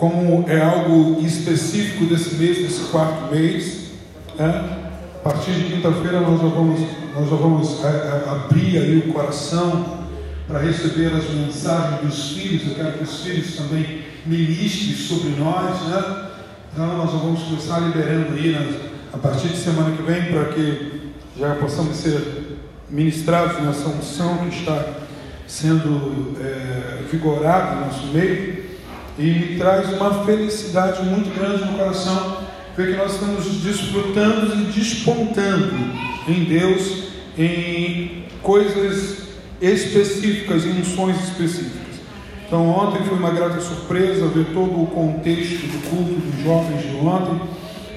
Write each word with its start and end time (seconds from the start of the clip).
como 0.00 0.48
é 0.48 0.58
algo 0.62 1.20
específico 1.20 2.06
desse 2.06 2.36
mês, 2.36 2.56
desse 2.56 2.88
quarto 2.90 3.30
mês, 3.30 3.90
né? 4.34 4.78
a 5.14 5.18
partir 5.18 5.52
de 5.52 5.74
quinta-feira 5.74 6.22
nós 6.22 6.40
já 6.40 6.48
vamos, 6.48 6.80
nós 7.14 7.28
já 7.28 7.36
vamos 7.36 7.84
é, 7.84 7.88
é, 7.88 8.30
abrir 8.30 8.78
aí 8.78 8.98
o 9.06 9.12
coração 9.12 9.98
para 10.48 10.58
receber 10.60 11.12
as 11.12 11.28
mensagens 11.28 12.00
dos 12.00 12.32
filhos. 12.32 12.68
Eu 12.68 12.76
quero 12.76 12.92
que 12.94 13.04
os 13.04 13.22
filhos 13.22 13.54
também 13.56 14.04
ministrem 14.24 14.96
sobre 14.96 15.38
nós, 15.38 15.78
né? 15.82 16.30
Então 16.72 16.96
nós 16.96 17.12
já 17.12 17.18
vamos 17.18 17.42
começar 17.42 17.80
liberando 17.80 18.32
aí 18.32 18.52
né? 18.52 18.80
a 19.12 19.18
partir 19.18 19.48
de 19.48 19.58
semana 19.58 19.94
que 19.94 20.02
vem 20.02 20.32
para 20.32 20.44
que 20.46 21.12
já 21.38 21.56
possamos 21.56 21.94
ser 21.98 22.56
ministrados 22.88 23.62
nessa 23.62 23.86
unção 23.90 24.48
que 24.48 24.60
está 24.60 24.82
sendo 25.46 26.38
é, 26.40 27.02
vigorada 27.10 27.74
no 27.74 27.86
nosso 27.86 28.06
meio 28.06 28.59
e 29.20 29.30
me 29.30 29.58
traz 29.58 29.92
uma 29.92 30.24
felicidade 30.24 31.02
muito 31.02 31.38
grande 31.38 31.62
no 31.64 31.76
coração 31.76 32.38
ver 32.74 32.92
que 32.92 32.96
nós 32.96 33.12
estamos 33.12 33.44
desfrutando 33.62 34.54
e 34.54 34.64
despontando 34.72 35.74
em 36.26 36.44
Deus 36.44 37.10
em 37.36 38.24
coisas 38.42 39.28
específicas, 39.60 40.64
em 40.64 40.80
unções 40.80 41.22
específicas. 41.22 42.00
Então 42.46 42.66
ontem 42.66 43.04
foi 43.04 43.18
uma 43.18 43.30
grata 43.30 43.60
surpresa 43.60 44.26
ver 44.28 44.46
todo 44.54 44.82
o 44.82 44.86
contexto 44.86 45.66
do 45.66 45.90
culto 45.90 46.14
dos 46.14 46.42
jovens 46.42 46.80
de 46.80 46.96
ontem, 46.96 47.40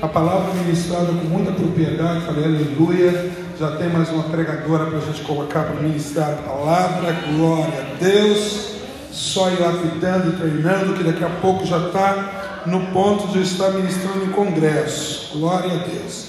a 0.02 0.08
palavra 0.10 0.54
ministrada 0.56 1.06
com 1.06 1.26
muita 1.28 1.54
propriedade, 1.54 2.26
falei 2.26 2.44
aleluia, 2.44 3.32
já 3.58 3.78
tem 3.78 3.88
mais 3.88 4.10
uma 4.10 4.24
pregadora 4.24 4.88
para 4.88 4.98
a 4.98 5.02
gente 5.02 5.22
colocar 5.22 5.64
para 5.64 5.82
ministrar 5.82 6.34
a 6.34 6.50
palavra, 6.50 7.16
glória 7.32 7.80
a 7.80 8.04
Deus 8.04 8.73
só 9.14 9.52
ir 9.52 9.62
lapidando 9.62 10.34
e 10.34 10.38
treinando, 10.38 10.94
que 10.96 11.04
daqui 11.04 11.24
a 11.24 11.30
pouco 11.30 11.66
já 11.66 11.88
está 11.88 12.64
no 12.66 12.88
ponto 12.88 13.28
de 13.28 13.42
estar 13.42 13.70
ministrando 13.72 14.26
em 14.26 14.30
congresso. 14.32 15.38
Glória 15.38 15.72
a 15.72 15.78
Deus. 15.78 16.26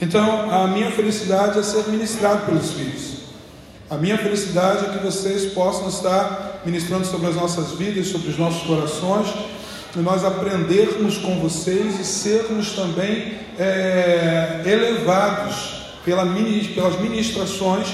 Então, 0.00 0.50
a 0.50 0.66
minha 0.68 0.90
felicidade 0.90 1.58
é 1.58 1.62
ser 1.62 1.88
ministrado 1.88 2.44
pelos 2.46 2.72
filhos. 2.72 3.18
A 3.90 3.96
minha 3.96 4.18
felicidade 4.18 4.84
é 4.84 4.88
que 4.90 5.04
vocês 5.04 5.52
possam 5.52 5.88
estar 5.88 6.60
ministrando 6.64 7.06
sobre 7.06 7.28
as 7.28 7.34
nossas 7.34 7.72
vidas, 7.72 8.08
sobre 8.08 8.28
os 8.28 8.36
nossos 8.36 8.62
corações, 8.66 9.28
e 9.96 9.98
nós 10.00 10.22
aprendermos 10.24 11.16
com 11.16 11.40
vocês 11.40 11.98
e 11.98 12.04
sermos 12.04 12.72
também 12.72 13.38
é, 13.58 14.60
elevados 14.66 15.78
pela, 16.04 16.26
pelas 16.26 17.00
ministrações, 17.00 17.88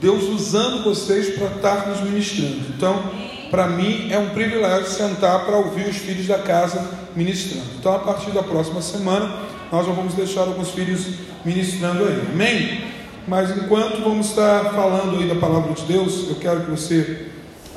Deus 0.00 0.24
usando 0.24 0.84
vocês 0.84 1.34
para 1.36 1.46
estar 1.46 1.88
nos 1.88 2.02
ministrando. 2.02 2.60
Então, 2.76 3.27
para 3.50 3.66
mim 3.68 4.10
é 4.10 4.18
um 4.18 4.30
privilégio 4.30 4.90
sentar 4.90 5.44
para 5.44 5.56
ouvir 5.56 5.88
os 5.88 5.96
filhos 5.96 6.26
da 6.26 6.38
casa 6.38 6.86
ministrando. 7.16 7.66
Então, 7.78 7.94
a 7.94 7.98
partir 7.98 8.30
da 8.30 8.42
próxima 8.42 8.82
semana, 8.82 9.40
nós 9.72 9.86
vamos 9.86 10.14
deixar 10.14 10.42
alguns 10.42 10.70
filhos 10.70 11.06
ministrando 11.44 12.04
aí. 12.04 12.28
Amém? 12.32 12.84
Mas 13.26 13.56
enquanto 13.56 14.02
vamos 14.02 14.28
estar 14.28 14.72
falando 14.72 15.18
aí 15.18 15.28
da 15.28 15.34
palavra 15.34 15.72
de 15.72 15.82
Deus, 15.84 16.28
eu 16.28 16.36
quero 16.36 16.62
que 16.62 16.70
você 16.70 17.28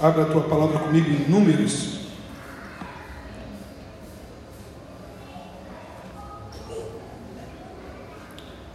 abra 0.01 0.23
a 0.23 0.25
tua 0.25 0.41
palavra 0.41 0.79
comigo 0.79 1.09
em 1.09 1.29
Números. 1.29 1.99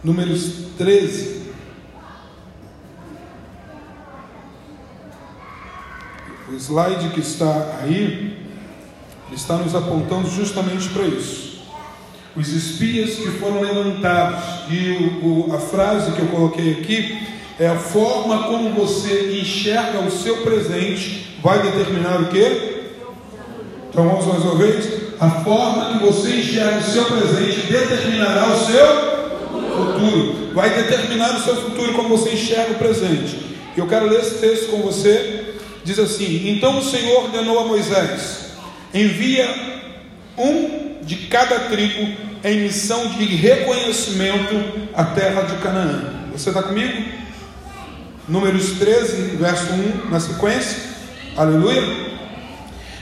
Números 0.03 0.67
13. 0.77 1.36
O 6.49 6.55
slide 6.55 7.09
que 7.09 7.19
está 7.19 7.79
aí 7.83 8.37
está 9.33 9.57
nos 9.57 9.75
apontando 9.75 10.29
justamente 10.29 10.87
para 10.89 11.03
isso. 11.03 11.59
Os 12.37 12.47
espias 12.47 13.15
que 13.15 13.31
foram 13.31 13.59
levantados, 13.59 14.41
e 14.69 14.91
o, 15.21 15.49
o, 15.49 15.53
a 15.53 15.59
frase 15.59 16.13
que 16.13 16.21
eu 16.21 16.27
coloquei 16.27 16.71
aqui 16.71 17.19
é 17.59 17.67
a 17.67 17.75
forma 17.75 18.43
como 18.43 18.69
você 18.69 19.41
enxerga 19.41 19.99
o 19.99 20.09
seu 20.09 20.37
presente 20.37 21.37
vai 21.43 21.61
determinar 21.61 22.21
o 22.21 22.27
que? 22.27 22.93
Então 23.89 24.07
vamos 24.07 24.25
mais 24.25 24.43
uma 24.43 24.55
vez. 24.55 24.87
A 25.19 25.29
forma 25.29 25.97
que 25.99 26.05
você 26.05 26.37
enxerga 26.37 26.79
o 26.79 26.83
seu 26.83 27.05
presente 27.05 27.67
determinará 27.69 28.53
o 28.53 28.65
seu 28.65 28.87
futuro. 29.75 30.53
Vai 30.53 30.69
determinar 30.69 31.35
o 31.35 31.41
seu 31.41 31.57
futuro 31.57 31.93
como 31.93 32.17
você 32.17 32.35
enxerga 32.35 32.71
o 32.71 32.75
presente. 32.75 33.57
Eu 33.75 33.85
quero 33.85 34.07
ler 34.07 34.21
esse 34.21 34.35
texto 34.35 34.71
com 34.71 34.77
você 34.77 35.46
Diz 35.87 35.99
assim: 35.99 36.49
Então 36.49 36.79
o 36.79 36.83
Senhor 36.83 37.23
ordenou 37.23 37.59
a 37.59 37.65
Moisés: 37.65 38.47
envia 38.93 39.47
um 40.37 40.97
de 41.01 41.15
cada 41.27 41.59
tribo 41.61 42.13
em 42.43 42.59
missão 42.63 43.07
de 43.11 43.23
reconhecimento 43.23 44.89
à 44.93 45.05
terra 45.05 45.43
de 45.43 45.55
Canaã. 45.63 46.27
Você 46.33 46.49
está 46.49 46.61
comigo? 46.61 47.01
Números 48.27 48.71
13, 48.71 49.37
verso 49.37 49.67
1, 50.07 50.09
na 50.09 50.19
sequência. 50.19 50.77
Aleluia. 51.37 51.81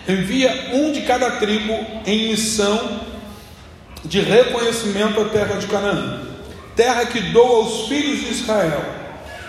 Envia 0.08 0.70
um 0.76 0.92
de 0.92 1.02
cada 1.02 1.32
tribo 1.32 1.74
em 2.06 2.30
missão 2.30 3.02
de 4.04 4.20
reconhecimento 4.20 5.20
à 5.20 5.26
terra 5.30 5.56
de 5.56 5.66
Canaã, 5.66 6.22
terra 6.76 7.04
que 7.08 7.20
dou 7.32 7.64
aos 7.64 7.88
filhos 7.88 8.20
de 8.20 8.32
Israel 8.34 8.95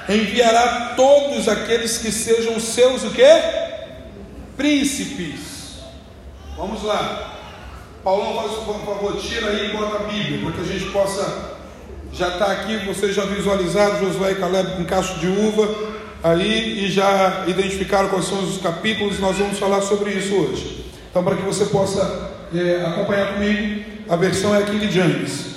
enviará 0.08 0.94
todos 0.96 1.48
aqueles 1.48 1.98
que 1.98 2.12
sejam 2.12 2.58
seus 2.60 3.04
o 3.04 3.10
quê? 3.10 3.28
Príncipes. 4.56 5.78
Vamos 6.56 6.82
lá. 6.82 7.34
Paulão, 8.02 8.36
faz 8.36 8.52
por 8.64 8.84
favor, 8.84 9.16
tira 9.20 9.48
aí 9.48 9.70
e 9.70 9.76
bota 9.76 9.96
a 9.96 10.06
Bíblia, 10.06 10.40
para 10.42 10.52
que 10.52 10.60
a 10.60 10.72
gente 10.78 10.90
possa 10.92 11.56
já 12.12 12.28
estar 12.28 12.46
tá 12.46 12.52
aqui, 12.52 12.76
vocês 12.86 13.14
já 13.14 13.24
visualizaram 13.24 13.98
Josué 13.98 14.32
e 14.32 14.34
Caleb 14.36 14.76
com 14.76 14.84
cacho 14.84 15.18
de 15.18 15.26
uva 15.26 15.96
aí 16.22 16.84
e 16.84 16.90
já 16.90 17.44
identificaram 17.46 18.08
quais 18.08 18.26
são 18.26 18.42
os 18.42 18.58
capítulos, 18.58 19.18
nós 19.18 19.36
vamos 19.36 19.58
falar 19.58 19.82
sobre 19.82 20.12
isso 20.12 20.34
hoje. 20.34 20.84
Então, 21.10 21.22
para 21.22 21.36
que 21.36 21.42
você 21.42 21.66
possa 21.66 22.30
é, 22.54 22.84
acompanhar 22.86 23.34
comigo, 23.34 23.84
a 24.08 24.16
versão 24.16 24.54
é 24.54 24.62
King 24.62 24.90
James. 24.90 25.56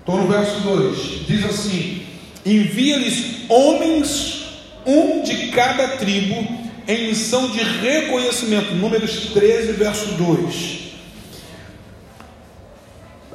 Estou 0.00 0.16
no 0.16 0.28
verso 0.28 0.60
2. 0.60 1.26
Diz 1.26 1.44
assim: 1.44 2.06
envia-lhes 2.54 3.48
homens, 3.48 4.44
um 4.86 5.22
de 5.22 5.48
cada 5.48 5.88
tribo, 5.96 6.46
em 6.86 7.08
missão 7.08 7.50
de 7.50 7.62
reconhecimento. 7.62 8.74
Números 8.74 9.30
13, 9.34 9.72
verso 9.72 10.06
2. 10.12 10.78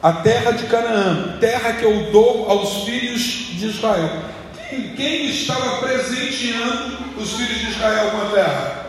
A 0.01 0.11
terra 0.13 0.51
de 0.51 0.65
Canaã, 0.65 1.37
terra 1.39 1.73
que 1.73 1.85
eu 1.85 2.11
dou 2.11 2.49
aos 2.49 2.83
filhos 2.83 3.21
de 3.21 3.67
Israel. 3.67 4.23
Quem, 4.69 4.95
quem 4.95 5.29
estava 5.29 5.77
presenteando 5.77 6.97
os 7.17 7.33
filhos 7.33 7.59
de 7.59 7.69
Israel 7.69 8.11
com 8.11 8.17
a 8.17 8.29
terra? 8.31 8.83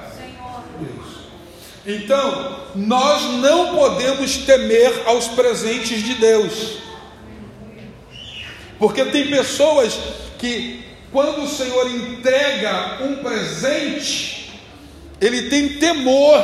Deus. 0.80 1.06
Então, 1.86 2.64
nós 2.74 3.22
não 3.34 3.76
podemos 3.76 4.38
temer 4.38 5.02
aos 5.06 5.28
presentes 5.28 6.02
de 6.02 6.14
Deus. 6.14 6.83
Porque 8.84 9.02
tem 9.06 9.30
pessoas 9.30 9.98
que, 10.38 10.84
quando 11.10 11.44
o 11.44 11.48
Senhor 11.48 11.90
entrega 11.90 12.98
um 13.00 13.16
presente, 13.16 14.60
ele 15.18 15.48
tem 15.48 15.78
temor, 15.78 16.38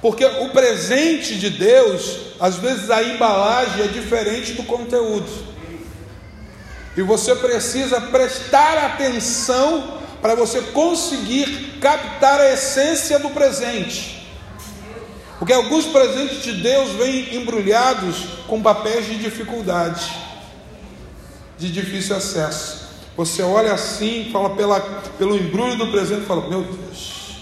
porque 0.00 0.24
o 0.24 0.48
presente 0.48 1.34
de 1.34 1.50
Deus, 1.50 2.16
às 2.40 2.56
vezes 2.56 2.90
a 2.90 3.02
embalagem 3.02 3.84
é 3.84 3.88
diferente 3.88 4.54
do 4.54 4.62
conteúdo. 4.62 5.28
E 6.96 7.02
você 7.02 7.36
precisa 7.36 8.00
prestar 8.00 8.78
atenção 8.78 10.00
para 10.22 10.34
você 10.34 10.62
conseguir 10.62 11.76
captar 11.78 12.40
a 12.40 12.54
essência 12.54 13.18
do 13.18 13.28
presente. 13.28 14.26
Porque 15.38 15.52
alguns 15.52 15.84
presentes 15.84 16.42
de 16.42 16.52
Deus 16.52 16.92
vêm 16.92 17.36
embrulhados 17.36 18.16
com 18.46 18.62
papéis 18.62 19.04
de 19.04 19.18
dificuldade 19.18 20.29
de 21.60 21.70
difícil 21.70 22.16
acesso. 22.16 22.88
Você 23.16 23.42
olha 23.42 23.74
assim, 23.74 24.30
fala 24.32 24.56
pela, 24.56 24.80
pelo 25.18 25.36
embrulho 25.36 25.76
do 25.76 25.88
presente, 25.88 26.22
fala: 26.22 26.48
Meu 26.48 26.62
Deus, 26.62 27.36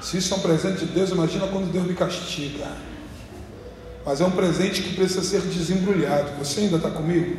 se 0.00 0.18
isso 0.18 0.34
é 0.34 0.36
um 0.36 0.40
presente 0.40 0.80
de 0.80 0.86
Deus, 0.86 1.10
imagina 1.10 1.46
quando 1.46 1.70
Deus 1.70 1.86
me 1.86 1.94
castiga. 1.94 2.66
Mas 4.04 4.20
é 4.20 4.24
um 4.24 4.32
presente 4.32 4.82
que 4.82 4.94
precisa 4.94 5.22
ser 5.22 5.42
desembrulhado. 5.42 6.32
Você 6.40 6.60
ainda 6.60 6.76
está 6.76 6.90
comigo? 6.90 7.36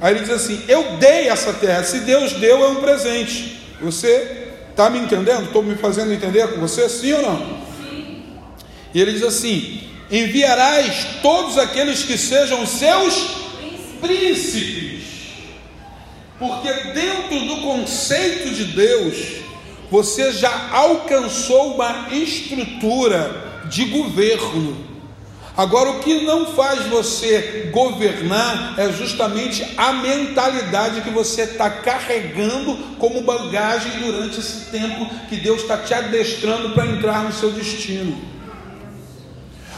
Aí 0.00 0.14
ele 0.14 0.24
diz 0.24 0.30
assim: 0.30 0.64
Eu 0.66 0.96
dei 0.96 1.28
essa 1.28 1.52
terra. 1.52 1.84
Se 1.84 2.00
Deus 2.00 2.32
deu, 2.32 2.64
é 2.64 2.68
um 2.68 2.80
presente. 2.80 3.60
Você 3.80 4.48
está 4.70 4.90
me 4.90 4.98
entendendo? 4.98 5.44
Estou 5.44 5.62
me 5.62 5.76
fazendo 5.76 6.12
entender 6.12 6.48
com 6.48 6.60
você? 6.60 6.88
Sim 6.88 7.12
ou 7.12 7.22
não? 7.22 7.38
Sim. 7.38 8.22
E 8.92 9.00
ele 9.00 9.12
diz 9.12 9.22
assim: 9.22 9.88
Enviarás 10.10 11.06
todos 11.22 11.56
aqueles 11.56 12.02
que 12.02 12.18
sejam 12.18 12.66
seus 12.66 13.14
príncipes 14.00 14.89
porque 16.40 16.72
dentro 16.94 17.38
do 17.38 17.60
conceito 17.60 18.54
de 18.54 18.64
Deus, 18.64 19.42
você 19.90 20.32
já 20.32 20.70
alcançou 20.72 21.74
uma 21.74 22.08
estrutura 22.10 23.60
de 23.66 23.84
governo. 23.84 24.88
Agora, 25.54 25.90
o 25.90 26.00
que 26.00 26.22
não 26.22 26.46
faz 26.54 26.86
você 26.86 27.68
governar 27.70 28.78
é 28.78 28.90
justamente 28.90 29.66
a 29.76 29.92
mentalidade 29.92 31.02
que 31.02 31.10
você 31.10 31.42
está 31.42 31.68
carregando 31.68 32.74
como 32.98 33.20
bagagem 33.20 34.00
durante 34.00 34.40
esse 34.40 34.70
tempo 34.70 35.06
que 35.28 35.36
Deus 35.36 35.60
está 35.60 35.76
te 35.76 35.92
adestrando 35.92 36.70
para 36.70 36.86
entrar 36.86 37.22
no 37.24 37.32
seu 37.34 37.50
destino. 37.50 38.16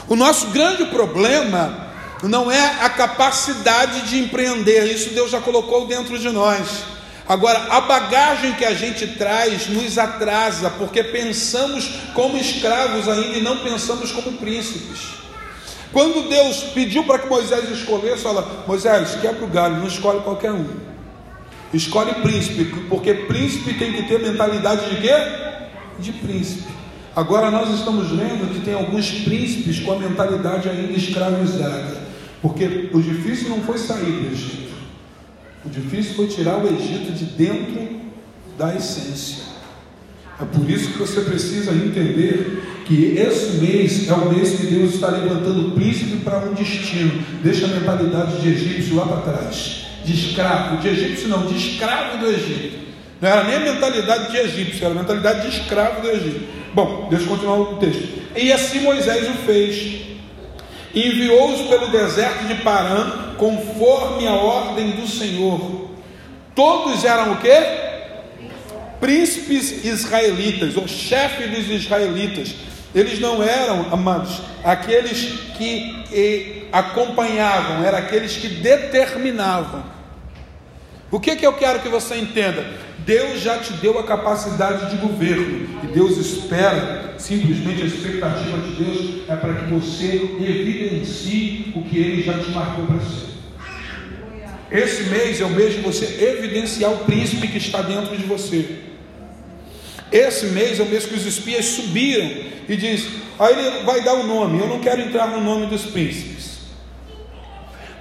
O 0.07 0.15
nosso 0.15 0.47
grande 0.51 0.85
problema 0.85 1.92
não 2.23 2.51
é 2.51 2.77
a 2.81 2.89
capacidade 2.89 4.07
de 4.07 4.19
empreender, 4.19 4.85
isso 4.85 5.13
Deus 5.13 5.29
já 5.29 5.41
colocou 5.41 5.85
dentro 5.85 6.17
de 6.17 6.29
nós. 6.29 6.83
Agora, 7.27 7.67
a 7.69 7.81
bagagem 7.81 8.53
que 8.53 8.65
a 8.65 8.73
gente 8.73 9.07
traz 9.07 9.67
nos 9.67 9.97
atrasa, 9.97 10.69
porque 10.71 11.03
pensamos 11.03 11.89
como 12.13 12.37
escravos 12.37 13.07
ainda 13.07 13.37
e 13.37 13.41
não 13.41 13.59
pensamos 13.59 14.11
como 14.11 14.33
príncipes. 14.33 15.23
Quando 15.91 16.27
Deus 16.27 16.63
pediu 16.73 17.03
para 17.03 17.19
que 17.19 17.29
Moisés 17.29 17.69
escolhesse, 17.69 18.23
fala: 18.23 18.65
Moisés, 18.67 19.15
quebra 19.21 19.45
o 19.45 19.47
galho, 19.47 19.77
não 19.77 19.87
escolhe 19.87 20.21
qualquer 20.21 20.51
um. 20.51 20.65
Escolhe 21.73 22.13
príncipe, 22.15 22.65
porque 22.89 23.13
príncipe 23.13 23.73
tem 23.75 23.93
que 23.93 24.03
ter 24.03 24.19
mentalidade 24.19 24.89
de 24.89 25.01
quê? 25.01 25.13
De 25.99 26.11
príncipe. 26.11 26.71
Agora 27.15 27.51
nós 27.51 27.69
estamos 27.69 28.09
vendo 28.09 28.51
que 28.53 28.61
tem 28.61 28.73
alguns 28.73 29.09
príncipes 29.09 29.79
com 29.79 29.93
a 29.93 29.99
mentalidade 29.99 30.67
ainda 30.67 30.93
escravizada. 30.93 32.02
Porque 32.43 32.89
o 32.91 33.01
difícil 33.01 33.47
não 33.47 33.61
foi 33.61 33.77
sair 33.77 34.11
do 34.11 34.33
Egito. 34.33 34.73
O 35.65 35.69
difícil 35.69 36.13
foi 36.13 36.27
tirar 36.27 36.57
o 36.57 36.67
Egito 36.67 37.13
de 37.13 37.23
dentro 37.23 38.01
da 38.57 38.75
essência. 38.75 39.43
É 40.41 40.43
por 40.43 40.69
isso 40.69 40.91
que 40.91 40.99
você 40.99 41.21
precisa 41.21 41.71
entender 41.71 42.83
que 42.85 43.15
esse 43.17 43.61
mês 43.61 44.09
é 44.09 44.13
o 44.13 44.33
mês 44.33 44.59
que 44.59 44.65
Deus 44.65 44.95
está 44.95 45.07
levantando 45.07 45.69
o 45.69 45.71
príncipe 45.71 46.17
para 46.17 46.39
um 46.39 46.53
destino. 46.53 47.23
Deixa 47.41 47.65
a 47.65 47.69
mentalidade 47.69 48.41
de 48.41 48.49
egípcio 48.49 48.97
lá 48.97 49.05
para 49.05 49.21
trás. 49.21 49.85
De 50.03 50.11
escravo, 50.11 50.81
de 50.81 50.89
egípcio 50.89 51.29
não, 51.29 51.45
de 51.45 51.55
escravo 51.55 52.17
do 52.17 52.27
Egito. 52.27 52.77
Não 53.21 53.29
era 53.29 53.45
nem 53.45 53.55
a 53.55 53.73
mentalidade 53.73 54.31
de 54.31 54.37
egípcio, 54.37 54.83
era 54.83 54.93
a 54.93 54.97
mentalidade 54.97 55.49
de 55.49 55.59
escravo 55.59 56.01
do 56.01 56.09
Egito. 56.09 56.41
Bom, 56.73 57.07
deixa 57.09 57.23
eu 57.23 57.29
continuar 57.29 57.57
o 57.61 57.77
texto. 57.77 58.03
E 58.35 58.51
assim 58.51 58.81
Moisés 58.81 59.29
o 59.29 59.33
fez. 59.45 60.12
Enviou-os 60.93 61.61
pelo 61.67 61.87
deserto 61.87 62.45
de 62.45 62.55
Parã, 62.55 63.35
conforme 63.37 64.27
a 64.27 64.33
ordem 64.33 64.91
do 64.91 65.07
Senhor. 65.07 65.89
Todos 66.55 67.03
eram 67.03 67.33
o 67.33 67.37
quê? 67.37 67.91
príncipes 69.03 69.83
israelitas, 69.83 70.77
ou 70.77 70.87
chefe 70.87 71.45
dos 71.47 71.69
israelitas, 71.69 72.55
eles 72.95 73.19
não 73.19 73.43
eram, 73.43 73.87
amados, 73.91 74.41
aqueles 74.63 75.39
que 75.57 76.69
acompanhavam, 76.71 77.83
eram 77.83 77.97
aqueles 77.97 78.37
que 78.37 78.47
determinavam. 78.47 79.83
O 81.11 81.19
que, 81.19 81.35
que 81.35 81.45
eu 81.45 81.51
quero 81.51 81.81
que 81.81 81.89
você 81.89 82.15
entenda? 82.15 82.65
Deus 83.05 83.41
já 83.41 83.57
te 83.57 83.73
deu 83.73 83.99
a 83.99 84.03
capacidade 84.03 84.89
de 84.89 84.97
governo, 84.97 85.67
e 85.83 85.87
Deus 85.87 86.17
espera, 86.17 87.15
simplesmente 87.17 87.81
a 87.81 87.85
expectativa 87.85 88.57
de 88.59 88.83
Deus 88.83 89.21
é 89.27 89.35
para 89.35 89.53
que 89.55 89.73
você 89.73 90.15
evidencie 90.39 91.73
o 91.75 91.83
que 91.83 91.97
Ele 91.97 92.23
já 92.23 92.37
te 92.39 92.51
marcou 92.51 92.85
para 92.85 92.99
ser. 92.99 93.33
Esse 94.71 95.03
mês 95.03 95.39
é 95.39 95.45
o 95.45 95.49
mês 95.49 95.75
de 95.75 95.81
você 95.81 96.05
evidenciar 96.23 96.91
o 96.91 96.99
príncipe 96.99 97.47
que 97.47 97.57
está 97.57 97.81
dentro 97.81 98.17
de 98.17 98.23
você. 98.23 98.79
Esse 100.11 100.47
mês 100.47 100.79
é 100.79 100.83
o 100.83 100.87
mês 100.87 101.05
que 101.05 101.15
os 101.15 101.25
espias 101.25 101.65
subiram 101.65 102.29
e 102.69 102.75
diz: 102.75 103.07
aí 103.37 103.53
ele 103.53 103.83
vai 103.83 104.01
dar 104.01 104.13
o 104.13 104.23
nome, 104.25 104.59
eu 104.59 104.67
não 104.67 104.79
quero 104.79 105.01
entrar 105.01 105.27
no 105.27 105.41
nome 105.41 105.67
dos 105.67 105.83
príncipes. 105.83 106.53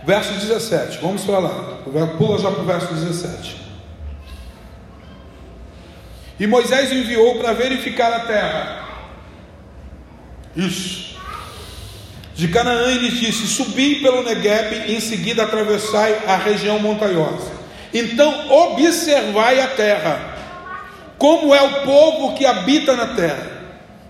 Verso 0.07 0.33
17, 0.33 0.99
vamos 1.01 1.23
para 1.25 1.39
lá, 1.39 1.79
pula 2.19 2.39
já 2.39 2.51
para 2.51 2.63
o 2.63 2.67
verso 2.67 2.93
17. 2.93 3.62
E 6.39 6.47
Moisés 6.47 6.93
enviou 6.93 7.37
para 7.37 7.53
verificar 7.53 8.13
a 8.13 8.21
terra. 8.21 8.89
Isso. 10.57 11.17
De 12.35 12.49
Canaã 12.49 12.91
ele 12.91 13.11
disse: 13.11 13.47
Subi 13.47 13.97
pelo 13.97 14.23
Negueb 14.23 14.89
e 14.89 14.97
em 14.97 15.01
seguida 15.01 15.45
atravessai 15.45 16.23
a 16.27 16.37
região 16.37 16.79
montanhosa. 16.79 17.53
Então 17.93 18.51
observai 18.51 19.61
a 19.61 19.69
terra 19.69 20.33
como 21.23 21.55
é 21.55 21.63
o 21.63 21.83
povo 21.85 22.35
que 22.35 22.45
habita 22.45 22.97
na 22.97 23.15
terra? 23.15 23.47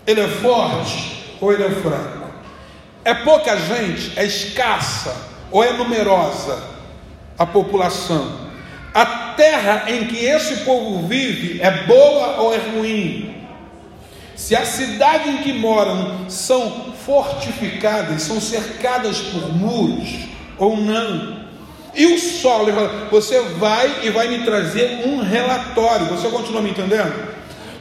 Ele 0.06 0.22
é 0.22 0.28
forte 0.28 1.36
ou 1.42 1.52
ele 1.52 1.64
é 1.64 1.68
fraco? 1.68 2.30
É 3.04 3.12
pouca 3.12 3.54
gente? 3.54 4.18
É 4.18 4.24
escassa 4.24 5.14
ou 5.50 5.62
é 5.62 5.74
numerosa 5.74 6.58
a 7.38 7.44
população? 7.44 8.48
A 8.94 9.04
terra 9.36 9.84
em 9.88 10.06
que 10.06 10.24
esse 10.24 10.64
povo 10.64 11.06
vive 11.06 11.60
é 11.60 11.84
boa 11.84 12.40
ou 12.40 12.54
é 12.54 12.58
ruim? 12.58 13.34
Se 14.34 14.56
a 14.56 14.64
cidade 14.64 15.28
em 15.28 15.38
que 15.38 15.52
moram 15.52 16.28
são 16.28 16.92
fortificadas, 17.04 18.22
são 18.22 18.40
cercadas 18.40 19.18
por 19.18 19.54
muros 19.54 20.08
ou 20.58 20.76
não? 20.76 21.42
E 21.94 22.06
o 22.06 22.18
solo, 22.18 22.72
você 23.10 23.38
vai 23.58 24.06
e 24.06 24.10
vai 24.10 24.28
me 24.28 24.44
trazer 24.44 25.06
um 25.06 25.22
relatório. 25.22 26.06
Você 26.06 26.28
continua 26.28 26.62
me 26.62 26.70
entendendo? 26.70 27.32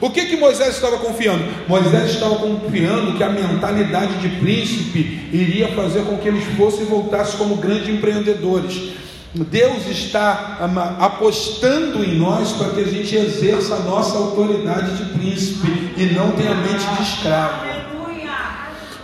O 0.02 0.10
que, 0.10 0.26
que 0.26 0.36
Moisés 0.36 0.76
estava 0.76 0.98
confiando? 0.98 1.46
Moisés 1.68 2.10
estava 2.10 2.36
confiando 2.36 3.16
que 3.16 3.24
a 3.24 3.30
mentalidade 3.30 4.16
de 4.16 4.30
príncipe 4.40 5.30
iria 5.32 5.70
fazer 5.70 6.04
com 6.06 6.18
que 6.18 6.28
eles 6.28 6.44
fossem 6.58 6.82
e 6.82 6.86
voltassem 6.86 7.38
como 7.38 7.56
grandes 7.56 7.88
empreendedores. 7.88 8.94
Deus 9.34 9.88
está 9.88 10.60
apostando 11.00 12.04
em 12.04 12.18
nós 12.18 12.52
para 12.54 12.70
que 12.72 12.82
a 12.82 12.88
gente 12.88 13.16
exerça 13.16 13.76
a 13.76 13.80
nossa 13.80 14.18
autoridade 14.18 14.98
de 14.98 15.06
príncipe 15.14 15.94
e 15.96 16.06
não 16.08 16.32
tenha 16.32 16.54
mente 16.56 16.86
de 16.98 17.02
escravo. 17.02 17.66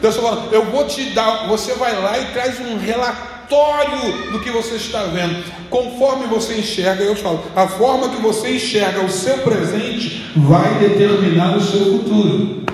Deus 0.01 0.15
falando, 0.15 0.53
eu 0.53 0.65
vou 0.65 0.85
te 0.85 1.12
dar, 1.12 1.47
você 1.47 1.74
vai 1.74 2.00
lá 2.00 2.19
e 2.19 2.25
traz 2.33 2.59
um 2.59 2.77
relatório 2.77 3.38
relatório 3.47 4.31
do 4.31 4.39
que 4.39 4.51
você 4.51 4.75
está 4.75 5.03
vendo. 5.03 5.44
Conforme 5.69 6.27
você 6.27 6.59
enxerga, 6.59 7.03
eu 7.03 7.15
falo, 7.15 7.44
a 7.56 7.68
forma 7.68 8.09
que 8.09 8.21
você 8.21 8.56
enxerga 8.56 9.03
o 9.03 9.09
seu 9.09 9.39
presente 9.39 10.31
vai 10.35 10.79
determinar 10.79 11.57
o 11.57 11.62
seu 11.62 11.85
futuro. 11.85 12.65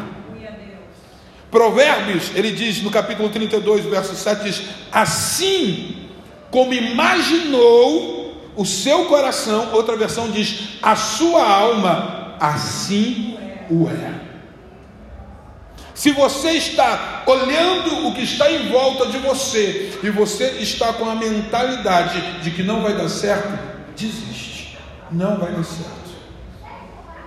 Provérbios, 1.49 2.31
ele 2.33 2.51
diz 2.51 2.81
no 2.81 2.89
capítulo 2.89 3.29
32, 3.29 3.85
verso 3.85 4.15
7, 4.15 4.43
diz: 4.43 4.63
Assim 4.91 6.02
como 6.53 6.71
imaginou 6.71 8.31
o 8.55 8.63
seu 8.63 9.05
coração, 9.05 9.73
outra 9.73 9.97
versão 9.97 10.29
diz, 10.29 10.77
a 10.83 10.95
sua 10.95 11.43
alma, 11.43 12.35
assim 12.39 13.35
o 13.71 13.89
é. 13.89 14.21
Se 15.95 16.11
você 16.11 16.51
está 16.51 17.23
olhando 17.25 18.07
o 18.07 18.13
que 18.13 18.21
está 18.21 18.51
em 18.51 18.69
volta 18.69 19.07
de 19.07 19.17
você 19.17 19.97
e 20.03 20.11
você 20.11 20.59
está 20.59 20.93
com 20.93 21.09
a 21.09 21.15
mentalidade 21.15 22.43
de 22.43 22.51
que 22.51 22.61
não 22.61 22.83
vai 22.83 22.93
dar 22.95 23.09
certo, 23.09 23.57
desiste. 23.97 24.77
Não 25.11 25.39
vai 25.39 25.53
dar 25.53 25.63
certo. 25.63 26.13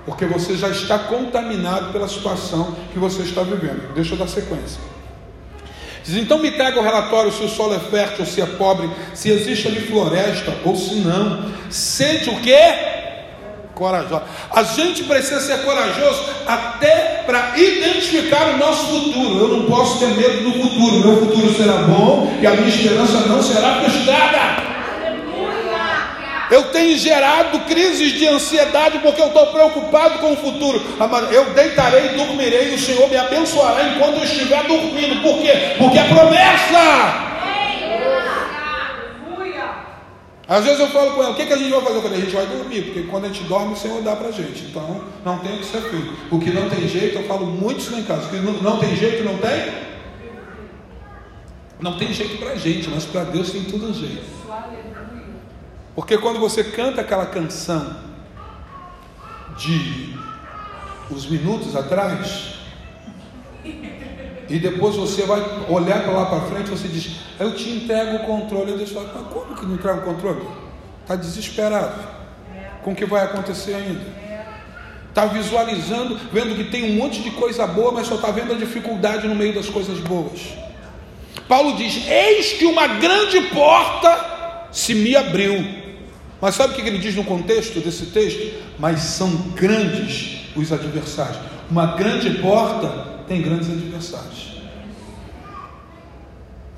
Porque 0.05 0.25
você 0.25 0.57
já 0.57 0.69
está 0.69 1.01
contaminado 1.01 1.93
pela 1.93 2.07
situação 2.07 2.77
que 2.93 2.99
você 3.01 3.23
está 3.23 3.43
vivendo. 3.43 3.93
Deixa 3.93 4.15
eu 4.15 4.19
dar 4.19 4.29
sequência. 4.29 4.81
Diz, 6.07 6.17
então 6.17 6.39
me 6.39 6.53
traga 6.53 6.79
o 6.79 6.83
relatório 6.83 7.33
se 7.33 7.43
o 7.43 7.49
solo 7.49 7.75
é 7.75 7.81
fértil, 7.81 8.25
se 8.25 8.41
é 8.41 8.47
pobre, 8.47 8.89
se 9.13 9.31
existe 9.31 9.67
ali 9.67 9.81
floresta 9.81 10.55
ou 10.65 10.77
se 10.77 10.95
não. 10.97 11.51
Sente 11.69 12.31
o 12.31 12.41
que? 12.41 12.97
corajosa. 13.77 14.23
A 14.51 14.63
gente 14.63 15.05
precisa 15.05 15.39
ser 15.39 15.59
corajoso 15.59 16.25
até 16.47 17.23
para 17.27 17.59
identificar 17.59 18.55
o 18.55 18.57
nosso 18.57 18.87
futuro. 18.87 19.39
Eu 19.39 19.49
não 19.49 19.67
posso 19.67 19.99
ter 19.99 20.09
medo 20.17 20.51
do 20.51 20.53
futuro. 20.63 21.07
Meu 21.07 21.27
futuro 21.27 21.55
será 21.55 21.83
bom 21.83 22.35
e 22.41 22.47
a 22.47 22.53
minha 22.53 22.69
esperança 22.69 23.21
não 23.29 23.43
será 23.43 23.83
frustrada. 23.83 24.76
Eu 26.51 26.65
tenho 26.65 26.97
gerado 26.97 27.61
crises 27.61 28.13
de 28.13 28.27
ansiedade 28.27 28.99
porque 29.01 29.21
eu 29.21 29.29
estou 29.29 29.47
preocupado 29.49 30.19
com 30.19 30.33
o 30.33 30.37
futuro. 30.37 30.81
Eu 31.33 31.53
deitarei 31.55 32.07
e 32.07 32.17
dormirei 32.17 32.73
e 32.73 32.75
o 32.75 32.79
Senhor 32.79 33.09
me 33.09 33.17
abençoará 33.17 33.83
enquanto 33.89 34.19
eu 34.19 34.25
estiver 34.25 34.63
dormindo. 34.65 35.23
Por 35.23 35.41
quê? 35.43 35.75
Porque 35.79 35.99
é 35.99 36.05
promessa. 36.05 37.27
Às 40.49 40.65
vezes 40.65 40.79
eu 40.79 40.87
falo 40.89 41.11
com 41.11 41.23
ela, 41.23 41.33
o 41.33 41.35
que, 41.35 41.45
que 41.45 41.53
a 41.53 41.57
gente 41.57 41.71
vai 41.71 41.81
fazer? 41.81 42.01
Falei, 42.03 42.19
a 42.19 42.21
gente 42.21 42.37
vai 42.37 42.47
dormir, 42.47 42.83
porque 42.83 43.03
quando 43.03 43.25
a 43.25 43.29
gente 43.29 43.43
dorme, 43.45 43.73
o 43.73 43.77
Senhor 43.77 44.01
dá 44.03 44.15
para 44.15 44.29
a 44.29 44.31
gente. 44.31 44.63
Então, 44.63 45.01
não 45.25 45.39
tem 45.41 45.57
o 45.57 45.59
que 45.59 45.65
ser 45.65 45.83
feito. 45.83 46.13
O 46.31 46.39
que 46.39 46.51
não 46.51 46.69
tem 46.69 46.87
jeito, 46.87 47.19
eu 47.19 47.25
falo 47.25 47.47
muito 47.47 47.81
isso 47.81 47.91
lá 47.91 47.99
em 47.99 48.05
casa. 48.05 48.27
O 48.27 48.31
que 48.31 48.37
não, 48.37 48.53
não 48.53 48.79
tem 48.79 48.95
jeito, 48.95 49.25
não 49.25 49.37
tem? 49.39 49.73
Não 51.81 51.99
tem 51.99 52.13
jeito 52.13 52.39
para 52.39 52.51
a 52.51 52.57
gente, 52.57 52.89
mas 52.89 53.05
para 53.05 53.25
Deus 53.25 53.51
tem 53.51 53.65
tudo 53.65 53.93
jeito. 53.93 54.36
Porque 55.97 56.19
quando 56.19 56.39
você 56.39 56.63
canta 56.63 57.01
aquela 57.01 57.27
canção 57.27 57.97
de 59.57 60.15
uns 61.11 61.27
minutos 61.27 61.75
atrás, 61.75 62.55
E 64.49 64.61
depois 64.61 64.95
você 64.95 65.23
vai 65.23 65.41
olhar 65.69 66.05
para 66.05 66.13
lá 66.13 66.27
para 66.27 66.43
frente 66.43 66.71
você 66.71 66.87
diz, 66.87 67.17
eu 67.41 67.57
te 67.57 67.69
entrego 67.69 68.17
o 68.17 68.19
controle. 68.21 68.71
Eu 68.71 68.79
deixo 68.79 68.95
mas 68.95 69.27
como 69.33 69.57
que 69.57 69.67
não 69.67 69.75
entrega 69.75 69.99
o 69.99 70.03
controle? 70.03 70.47
Está 71.03 71.17
desesperado 71.17 71.99
com 72.85 72.93
o 72.93 72.95
que 72.95 73.05
vai 73.05 73.25
acontecer 73.25 73.75
ainda. 73.75 74.05
Está 75.09 75.27
visualizando, 75.27 76.17
vendo 76.33 76.55
que 76.55 76.71
tem 76.71 76.93
um 76.93 76.97
monte 76.97 77.23
de 77.23 77.33
coisa 77.33 77.67
boa, 77.67 77.91
mas 77.91 78.07
só 78.07 78.15
está 78.17 78.31
vendo 78.31 78.53
a 78.53 78.57
dificuldade 78.57 79.27
no 79.27 79.35
meio 79.35 79.55
das 79.55 79.69
coisas 79.69 79.99
boas. 79.99 80.41
Paulo 81.49 81.75
diz: 81.77 82.07
Eis 82.07 82.53
que 82.53 82.67
uma 82.67 82.87
grande 82.87 83.41
porta 83.49 84.69
se 84.71 84.95
me 84.95 85.17
abriu. 85.17 85.86
Mas 86.41 86.55
sabe 86.55 86.73
o 86.73 86.77
que 86.77 86.83
ele 86.83 86.99
diz 86.99 87.15
no 87.15 87.25
contexto 87.25 87.81
desse 87.81 88.07
texto? 88.07 88.63
Mas 88.79 89.01
são 89.01 89.31
grandes 89.55 90.51
os 90.55 90.73
adversários. 90.73 91.39
Uma 91.71 91.97
grande 91.97 92.31
porta 92.39 92.89
tem 93.27 93.43
grandes 93.43 93.69
adversários. 93.71 94.57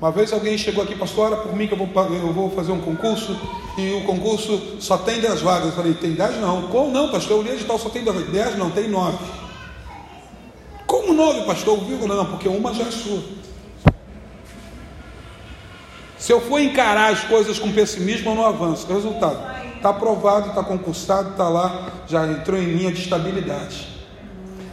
Uma 0.01 0.11
vez 0.11 0.31
alguém 0.31 0.57
chegou 0.57 0.81
aqui, 0.81 0.95
pastor, 0.95 1.33
ora 1.33 1.41
por 1.41 1.53
mim 1.53 1.67
que 1.67 1.73
eu 1.73 1.77
vou, 1.77 1.89
eu 2.15 2.31
vou 2.31 2.49
fazer 2.51 2.71
um 2.71 2.79
concurso 2.79 3.37
e 3.77 3.91
o 3.95 4.05
concurso 4.05 4.77
só 4.79 4.97
tem 4.97 5.19
10 5.19 5.41
vagas. 5.41 5.67
Eu 5.67 5.73
falei, 5.73 5.93
tem 5.93 6.13
10 6.13 6.37
não. 6.39 6.63
Como 6.69 6.89
não, 6.89 7.11
pastor? 7.11 7.37
Eu 7.37 7.43
li 7.43 7.49
edital, 7.49 7.77
só 7.77 7.89
tem 7.89 8.03
10 8.03 8.57
não, 8.57 8.69
tem 8.69 8.87
9. 8.87 9.17
Como 10.87 11.13
9, 11.13 11.41
pastor? 11.45 11.77
Vivo 11.83 12.07
não, 12.07 12.25
porque 12.25 12.47
uma 12.47 12.73
já 12.73 12.85
é 12.85 12.91
sua. 12.91 13.21
Se 16.19 16.33
eu 16.33 16.41
for 16.41 16.59
encarar 16.59 17.13
as 17.13 17.21
coisas 17.21 17.57
com 17.57 17.71
pessimismo, 17.71 18.31
eu 18.31 18.35
não 18.35 18.45
avanço. 18.45 18.85
Resultado, 18.91 19.39
está 19.77 19.89
aprovado, 19.89 20.49
está 20.49 20.61
concursado, 20.61 21.29
está 21.31 21.47
lá, 21.47 21.87
já 22.07 22.27
entrou 22.27 22.59
em 22.59 22.65
linha 22.65 22.91
de 22.91 23.01
estabilidade. 23.01 23.87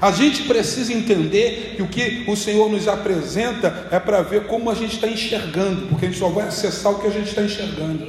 A 0.02 0.10
gente 0.10 0.42
precisa 0.42 0.92
entender 0.92 1.74
que 1.76 1.82
o 1.82 1.88
que 1.88 2.24
o 2.28 2.36
Senhor 2.36 2.68
nos 2.68 2.88
apresenta 2.88 3.88
é 3.92 3.98
para 3.98 4.22
ver 4.22 4.46
como 4.46 4.68
a 4.70 4.74
gente 4.74 4.96
está 4.96 5.06
enxergando, 5.06 5.86
porque 5.86 6.06
a 6.06 6.08
gente 6.08 6.18
só 6.18 6.28
vai 6.28 6.48
acessar 6.48 6.92
o 6.92 6.98
que 6.98 7.06
a 7.06 7.10
gente 7.10 7.28
está 7.28 7.42
enxergando. 7.42 8.04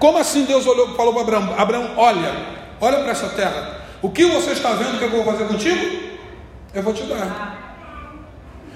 Como 0.00 0.16
assim 0.16 0.44
Deus 0.44 0.66
olhou, 0.66 0.96
falou 0.96 1.12
para 1.12 1.22
Abraão: 1.36 1.54
Abraão, 1.58 1.90
olha, 1.98 2.34
olha 2.80 3.00
para 3.00 3.10
essa 3.10 3.28
terra. 3.28 3.80
O 4.00 4.08
que 4.08 4.24
você 4.24 4.52
está 4.52 4.72
vendo 4.72 4.98
que 4.98 5.04
eu 5.04 5.10
vou 5.10 5.24
fazer 5.24 5.44
contigo? 5.44 6.10
Eu 6.72 6.82
vou 6.82 6.94
te 6.94 7.02
dar. 7.02 7.59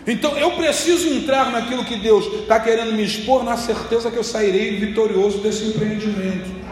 Então 0.06 0.36
eu 0.36 0.50
preciso 0.52 1.08
entrar 1.08 1.50
naquilo 1.50 1.84
que 1.84 1.96
Deus 1.96 2.26
está 2.40 2.60
querendo 2.60 2.92
me 2.92 3.04
expor, 3.04 3.42
na 3.42 3.56
certeza 3.56 4.10
que 4.10 4.16
eu 4.16 4.24
sairei 4.24 4.76
vitorioso 4.76 5.38
desse 5.38 5.64
empreendimento. 5.64 6.64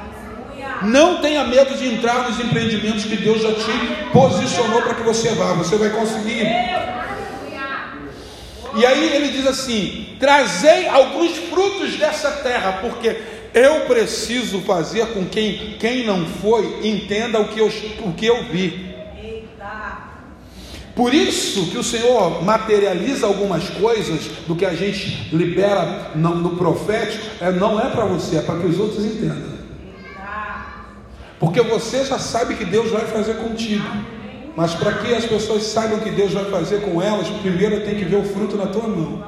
Não 0.83 1.21
tenha 1.21 1.45
medo 1.45 1.77
de 1.77 1.87
entrar 1.87 2.29
nos 2.29 2.41
empreendimentos 2.41 3.05
que 3.05 3.17
Deus 3.17 3.41
já 3.41 3.53
te 3.53 4.11
posicionou 4.13 4.83
para 4.83 4.95
que 4.95 5.03
você 5.03 5.31
vá. 5.31 5.53
Você 5.55 5.77
vai 5.77 5.91
conseguir. 5.91 6.47
E 8.75 8.87
aí 8.87 9.15
ele 9.15 9.29
diz 9.29 9.47
assim: 9.47 10.17
trazei 10.19 10.89
alguns 10.89 11.37
frutos 11.37 11.97
dessa 11.97 12.31
terra, 12.31 12.81
porque 12.81 13.17
eu 13.55 13.83
preciso 13.83 14.61
fazer 14.61 15.07
com 15.09 15.25
que 15.27 15.77
quem 15.79 16.05
não 16.05 16.27
foi 16.27 16.81
entenda 16.83 17.41
o 17.41 17.49
que 17.49 17.61
eu, 17.61 17.71
o 18.05 18.13
que 18.13 18.27
eu 18.27 18.45
vi. 18.45 18.92
Por 20.95 21.15
isso 21.15 21.71
que 21.71 21.79
o 21.79 21.83
Senhor 21.83 22.45
materializa 22.45 23.27
algumas 23.27 23.69
coisas 23.71 24.27
do 24.47 24.55
que 24.55 24.65
a 24.65 24.75
gente 24.75 25.29
libera 25.35 26.11
no, 26.15 26.35
no 26.35 26.57
profético, 26.57 27.25
é, 27.41 27.51
não 27.51 27.81
é 27.81 27.89
para 27.89 28.05
você, 28.05 28.37
é 28.37 28.43
para 28.43 28.59
que 28.59 28.67
os 28.67 28.79
outros 28.79 29.05
entendam. 29.05 29.53
Porque 31.41 31.63
você 31.63 32.05
já 32.05 32.19
sabe 32.19 32.55
que 32.55 32.65
Deus 32.65 32.91
vai 32.91 33.07
fazer 33.07 33.35
contigo. 33.35 33.85
Mas 34.55 34.75
para 34.75 34.93
que 34.93 35.15
as 35.15 35.25
pessoas 35.25 35.63
saibam 35.63 35.99
que 35.99 36.11
Deus 36.11 36.33
vai 36.33 36.45
fazer 36.45 36.83
com 36.83 37.01
elas, 37.01 37.27
primeiro 37.41 37.81
tem 37.85 37.97
que 37.97 38.05
ver 38.05 38.17
o 38.17 38.25
fruto 38.25 38.57
na 38.57 38.67
tua 38.67 38.87
mão. 38.87 39.25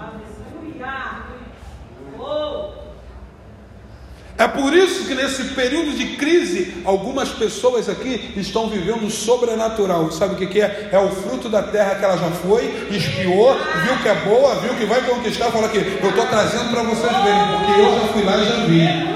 É 4.36 4.48
por 4.48 4.74
isso 4.74 5.04
que 5.04 5.14
nesse 5.14 5.44
período 5.54 5.96
de 5.96 6.16
crise, 6.16 6.74
algumas 6.84 7.28
pessoas 7.28 7.88
aqui 7.88 8.32
estão 8.36 8.68
vivendo 8.68 9.08
sobrenatural. 9.08 10.10
Sabe 10.10 10.34
o 10.34 10.48
que, 10.48 10.60
é? 10.60 10.88
É 10.90 10.98
o 10.98 11.08
fruto 11.08 11.48
da 11.48 11.62
terra 11.62 11.94
que 11.94 12.04
ela 12.04 12.16
já 12.16 12.30
foi, 12.30 12.88
espiou, 12.90 13.54
viu 13.54 13.96
que 14.02 14.08
é 14.08 14.14
boa, 14.26 14.56
viu 14.56 14.74
que 14.74 14.86
vai 14.86 15.02
conquistar, 15.02 15.52
fala 15.52 15.68
que 15.68 15.78
eu 15.78 16.08
estou 16.08 16.26
trazendo 16.26 16.70
para 16.70 16.82
vocês 16.82 17.12
verem, 17.12 17.58
porque 17.58 17.80
eu 17.80 18.00
já 18.00 18.06
fui 18.12 18.22
lá 18.24 18.36
e 18.36 18.44
já 18.44 18.56
vi. 18.66 19.14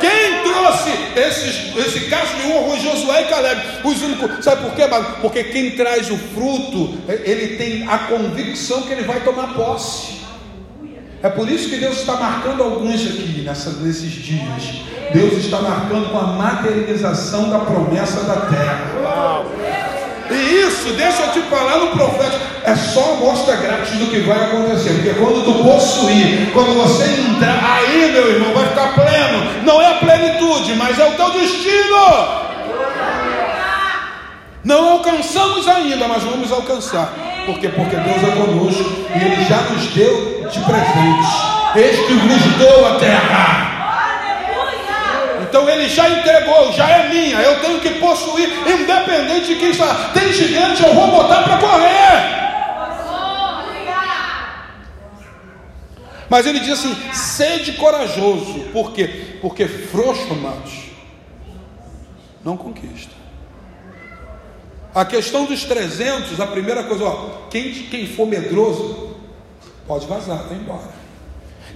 Quem 0.00 0.52
trouxe 0.52 0.90
esses, 1.16 1.74
esse 1.74 2.00
caso 2.10 2.34
de 2.34 2.52
honra? 2.52 2.78
Josué 2.78 3.22
e 3.22 3.24
Caleb. 3.24 3.62
Os 3.84 4.02
únicos, 4.02 4.44
sabe 4.44 4.64
por 4.64 4.74
quê? 4.74 4.82
Porque 5.22 5.44
quem 5.44 5.70
traz 5.70 6.10
o 6.10 6.18
fruto, 6.18 6.98
ele 7.08 7.56
tem 7.56 7.88
a 7.88 7.96
convicção 8.00 8.82
que 8.82 8.92
ele 8.92 9.04
vai 9.04 9.20
tomar 9.20 9.54
posse. 9.54 10.23
É 11.24 11.30
por 11.30 11.50
isso 11.50 11.70
que 11.70 11.76
Deus 11.76 12.00
está 12.00 12.16
marcando 12.16 12.62
alguns 12.62 13.00
aqui 13.00 13.40
nessa, 13.42 13.70
nesses 13.80 14.12
dias. 14.12 14.82
Deus 15.10 15.42
está 15.42 15.58
marcando 15.58 16.10
com 16.10 16.18
a 16.18 16.26
materialização 16.34 17.48
da 17.48 17.60
promessa 17.60 18.24
da 18.24 18.42
terra. 18.42 19.42
E 20.30 20.34
isso, 20.34 20.92
deixa 20.92 21.22
eu 21.22 21.32
te 21.32 21.40
falar 21.48 21.78
no 21.78 21.92
profeta, 21.92 22.38
é 22.64 22.76
só 22.76 23.14
amostra 23.14 23.56
grátis 23.56 23.98
do 23.98 24.08
que 24.08 24.18
vai 24.18 24.36
acontecer. 24.36 24.92
Porque 24.96 25.14
quando 25.14 25.42
tu 25.46 25.64
possuir, 25.64 26.52
quando 26.52 26.74
você 26.74 27.04
entrar, 27.04 27.58
aí, 27.72 28.12
meu 28.12 28.30
irmão, 28.30 28.52
vai 28.52 28.68
ficar 28.68 28.92
pleno. 28.92 29.64
Não 29.64 29.80
é 29.80 29.92
a 29.92 29.94
plenitude, 29.94 30.74
mas 30.74 30.98
é 30.98 31.08
o 31.08 31.12
teu 31.12 31.30
destino. 31.30 32.44
Não 34.64 34.92
alcançamos 34.92 35.68
ainda, 35.68 36.08
mas 36.08 36.22
vamos 36.22 36.50
alcançar. 36.50 37.12
Por 37.44 37.58
quê? 37.58 37.68
Porque 37.68 37.96
Deus 37.96 38.22
é 38.22 38.30
conosco 38.30 38.90
e 39.14 39.24
Ele 39.24 39.44
já 39.44 39.60
nos 39.62 39.86
deu 39.88 40.48
de 40.50 40.58
presente. 40.60 41.54
Este 41.76 42.14
vos 42.14 42.56
deu 42.56 42.86
a 42.86 42.98
terra. 42.98 43.74
Então 45.42 45.68
ele 45.68 45.88
já 45.88 46.08
entregou, 46.08 46.72
já 46.72 46.88
é 46.88 47.08
minha, 47.08 47.36
eu 47.40 47.60
tenho 47.60 47.80
que 47.80 47.90
possuir, 48.00 48.48
independente 48.66 49.46
de 49.46 49.54
quem 49.54 49.70
está. 49.70 50.10
Tem 50.12 50.32
gigante, 50.32 50.82
eu 50.82 50.92
vou 50.92 51.06
botar 51.12 51.44
para 51.44 51.58
correr. 51.58 52.44
Mas 56.28 56.44
ele 56.46 56.58
diz 56.58 56.70
assim: 56.70 56.96
sede 57.12 57.74
corajoso, 57.74 58.64
por 58.72 58.92
quê? 58.92 59.38
Porque 59.40 59.68
frouxo, 59.68 60.32
amados, 60.32 60.72
não 62.44 62.56
conquista. 62.56 63.13
A 64.94 65.04
questão 65.04 65.44
dos 65.44 65.64
300, 65.64 66.38
a 66.40 66.46
primeira 66.46 66.84
coisa, 66.84 67.04
ó, 67.04 67.48
quem, 67.50 67.72
quem 67.72 68.06
for 68.06 68.26
medroso, 68.28 69.16
pode 69.88 70.06
vazar, 70.06 70.44
vai 70.48 70.56
embora. 70.56 70.94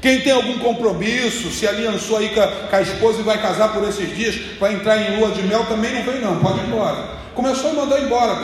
Quem 0.01 0.21
tem 0.21 0.33
algum 0.33 0.59
compromisso, 0.61 1.51
se 1.51 1.67
aliançou 1.67 2.19
aí 2.19 2.29
com 2.29 2.41
a, 2.41 2.47
com 2.47 2.77
a, 2.77 2.81
esposa 2.81 3.19
e 3.19 3.25
vai 3.25 3.43
casar 3.43 3.73
por 3.73 3.83
esses 3.89 4.17
dias, 4.17 4.37
vai 4.61 4.75
entrar 4.75 4.97
em 4.97 5.19
lua 5.19 5.33
de 5.33 5.43
mel, 5.43 5.67
também 5.67 5.93
não 5.93 6.03
vem 6.05 6.21
não, 6.21 6.39
pode 6.39 6.61
ir 6.61 6.69
embora. 6.69 7.19
Começou 7.35 7.71
a 7.71 7.75
mandar 7.75 8.01
embora. 8.01 8.37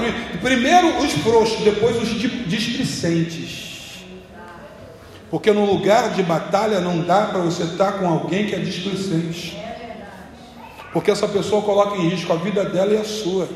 Primeiro 0.43 0.99
os 0.99 1.13
frouxos, 1.13 1.61
depois 1.61 1.97
os 1.97 2.09
displicentes. 2.49 4.03
Porque 5.31 5.53
no 5.53 5.65
lugar 5.65 6.11
de 6.11 6.23
batalha 6.23 6.81
não 6.81 7.01
dá 7.01 7.27
para 7.27 7.41
você 7.41 7.63
estar 7.65 7.93
com 7.93 8.09
alguém 8.09 8.47
que 8.47 8.55
é 8.55 8.59
displicente. 8.59 9.57
Porque 10.93 11.11
essa 11.11 11.27
pessoa 11.27 11.63
coloca 11.63 11.97
em 11.97 12.09
risco 12.09 12.33
a 12.33 12.37
vida 12.37 12.65
dela 12.65 12.93
e 12.93 12.99
a 12.99 13.05
sua. 13.05 13.49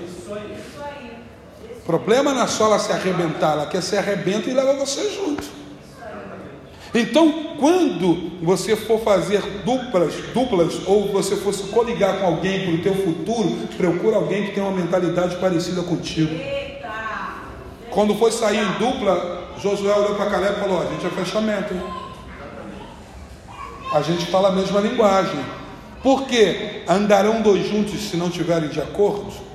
Problema 1.89 2.35
não 2.35 2.43
é 2.43 2.47
só 2.47 2.67
ela 2.67 2.79
se 2.79 2.93
arrebentar, 2.93 3.53
ela 3.53 3.65
quer 3.65 3.83
se 3.83 3.97
arrebenta 3.97 4.51
e 4.51 4.53
leva 4.53 4.75
você 4.75 5.11
junto. 5.11 5.43
Então, 6.95 7.57
quando 7.59 8.31
você 8.43 8.77
for 8.77 9.01
fazer 9.01 9.41
duplas, 9.65 10.13
duplas, 10.35 10.87
ou 10.87 11.11
você 11.11 11.35
for 11.35 11.55
se 11.55 11.63
coligar 11.69 12.19
com 12.19 12.27
alguém 12.27 12.67
para 12.67 12.75
o 12.75 12.83
teu 12.83 12.95
futuro, 12.95 13.57
procura 13.79 14.17
alguém 14.17 14.45
que 14.45 14.53
tenha 14.53 14.67
uma 14.67 14.77
mentalidade 14.79 15.37
parecida 15.37 15.83
contigo. 15.83 16.39
Quando 17.91 18.15
foi 18.17 18.33
sair 18.33 18.59
em 18.59 18.73
dupla, 18.73 19.55
Josué 19.59 19.91
olhou 19.91 20.15
para 20.15 20.27
Caleb 20.27 20.59
e 20.59 20.61
falou: 20.61 20.83
a 20.83 20.93
gente 20.93 21.07
é 21.07 21.09
fechamento. 21.09 21.73
Hein? 21.73 21.83
A 23.95 24.03
gente 24.03 24.27
fala 24.27 24.51
a 24.51 24.53
mesma 24.53 24.79
linguagem. 24.81 25.43
Por 26.03 26.27
quê? 26.27 26.83
Andarão 26.87 27.41
dois 27.41 27.67
juntos 27.67 28.11
se 28.11 28.19
não 28.19 28.29
tiverem 28.29 28.69
de 28.69 28.79
acordo? 28.79 29.48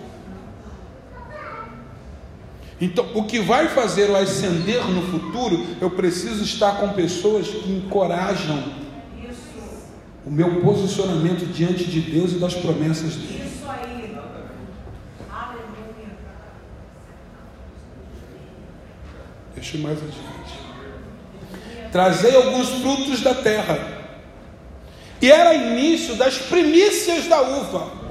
Então, 2.84 3.08
o 3.14 3.24
que 3.24 3.40
vai 3.40 3.70
fazer 3.70 4.10
eu 4.10 4.16
ascender 4.18 4.86
no 4.90 5.04
futuro, 5.04 5.66
eu 5.80 5.90
preciso 5.90 6.44
estar 6.44 6.82
com 6.82 6.90
pessoas 6.90 7.48
que 7.48 7.72
encorajam 7.72 8.62
o 10.26 10.30
meu 10.30 10.60
posicionamento 10.60 11.46
diante 11.46 11.86
de 11.86 12.02
Deus 12.02 12.34
e 12.34 12.40
das 12.40 12.54
promessas 12.54 13.16
dele. 13.16 13.42
Isso 13.46 13.66
aí. 13.70 14.18
Aleluia. 15.32 16.18
Deixa 19.56 19.78
mais 19.78 20.00
adiante. 20.00 20.60
Trazei 21.90 22.36
alguns 22.36 22.68
frutos 22.82 23.22
da 23.22 23.34
terra. 23.34 23.80
E 25.22 25.32
era 25.32 25.54
início 25.54 26.18
das 26.18 26.38
primícias 26.38 27.30
da 27.30 27.42
uva. 27.42 28.03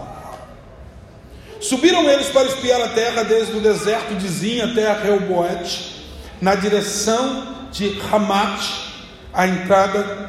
Subiram 1.62 2.10
eles 2.10 2.26
para 2.26 2.48
espiar 2.48 2.80
a 2.82 2.88
terra 2.88 3.22
desde 3.22 3.52
o 3.52 3.60
deserto 3.60 4.16
de 4.16 4.26
Zin 4.26 4.60
até 4.62 4.90
a 4.90 4.94
Reoboete. 4.94 5.92
na 6.40 6.56
direção 6.56 7.54
de 7.70 8.00
Hamat, 8.10 8.60
a 9.32 9.46
entrada, 9.46 10.28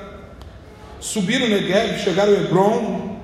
subiram 0.99 1.49
Negev, 1.49 1.97
chegaram 2.03 2.33
a 2.33 2.35
Hebron, 2.35 3.17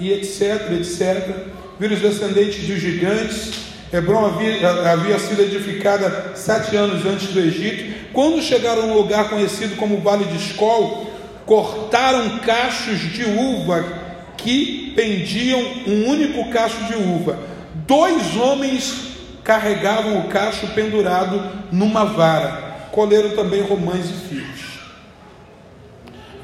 e 0.00 0.12
etc, 0.12 0.72
etc. 0.72 1.36
Viram 1.78 1.94
os 1.94 2.02
descendentes 2.02 2.66
dos 2.66 2.80
gigantes. 2.80 3.52
Hebron 3.92 4.26
havia, 4.26 4.92
havia 4.92 5.16
sido 5.20 5.40
edificada 5.40 6.32
sete 6.34 6.74
anos 6.74 7.06
antes 7.06 7.28
do 7.28 7.38
Egito. 7.38 8.10
Quando 8.12 8.42
chegaram 8.42 8.82
a 8.82 8.86
um 8.86 8.94
lugar 8.94 9.30
conhecido 9.30 9.76
como 9.76 10.00
Vale 10.00 10.24
de 10.24 10.36
Escol, 10.36 11.12
cortaram 11.46 12.40
cachos 12.40 12.98
de 12.98 13.22
uva 13.22 14.05
que 14.46 14.92
pendiam 14.94 15.60
um 15.88 16.08
único 16.08 16.48
cacho 16.50 16.84
de 16.84 16.94
uva. 16.94 17.36
Dois 17.74 18.36
homens 18.36 19.16
carregavam 19.42 20.20
o 20.20 20.28
cacho 20.28 20.68
pendurado 20.68 21.42
numa 21.72 22.04
vara. 22.04 22.86
Colheram 22.92 23.30
também 23.30 23.60
romães 23.62 24.08
e 24.08 24.28
figos. 24.28 24.60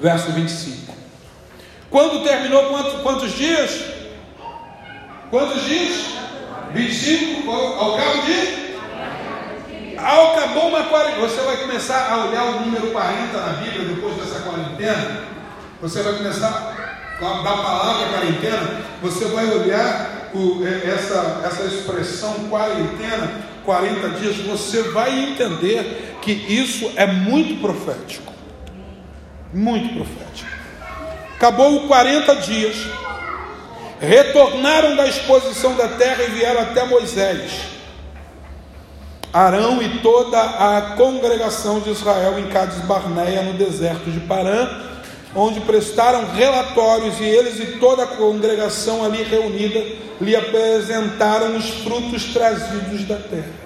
Verso 0.01 0.33
25. 0.33 0.93
Quando 1.89 2.25
terminou, 2.25 2.71
quantos, 2.71 3.01
quantos 3.03 3.33
dias? 3.37 3.85
Quantos 5.31 5.65
dias? 5.65 6.07
25, 6.75 7.51
ao 7.53 7.97
cabo 7.97 8.23
de? 8.23 9.97
Ao 9.97 10.33
acabou 10.33 10.71
uma 10.71 10.83
quarentena. 10.85 11.29
Você 11.29 11.41
vai 11.43 11.57
começar 11.59 12.11
a 12.11 12.27
olhar 12.27 12.45
o 12.47 12.61
número 12.63 12.91
40 12.91 13.39
na 13.39 13.53
Bíblia 13.53 13.95
depois 13.95 14.17
dessa 14.17 14.41
quarentena. 14.41 15.21
Você 15.81 16.03
vai 16.03 16.15
começar 16.15 16.83
da 17.23 17.57
palavra 17.57 18.09
quarentena, 18.09 18.81
você 19.01 19.27
vai 19.27 19.47
olhar 19.47 20.31
o, 20.35 20.65
essa, 20.67 21.43
essa 21.45 21.65
expressão 21.65 22.49
quarentena, 22.51 23.43
40 23.65 24.09
dias, 24.11 24.37
você 24.39 24.83
vai 24.91 25.31
entender 25.31 26.17
que 26.21 26.33
isso 26.33 26.91
é 26.97 27.07
muito 27.07 27.61
profético. 27.61 28.33
Muito 29.53 29.95
profético. 29.95 30.51
Acabou 31.37 31.87
40 31.87 32.37
dias, 32.37 32.77
retornaram 34.01 34.97
da 34.97 35.07
exposição 35.07 35.77
da 35.77 35.89
terra 35.89 36.25
e 36.25 36.31
vieram 36.31 36.63
até 36.63 36.85
Moisés. 36.85 37.53
Arão 39.33 39.81
e 39.81 40.01
toda 40.01 40.41
a 40.41 40.95
congregação 40.97 41.81
de 41.81 41.91
Israel 41.91 42.39
em 42.39 42.49
Cades 42.49 42.79
Barneia, 42.81 43.43
no 43.43 43.55
deserto 43.55 44.11
de 44.11 44.21
Parã, 44.21 44.92
onde 45.35 45.61
prestaram 45.61 46.33
relatórios 46.33 47.19
e 47.21 47.25
eles 47.25 47.59
e 47.59 47.79
toda 47.79 48.05
a 48.05 48.07
congregação 48.07 49.05
ali 49.05 49.23
reunida 49.23 49.83
lhe 50.21 50.37
apresentaram 50.37 51.57
os 51.57 51.69
frutos 51.69 52.25
trazidos 52.33 53.05
da 53.05 53.17
terra. 53.17 53.63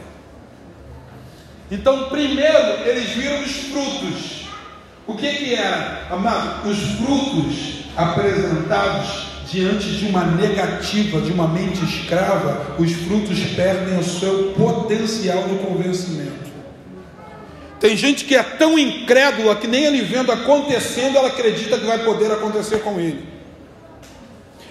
Então, 1.70 2.08
primeiro 2.08 2.58
eles 2.84 3.10
viram 3.10 3.42
os 3.42 3.52
frutos. 3.52 4.46
O 5.06 5.14
que 5.14 5.28
que 5.28 5.54
era, 5.54 6.06
amado? 6.10 6.68
Os 6.68 6.78
frutos 6.78 7.84
apresentados 7.96 9.26
diante 9.50 9.88
de 9.96 10.06
uma 10.06 10.24
negativa, 10.24 11.20
de 11.20 11.32
uma 11.32 11.48
mente 11.48 11.84
escrava, 11.84 12.76
os 12.78 12.92
frutos 12.92 13.38
perdem 13.54 13.98
o 13.98 14.04
seu 14.04 14.52
potencial 14.56 15.42
de 15.44 15.56
convencimento. 15.58 16.45
Tem 17.78 17.96
gente 17.96 18.24
que 18.24 18.34
é 18.34 18.42
tão 18.42 18.78
incrédula 18.78 19.54
que 19.56 19.66
nem 19.66 19.84
ele 19.84 20.02
vendo 20.02 20.32
acontecendo, 20.32 21.16
ela 21.16 21.28
acredita 21.28 21.78
que 21.78 21.86
vai 21.86 21.98
poder 21.98 22.32
acontecer 22.32 22.78
com 22.78 22.98
ele. 22.98 23.36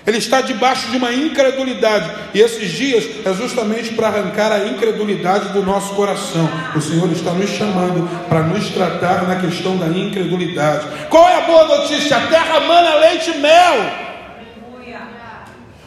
Ele 0.05 0.17
está 0.19 0.39
debaixo 0.39 0.91
de 0.91 0.97
uma 0.97 1.11
incredulidade, 1.11 2.11
e 2.33 2.39
esses 2.39 2.69
dias 2.69 3.05
é 3.25 3.33
justamente 3.33 3.93
para 3.95 4.07
arrancar 4.07 4.51
a 4.51 4.67
incredulidade 4.67 5.49
do 5.49 5.63
nosso 5.63 5.95
coração. 5.95 6.47
O 6.75 6.81
Senhor 6.81 7.11
está 7.11 7.31
nos 7.31 7.49
chamando 7.49 8.07
para 8.29 8.43
nos 8.43 8.69
tratar 8.69 9.27
na 9.27 9.37
questão 9.37 9.77
da 9.77 9.87
incredulidade. 9.87 10.85
Qual 11.09 11.27
é 11.27 11.37
a 11.37 11.41
boa 11.41 11.79
notícia? 11.79 12.17
A 12.17 12.27
terra 12.27 12.59
mana 12.59 12.95
leite 12.95 13.31
e 13.31 13.37
mel. 13.39 14.04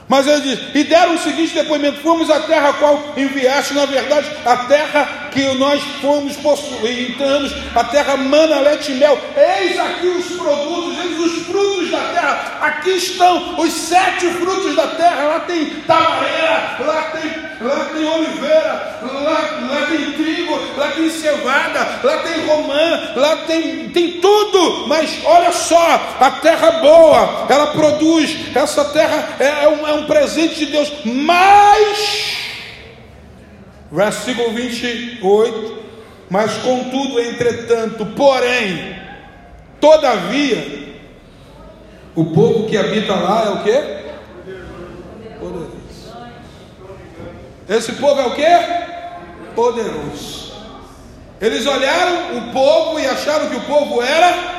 Mas 0.09 0.27
ele 0.27 0.41
diz: 0.41 0.61
E 0.75 0.85
deram 0.85 1.15
o 1.15 1.19
seguinte 1.19 1.55
depoimento: 1.55 2.01
Fomos 2.01 2.31
à 2.31 2.41
terra 2.41 2.71
a 2.71 2.73
qual 2.75 3.13
enviaste, 3.17 3.75
na 3.75 3.85
verdade, 3.85 4.27
a 4.45 4.57
terra 4.57 5.29
que 5.31 5.43
nós 5.55 5.83
fomos 6.01 6.37
possuídos, 6.37 7.53
a 7.75 7.85
terra 7.85 8.17
mana, 8.17 8.61
leite 8.61 8.93
e 8.93 8.95
mel. 8.95 9.19
Eis 9.37 9.79
aqui 9.79 10.07
os 10.07 10.27
produtos, 10.37 10.99
eis 11.05 11.19
os 11.19 11.47
frutos 11.47 11.91
da 11.91 11.99
terra. 11.99 12.59
Aqui 12.63 12.91
estão 12.91 13.61
os 13.61 13.73
sete 13.73 14.27
frutos 14.33 14.75
da 14.75 14.87
terra. 14.89 15.25
Lá 15.25 15.41
tem 15.41 15.67
tamareira, 15.87 16.77
lá 16.81 17.03
tem, 17.13 17.67
lá 17.67 17.85
tem 17.93 18.05
oliveira, 18.05 18.99
lá, 19.03 19.69
lá 19.71 19.87
tem 19.89 20.13
trigo, 20.13 20.59
lá 20.77 20.89
tem 20.89 21.11
cevada, 21.11 22.01
lá 22.03 22.19
tem 22.19 22.47
romã, 22.47 23.13
lá 23.17 23.37
tem, 23.47 23.89
tem 23.91 24.13
tudo. 24.21 24.89
Mas 24.89 25.19
olha 25.25 25.53
só, 25.53 26.17
a 26.21 26.31
terra 26.33 26.71
boa, 26.73 27.47
ela 27.49 27.69
produz. 27.69 28.37
Essa 28.55 28.85
terra 28.87 29.37
é, 29.39 29.65
é 29.65 29.69
um, 29.69 29.87
é 29.87 29.98
um 29.99 30.07
presente 30.07 30.57
de 30.57 30.67
Deus, 30.67 30.93
mas, 31.05 32.37
versículo 33.91 34.53
28, 34.53 35.79
mas 36.31 36.55
contudo, 36.59 37.21
entretanto, 37.21 38.07
porém, 38.07 38.97
todavia, 39.81 40.95
o 42.15 42.27
povo 42.27 42.69
que 42.69 42.77
habita 42.77 43.15
lá 43.15 43.45
é 43.45 43.49
o 43.51 43.63
que? 43.63 43.99
Poderoso. 45.39 45.79
Esse 47.69 47.93
povo 47.93 48.21
é 48.21 48.27
o 48.27 48.35
que? 48.35 49.55
Poderoso. 49.55 50.53
Eles 51.41 51.67
olharam 51.67 52.39
o 52.39 52.53
povo 52.53 52.99
e 52.99 53.07
acharam 53.07 53.49
que 53.49 53.57
o 53.57 53.61
povo 53.61 54.03
era 54.03 54.58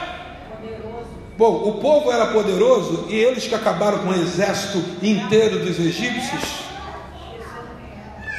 Bom, 1.40 1.70
o 1.70 1.76
povo 1.76 2.12
era 2.12 2.26
poderoso 2.26 3.06
e 3.08 3.16
eles 3.16 3.48
que 3.48 3.56
acabaram 3.56 4.00
com 4.00 4.10
o 4.10 4.14
exército 4.14 4.84
inteiro 5.02 5.60
dos 5.60 5.80
egípcios. 5.80 6.69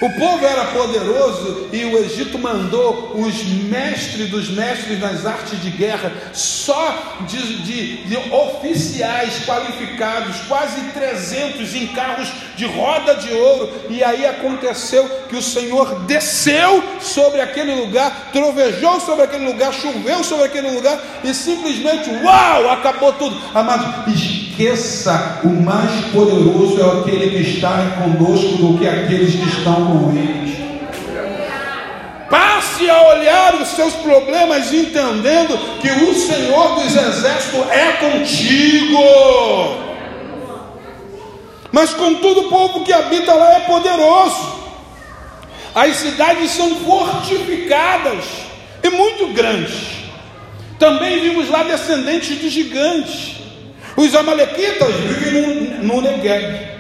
O 0.00 0.08
povo 0.08 0.46
era 0.46 0.64
poderoso 0.66 1.68
e 1.70 1.84
o 1.84 1.98
Egito 1.98 2.38
mandou 2.38 3.12
os 3.16 3.44
mestres 3.44 4.30
dos 4.30 4.48
mestres 4.48 4.98
nas 4.98 5.26
artes 5.26 5.60
de 5.60 5.70
guerra, 5.70 6.10
só 6.32 7.18
de, 7.28 7.62
de, 7.62 7.96
de, 8.04 8.16
oficiais 8.32 9.44
qualificados, 9.44 10.36
quase 10.48 10.80
300 10.94 11.74
em 11.74 11.86
carros 11.88 12.32
de 12.56 12.64
roda 12.64 13.14
de 13.16 13.30
ouro. 13.30 13.70
E 13.90 14.02
aí 14.02 14.24
aconteceu 14.24 15.06
que 15.28 15.36
o 15.36 15.42
Senhor 15.42 16.00
desceu 16.06 16.82
sobre 16.98 17.42
aquele 17.42 17.74
lugar, 17.74 18.30
trovejou 18.32 19.00
sobre 19.00 19.24
aquele 19.24 19.44
lugar, 19.44 19.70
choveu 19.70 20.24
sobre 20.24 20.46
aquele 20.46 20.70
lugar 20.70 20.98
e 21.22 21.34
simplesmente, 21.34 22.08
uau, 22.24 22.70
acabou 22.70 23.12
tudo. 23.12 23.38
Amado, 23.54 24.10
esqueça, 24.60 25.40
o 25.42 25.48
mais 25.48 25.90
poderoso 26.12 26.80
é 26.80 27.00
aquele 27.00 27.30
que 27.30 27.50
está 27.50 27.96
conosco 28.02 28.58
do 28.58 28.78
que 28.78 28.86
aqueles 28.86 29.34
que 29.34 29.48
estão 29.48 29.86
com 29.86 30.12
eles. 30.12 30.58
Passe 32.28 32.88
a 32.88 33.08
olhar 33.08 33.54
os 33.54 33.68
seus 33.68 33.94
problemas 33.94 34.72
entendendo 34.72 35.58
que 35.80 35.90
o 35.90 36.14
Senhor 36.14 36.74
dos 36.74 36.94
Exércitos 36.94 37.70
é 37.70 37.92
contigo. 37.92 38.98
Mas 41.72 41.94
contudo 41.94 42.42
o 42.42 42.48
povo 42.48 42.84
que 42.84 42.92
habita 42.92 43.32
lá 43.32 43.54
é 43.54 43.60
poderoso. 43.60 44.60
As 45.74 45.96
cidades 45.96 46.50
são 46.50 46.76
fortificadas 46.76 48.24
e 48.82 48.90
muito 48.90 49.32
grandes. 49.32 50.00
Também 50.78 51.20
vimos 51.20 51.48
lá 51.48 51.62
descendentes 51.62 52.40
de 52.40 52.48
gigantes. 52.48 53.40
Os 53.96 54.14
amalequitas 54.14 54.94
vivem 54.94 55.80
no, 55.82 55.94
no 55.94 56.00
Negev. 56.00 56.70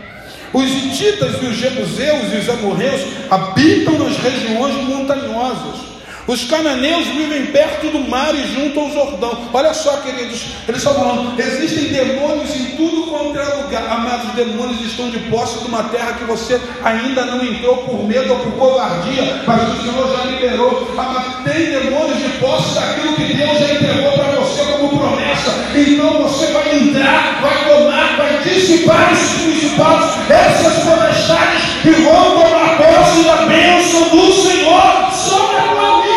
Os 0.52 0.68
hititas 0.68 1.42
e 1.42 1.46
os 1.46 1.56
jebuseus 1.56 2.32
e 2.32 2.36
os 2.38 2.48
amorreus 2.48 3.00
habitam 3.30 3.98
nas 3.98 4.16
regiões 4.16 4.74
montanhosas. 4.88 5.89
Os 6.30 6.44
cananeus 6.44 7.08
vivem 7.08 7.46
perto 7.46 7.88
do 7.88 8.08
mar 8.08 8.32
e 8.32 8.46
junto 8.54 8.78
ao 8.78 8.92
Jordão. 8.92 9.48
Olha 9.52 9.74
só, 9.74 9.96
queridos, 9.96 10.46
eles 10.68 10.80
estão 10.80 10.94
falando: 10.94 11.34
existem 11.36 11.88
demônios 11.88 12.54
em 12.54 12.76
tudo 12.76 13.10
quanto 13.10 13.36
é 13.36 13.44
lugar. 13.56 13.82
Amados, 13.90 14.32
demônios 14.36 14.80
estão 14.80 15.10
de 15.10 15.18
posse 15.28 15.58
de 15.58 15.66
uma 15.66 15.82
terra 15.82 16.12
que 16.12 16.22
você 16.26 16.60
ainda 16.84 17.24
não 17.24 17.44
entrou 17.44 17.78
por 17.78 18.04
medo 18.06 18.32
ou 18.32 18.38
por 18.38 18.52
covardia, 18.52 19.42
mas 19.44 19.60
o 19.60 19.82
Senhor 19.82 20.16
já 20.16 20.24
liberou. 20.30 20.94
Amados, 20.96 21.34
tem 21.42 21.66
demônios 21.66 22.18
de 22.18 22.28
posse 22.38 22.76
daquilo 22.76 23.16
que 23.16 23.34
Deus 23.34 23.58
já 23.58 23.74
entregou 23.74 24.12
para 24.12 24.40
você 24.40 24.62
como 24.70 25.00
promessa. 25.00 25.50
Então 25.74 26.22
você 26.22 26.46
vai 26.52 26.78
entrar, 26.78 27.40
vai 27.42 27.64
tomar, 27.64 28.16
vai 28.16 28.38
dissipar 28.44 29.12
esses 29.12 29.42
principados, 29.42 30.30
essas 30.30 30.84
potestades 30.84 31.62
e 31.84 31.90
vão 31.90 32.40
tomar 32.40 32.78
posse 32.78 33.24
da 33.24 33.36
bênção 33.46 34.08
do 34.10 34.32
Senhor 34.32 35.10
sobre 35.12 35.56
a 35.56 35.62
tua 35.62 36.02
vida. 36.02 36.10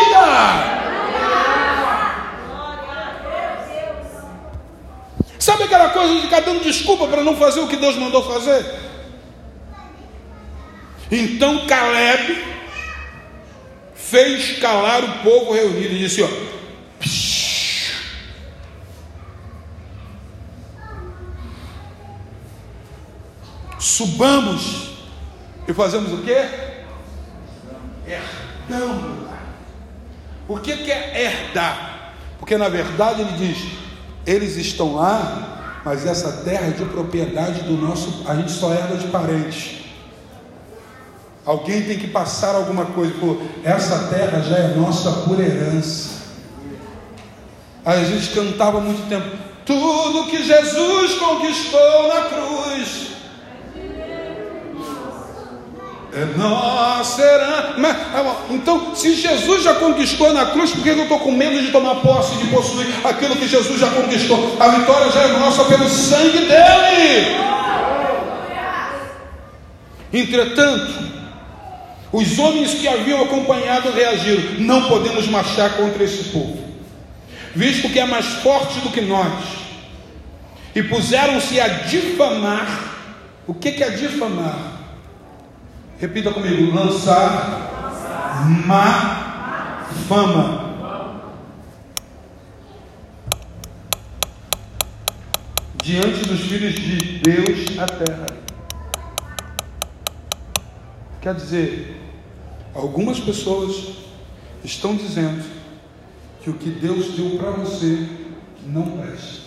Sabe 5.44 5.64
aquela 5.64 5.90
coisa 5.90 6.14
de 6.14 6.22
ficar 6.22 6.40
dando 6.40 6.62
desculpa 6.62 7.06
para 7.06 7.22
não 7.22 7.36
fazer 7.36 7.60
o 7.60 7.68
que 7.68 7.76
Deus 7.76 7.96
mandou 7.96 8.22
fazer? 8.22 8.64
Então 11.10 11.66
Caleb 11.66 12.42
fez 13.94 14.58
calar 14.58 15.04
o 15.04 15.18
povo 15.22 15.52
reunido 15.52 15.92
e 15.92 15.98
disse: 15.98 16.22
ó, 16.22 16.28
subamos 23.78 24.92
e 25.68 25.74
fazemos 25.74 26.10
o 26.10 26.22
que? 26.22 26.32
Herdamos. 28.06 29.28
O 30.48 30.58
que 30.58 30.72
é 30.72 31.22
herdar? 31.22 32.14
Porque 32.38 32.56
na 32.56 32.70
verdade 32.70 33.20
ele 33.20 33.32
diz: 33.32 33.83
eles 34.26 34.56
estão 34.56 34.94
lá, 34.94 35.82
mas 35.84 36.06
essa 36.06 36.42
terra 36.44 36.66
é 36.66 36.70
de 36.70 36.84
propriedade 36.84 37.62
do 37.62 37.72
nosso. 37.72 38.22
A 38.26 38.34
gente 38.34 38.52
só 38.52 38.72
herda 38.72 38.96
de 38.96 39.08
parentes. 39.08 39.84
Alguém 41.44 41.82
tem 41.82 41.98
que 41.98 42.08
passar 42.08 42.54
alguma 42.54 42.86
coisa. 42.86 43.12
Pô, 43.20 43.36
essa 43.62 44.08
terra 44.08 44.40
já 44.40 44.56
é 44.56 44.74
nossa 44.74 45.10
por 45.28 45.38
herança. 45.38 46.22
Aí 47.84 48.00
a 48.00 48.04
gente 48.04 48.30
cantava 48.30 48.80
muito 48.80 49.06
tempo. 49.08 49.36
Tudo 49.66 50.30
que 50.30 50.42
Jesus 50.42 51.14
conquistou 51.14 52.08
na 52.08 52.22
cruz 52.22 53.13
é 56.14 56.24
nossa 56.36 57.20
herança. 57.20 57.74
Então, 58.50 58.94
se 58.94 59.14
Jesus 59.14 59.64
já 59.64 59.74
conquistou 59.74 60.32
na 60.32 60.46
cruz, 60.46 60.70
por 60.70 60.82
que 60.82 60.90
eu 60.90 61.02
estou 61.02 61.18
com 61.18 61.32
medo 61.32 61.60
de 61.60 61.72
tomar 61.72 61.96
posse, 61.96 62.36
de 62.36 62.46
possuir 62.46 62.86
aquilo 63.02 63.34
que 63.34 63.48
Jesus 63.48 63.80
já 63.80 63.90
conquistou? 63.90 64.56
A 64.60 64.68
vitória 64.68 65.10
já 65.10 65.22
é 65.22 65.38
nossa 65.38 65.64
pelo 65.64 65.88
sangue 65.88 66.38
dele. 66.38 67.36
Entretanto, 70.12 70.92
os 72.12 72.38
homens 72.38 72.74
que 72.74 72.86
haviam 72.86 73.22
acompanhado 73.22 73.90
reagiram: 73.90 74.60
não 74.60 74.88
podemos 74.88 75.26
marchar 75.26 75.76
contra 75.76 76.04
esse 76.04 76.30
povo, 76.30 76.62
visto 77.56 77.88
que 77.88 77.98
é 77.98 78.06
mais 78.06 78.26
forte 78.26 78.78
do 78.78 78.90
que 78.90 79.00
nós. 79.00 79.32
E 80.76 80.82
puseram-se 80.82 81.60
a 81.60 81.66
difamar. 81.66 82.92
O 83.46 83.52
que 83.52 83.82
é 83.82 83.90
difamar? 83.90 84.73
Repita 85.98 86.32
comigo: 86.32 86.74
lançar 86.74 88.44
má 88.66 89.86
fama. 90.08 90.64
Diante 95.82 96.24
dos 96.26 96.40
filhos 96.40 96.74
de 96.74 97.18
Deus 97.18 97.78
a 97.78 97.86
terra. 97.86 98.26
Quer 101.20 101.34
dizer, 101.34 102.00
algumas 102.74 103.20
pessoas 103.20 103.96
estão 104.64 104.96
dizendo 104.96 105.44
que 106.42 106.50
o 106.50 106.54
que 106.54 106.70
Deus 106.70 107.12
deu 107.12 107.38
para 107.38 107.50
você 107.50 108.08
não 108.66 108.98
presta. 108.98 109.44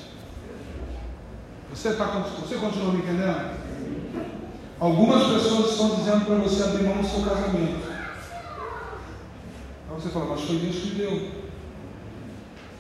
Você, 1.69 1.93
tá, 1.93 2.05
você 2.05 2.55
continua 2.55 2.93
me 2.93 2.99
entendendo? 2.99 3.66
Algumas 4.79 5.23
pessoas 5.33 5.71
estão 5.71 5.95
dizendo 5.95 6.25
para 6.25 6.35
você 6.35 6.63
abrir 6.63 6.83
mão 6.83 7.01
do 7.01 7.07
seu 7.07 7.23
casamento. 7.23 7.87
Aí 9.89 9.95
você 9.95 10.09
fala, 10.09 10.27
mas 10.27 10.41
foi 10.41 10.57
Deus 10.57 10.75
que 10.75 10.95
deu. 10.95 11.31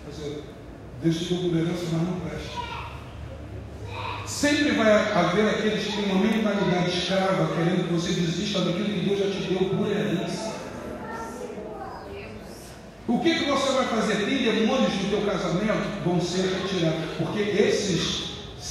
Quer 0.05 0.11
dizer, 0.11 0.43
Deus 1.01 1.17
te 1.17 1.33
deu 1.33 1.49
por 1.49 1.53
mas 1.53 1.91
não 1.93 2.19
presta. 2.19 2.67
Sempre 4.27 4.71
vai 4.73 4.91
haver 4.91 5.49
aqueles 5.49 5.85
que 5.85 5.93
têm 5.93 6.11
uma 6.11 6.21
mentalidade 6.21 6.89
escrava, 6.89 7.55
querendo 7.55 7.87
que 7.87 7.93
você 7.93 8.11
desista 8.11 8.59
daquilo 8.59 8.85
que 8.85 9.09
Deus 9.09 9.19
já 9.19 9.31
te 9.31 9.47
deu 9.47 9.69
por 9.69 9.89
herança. 9.89 10.55
O 13.07 13.19
que, 13.19 13.39
que 13.39 13.45
você 13.45 13.71
vai 13.71 13.85
fazer? 13.85 14.25
Tem 14.25 14.43
demônios 14.43 14.93
no 15.01 15.09
teu 15.09 15.21
casamento? 15.21 16.03
Vão 16.05 16.21
ser 16.21 16.41
retirados. 16.41 16.99
Porque 17.17 17.39
esses 17.39 18.26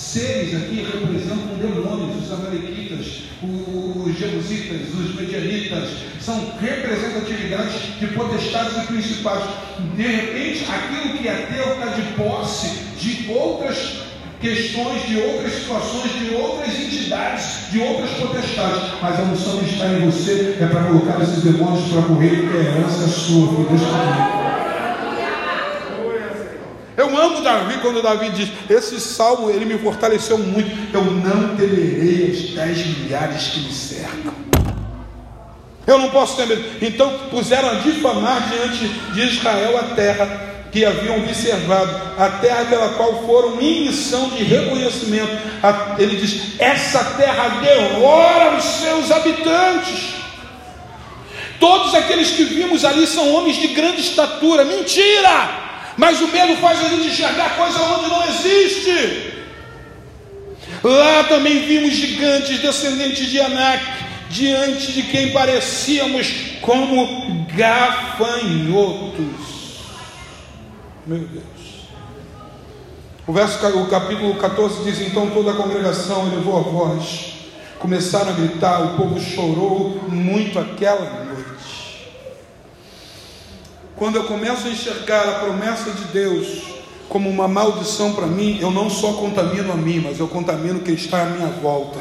seres 0.06 0.54
aqui 0.54 0.86
representam 0.86 1.58
demônios, 1.58 2.24
os 2.24 2.32
amalequitas, 2.32 3.22
os 3.42 4.16
jebusitas, 4.16 4.94
os 4.94 5.14
medianitas, 5.16 5.88
são 6.20 6.52
representatividades 6.60 7.98
de 7.98 8.06
potestades 8.08 8.84
e 8.84 8.86
principados. 8.86 9.48
De 9.96 10.02
repente, 10.02 10.64
aquilo 10.70 11.18
que 11.18 11.28
é 11.28 11.48
teu 11.52 11.72
está 11.72 11.86
de 11.86 12.02
posse 12.14 12.86
de 12.98 13.32
outras 13.32 14.06
questões, 14.40 15.06
de 15.08 15.20
outras 15.20 15.52
situações, 15.52 16.12
de 16.12 16.34
outras 16.34 16.78
entidades, 16.78 17.70
de 17.72 17.80
outras 17.80 18.10
potestades. 18.10 18.82
Mas 19.02 19.18
a 19.18 19.22
unção 19.22 19.58
que 19.58 19.70
está 19.70 19.86
em 19.86 20.08
você 20.08 20.56
é 20.60 20.66
para 20.66 20.84
colocar 20.84 21.20
esses 21.20 21.42
demônios 21.42 21.90
para 21.90 22.02
correr, 22.02 22.42
porque 22.42 22.56
a 22.56 22.60
herança 22.60 23.04
é 23.04 23.08
sua, 23.08 23.48
que 23.48 23.68
Deus 23.68 23.82
está 23.82 24.45
eu 26.96 27.16
amo 27.16 27.42
Davi 27.42 27.78
quando 27.82 28.02
Davi 28.02 28.30
diz: 28.30 28.48
Esse 28.70 28.98
salmo 29.00 29.50
ele 29.50 29.64
me 29.64 29.78
fortaleceu 29.78 30.38
muito. 30.38 30.70
Eu 30.94 31.04
não 31.04 31.54
temerei 31.56 32.30
as 32.32 32.54
dez 32.54 32.86
milhares 32.86 33.48
que 33.48 33.60
me 33.60 33.72
cercam. 33.72 34.34
Eu 35.86 35.98
não 35.98 36.10
posso 36.10 36.36
ter 36.36 36.46
medo. 36.46 36.64
Então 36.82 37.28
puseram 37.30 37.70
a 37.70 37.74
difamar 37.74 38.48
diante 38.48 38.88
de 39.12 39.20
Israel 39.20 39.78
a 39.78 39.94
terra 39.94 40.54
que 40.72 40.84
haviam 40.84 41.18
observado, 41.18 41.90
a 42.18 42.28
terra 42.40 42.64
pela 42.64 42.88
qual 42.90 43.24
foram 43.26 43.60
em 43.60 43.86
missão 43.86 44.30
de 44.30 44.42
reconhecimento. 44.42 45.30
Ele 45.98 46.16
diz: 46.16 46.58
Essa 46.58 47.04
terra 47.16 47.60
devora 47.60 48.56
os 48.56 48.64
seus 48.64 49.10
habitantes. 49.10 50.14
Todos 51.60 51.94
aqueles 51.94 52.30
que 52.30 52.44
vimos 52.44 52.84
ali 52.84 53.06
são 53.06 53.32
homens 53.34 53.56
de 53.56 53.68
grande 53.68 54.00
estatura. 54.00 54.64
Mentira! 54.64 55.66
Mas 55.96 56.20
o 56.20 56.28
medo 56.28 56.56
faz 56.56 56.78
a 56.84 56.88
gente 56.88 57.08
enxergar 57.08 57.56
coisa 57.56 57.80
onde 57.80 58.10
não 58.10 58.24
existe. 58.28 59.34
Lá 60.84 61.24
também 61.24 61.66
vimos 61.66 61.94
gigantes 61.94 62.60
descendentes 62.60 63.26
de 63.26 63.40
Anak, 63.40 63.84
diante 64.28 64.92
de 64.92 65.02
quem 65.04 65.32
parecíamos 65.32 66.32
como 66.60 67.46
gafanhotos. 67.54 69.16
Meu 71.06 71.20
Deus. 71.20 71.44
O, 73.26 73.32
verso, 73.32 73.66
o 73.78 73.86
capítulo 73.88 74.34
14 74.34 74.84
diz: 74.84 75.00
Então 75.00 75.30
toda 75.30 75.52
a 75.52 75.54
congregação 75.54 76.26
elevou 76.26 76.58
a 76.58 76.62
voz, 76.62 77.34
começaram 77.78 78.30
a 78.30 78.34
gritar, 78.34 78.82
o 78.82 78.96
povo 78.96 79.20
chorou 79.20 80.04
muito 80.08 80.58
aquela 80.58 81.26
quando 83.96 84.16
eu 84.16 84.24
começo 84.24 84.68
a 84.68 84.70
enxergar 84.70 85.26
a 85.26 85.32
promessa 85.40 85.90
de 85.90 86.04
Deus 86.12 86.64
como 87.08 87.30
uma 87.30 87.48
maldição 87.48 88.12
para 88.12 88.26
mim, 88.26 88.58
eu 88.60 88.70
não 88.70 88.90
só 88.90 89.14
contamino 89.14 89.72
a 89.72 89.76
mim, 89.76 90.00
mas 90.00 90.20
eu 90.20 90.28
contamino 90.28 90.80
quem 90.80 90.94
está 90.94 91.22
à 91.22 91.26
minha 91.26 91.48
volta. 91.48 91.98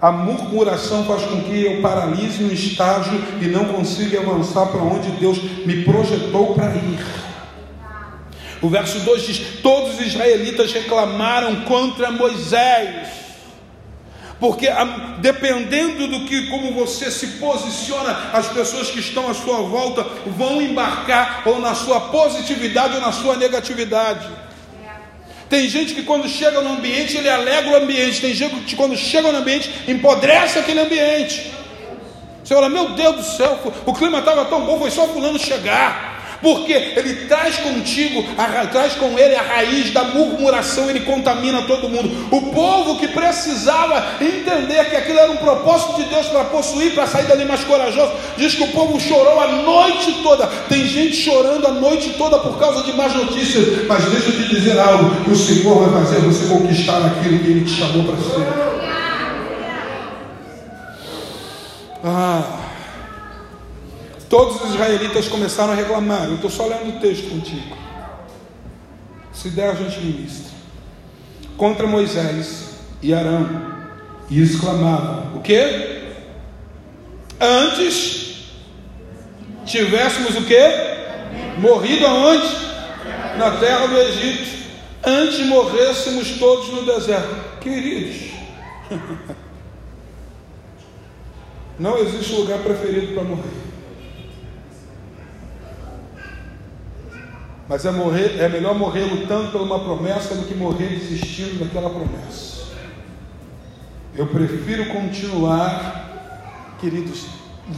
A 0.00 0.12
murmuração 0.12 1.04
faz 1.06 1.22
com 1.22 1.40
que 1.40 1.64
eu 1.64 1.80
paralise 1.80 2.44
um 2.44 2.52
estágio 2.52 3.18
e 3.40 3.46
não 3.46 3.64
consiga 3.64 4.20
avançar 4.20 4.66
para 4.66 4.82
onde 4.82 5.10
Deus 5.12 5.42
me 5.64 5.82
projetou 5.82 6.52
para 6.52 6.74
ir. 6.74 7.06
O 8.60 8.68
verso 8.68 9.00
2 9.00 9.22
diz: 9.22 9.38
Todos 9.62 9.94
os 9.94 10.06
israelitas 10.06 10.72
reclamaram 10.72 11.62
contra 11.62 12.10
Moisés 12.10 13.25
porque 14.38 14.68
dependendo 15.18 16.06
do 16.08 16.26
que 16.26 16.48
como 16.48 16.72
você 16.72 17.10
se 17.10 17.26
posiciona, 17.38 18.30
as 18.32 18.48
pessoas 18.48 18.90
que 18.90 19.00
estão 19.00 19.28
à 19.28 19.34
sua 19.34 19.62
volta 19.62 20.06
vão 20.26 20.60
embarcar 20.60 21.42
ou 21.46 21.58
na 21.58 21.74
sua 21.74 22.00
positividade 22.00 22.94
ou 22.94 23.00
na 23.00 23.12
sua 23.12 23.36
negatividade. 23.36 24.28
Tem 25.48 25.68
gente 25.68 25.94
que 25.94 26.02
quando 26.02 26.28
chega 26.28 26.60
no 26.60 26.72
ambiente 26.72 27.16
ele 27.16 27.28
alegra 27.28 27.70
o 27.70 27.76
ambiente, 27.82 28.20
tem 28.20 28.34
gente 28.34 28.56
que 28.64 28.76
quando 28.76 28.96
chega 28.96 29.30
no 29.30 29.38
ambiente 29.38 29.70
empodrece 29.88 30.58
aquele 30.58 30.80
ambiente. 30.80 31.52
Você 32.42 32.54
fala, 32.54 32.68
meu 32.68 32.90
Deus 32.90 33.16
do 33.16 33.22
céu, 33.22 33.72
o 33.84 33.92
clima 33.92 34.18
estava 34.18 34.44
tão 34.44 34.66
bom, 34.66 34.78
foi 34.78 34.90
só 34.90 35.06
fulano 35.08 35.38
chegar 35.38 36.15
porque 36.46 36.72
ele 36.74 37.26
traz 37.26 37.56
contigo, 37.56 38.24
a, 38.38 38.66
traz 38.66 38.92
com 38.92 39.18
ele 39.18 39.34
a 39.34 39.42
raiz 39.42 39.90
da 39.90 40.04
murmuração, 40.04 40.88
ele 40.88 41.00
contamina 41.00 41.62
todo 41.62 41.88
mundo. 41.88 42.08
O 42.30 42.52
povo 42.52 43.00
que 43.00 43.08
precisava 43.08 44.14
entender 44.20 44.88
que 44.88 44.94
aquilo 44.94 45.18
era 45.18 45.32
um 45.32 45.38
propósito 45.38 45.96
de 45.96 46.04
Deus 46.04 46.28
para 46.28 46.44
possuir, 46.44 46.94
para 46.94 47.04
sair 47.08 47.26
dali 47.26 47.44
mais 47.44 47.64
corajoso, 47.64 48.12
diz 48.36 48.54
que 48.54 48.62
o 48.62 48.68
povo 48.68 49.00
chorou 49.00 49.40
a 49.40 49.48
noite 49.48 50.20
toda. 50.22 50.46
Tem 50.68 50.86
gente 50.86 51.16
chorando 51.16 51.66
a 51.66 51.72
noite 51.72 52.10
toda 52.10 52.38
por 52.38 52.60
causa 52.60 52.84
de 52.84 52.92
más 52.92 53.12
notícias, 53.12 53.84
mas 53.88 54.04
deixa 54.04 54.28
eu 54.28 54.36
te 54.36 54.48
dizer 54.54 54.78
algo: 54.78 55.28
o 55.28 55.34
Senhor 55.34 55.90
vai 55.90 56.04
fazer 56.04 56.20
você 56.20 56.46
conquistar 56.46 57.04
aquilo 57.06 57.40
que 57.40 57.50
Ele 57.50 57.64
te 57.64 57.72
chamou 57.72 58.04
para 58.04 58.16
ser. 58.18 58.46
Ah. 62.04 62.65
Todos 64.28 64.60
os 64.60 64.70
israelitas 64.70 65.28
começaram 65.28 65.72
a 65.72 65.76
reclamar. 65.76 66.24
Eu 66.24 66.34
estou 66.34 66.50
só 66.50 66.66
lendo 66.66 66.96
o 66.96 67.00
texto 67.00 67.30
contigo. 67.30 67.76
Se 69.32 69.50
der, 69.50 69.70
a 69.70 69.74
gente 69.74 70.00
ministra. 70.00 70.52
Contra 71.56 71.86
Moisés 71.86 72.70
e 73.02 73.14
Arão. 73.14 73.76
E 74.28 74.42
exclamavam: 74.42 75.36
O 75.36 75.40
que? 75.40 76.04
Antes 77.40 78.50
tivéssemos 79.64 80.34
o 80.36 80.42
quê? 80.44 80.64
Morrido 81.58 82.06
aonde? 82.06 82.66
Na 83.38 83.52
terra 83.52 83.86
do 83.86 83.96
Egito. 83.96 84.56
Antes 85.04 85.46
morrêssemos 85.46 86.30
todos 86.38 86.68
no 86.70 86.84
deserto. 86.84 87.60
Queridos, 87.60 88.32
não 91.78 91.98
existe 91.98 92.32
lugar 92.32 92.58
preferido 92.58 93.14
para 93.14 93.22
morrer. 93.22 93.65
Mas 97.68 97.84
é, 97.84 97.90
morrer, 97.90 98.38
é 98.38 98.48
melhor 98.48 98.74
morrer 98.76 99.04
lutando 99.04 99.50
por 99.50 99.60
uma 99.60 99.80
promessa 99.80 100.34
do 100.34 100.46
que 100.46 100.54
morrer 100.54 100.88
desistindo 100.88 101.58
daquela 101.58 101.90
promessa. 101.90 102.66
Eu 104.16 104.28
prefiro 104.28 104.86
continuar, 104.86 106.76
queridos, 106.80 107.26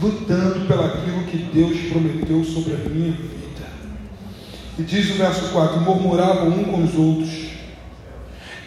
lutando 0.01 0.67
pelaquilo 0.67 1.23
que 1.23 1.37
Deus 1.37 1.91
prometeu 1.91 2.43
sobre 2.43 2.73
a 2.73 2.89
minha 2.89 3.11
vida. 3.11 3.39
E 4.77 4.83
diz 4.83 5.09
o 5.09 5.15
verso 5.15 5.49
4: 5.51 5.81
murmuravam 5.81 6.49
um 6.49 6.63
com 6.65 6.83
os 6.83 6.95
outros. 6.95 7.49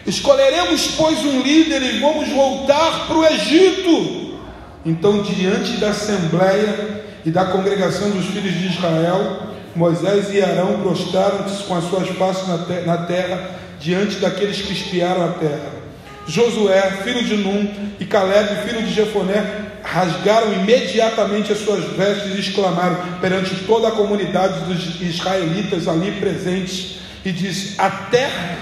Escolheremos, 0.05 0.95
pois, 0.97 1.19
um 1.19 1.41
líder 1.41 1.81
e 1.81 1.99
vamos 2.01 2.27
voltar 2.29 3.07
para 3.07 3.17
o 3.17 3.25
Egito. 3.25 4.39
Então, 4.85 5.23
diante 5.23 5.77
da 5.77 5.91
assembleia 5.91 7.05
e 7.25 7.31
da 7.31 7.45
congregação 7.45 8.09
dos 8.09 8.25
filhos 8.25 8.53
de 8.53 8.67
Israel, 8.67 9.53
Moisés 9.75 10.33
e 10.33 10.41
Arão 10.41 10.79
prostraram-se 10.81 11.63
com 11.63 11.75
as 11.75 11.85
suas 11.85 12.09
faces 12.09 12.47
na 12.85 12.97
terra, 12.97 13.51
diante 13.79 14.17
daqueles 14.17 14.61
que 14.61 14.73
espiaram 14.73 15.25
a 15.25 15.29
terra. 15.29 15.83
Josué, 16.27 16.81
filho 17.03 17.23
de 17.23 17.37
Num, 17.37 17.69
e 17.99 18.05
Caleb, 18.05 18.67
filho 18.67 18.83
de 18.83 18.93
Jefoné, 18.93 19.43
rasgaram 19.83 20.53
imediatamente 20.53 21.51
as 21.51 21.59
suas 21.59 21.83
vestes 21.97 22.35
e 22.35 22.39
exclamaram 22.39 22.97
perante 23.19 23.55
toda 23.65 23.89
a 23.89 23.91
comunidade 23.91 24.61
dos 24.61 25.01
israelitas 25.01 25.87
ali 25.87 26.11
presentes 26.13 26.99
e 27.25 27.31
disse: 27.31 27.75
A 27.77 27.89
terra 27.89 28.57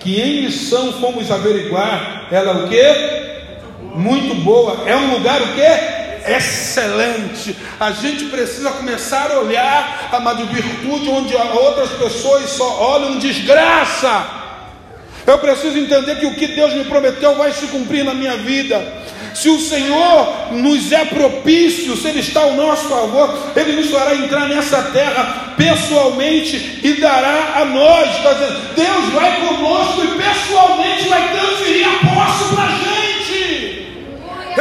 que 0.00 0.20
em 0.20 0.42
missão 0.42 0.92
fomos 1.00 1.32
averiguar, 1.32 2.28
ela 2.30 2.52
é 2.52 2.64
o 2.64 2.68
que? 2.68 3.98
Muito 3.98 4.36
boa. 4.36 4.88
É 4.88 4.94
um 4.94 5.14
lugar 5.14 5.42
o 5.42 5.48
que? 5.54 5.95
Excelente. 6.28 7.56
A 7.78 7.92
gente 7.92 8.26
precisa 8.26 8.70
começar 8.70 9.30
a 9.30 9.40
olhar, 9.40 10.08
amado, 10.12 10.46
virtude 10.46 11.08
onde 11.08 11.34
outras 11.34 11.90
pessoas 11.90 12.50
só 12.50 12.94
olham 12.94 13.18
desgraça. 13.18 14.44
Eu 15.26 15.38
preciso 15.38 15.76
entender 15.76 16.20
que 16.20 16.26
o 16.26 16.34
que 16.34 16.46
Deus 16.48 16.72
me 16.72 16.84
prometeu 16.84 17.34
vai 17.34 17.52
se 17.52 17.66
cumprir 17.66 18.04
na 18.04 18.14
minha 18.14 18.36
vida. 18.36 19.04
Se 19.34 19.50
o 19.50 19.60
Senhor 19.60 20.52
nos 20.52 20.90
é 20.92 21.04
propício, 21.04 21.96
se 21.96 22.08
Ele 22.08 22.20
está 22.20 22.40
ao 22.40 22.54
nosso 22.54 22.88
favor, 22.88 23.52
Ele 23.54 23.72
nos 23.72 23.90
fará 23.90 24.14
entrar 24.14 24.48
nessa 24.48 24.82
terra 24.84 25.54
pessoalmente 25.56 26.80
e 26.82 26.94
dará 26.94 27.54
a 27.56 27.64
nós. 27.64 28.08
Deus 28.74 29.12
vai 29.12 29.40
conosco 29.40 30.04
e 30.04 30.22
pessoalmente 30.22 31.08
vai 31.08 31.32
transferir 31.32 31.86
a 31.86 32.14
posse 32.14 32.54
para. 32.54 32.75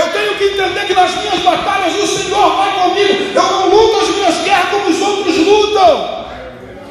Eu 0.06 0.12
tenho 0.12 0.36
que 0.36 0.44
entender 0.44 0.86
que 0.86 0.94
nas 0.94 1.16
minhas 1.16 1.40
batalhas 1.40 1.96
o 1.96 2.08
Senhor 2.08 2.56
vai 2.56 2.80
comigo. 2.80 3.32
Eu 3.34 3.44
não 3.44 3.70
luto 3.70 3.98
as 3.98 4.16
minhas 4.16 4.38
guerras 4.44 4.70
como 4.70 4.90
os 4.90 5.02
outros 5.02 5.38
lutam. 5.38 6.26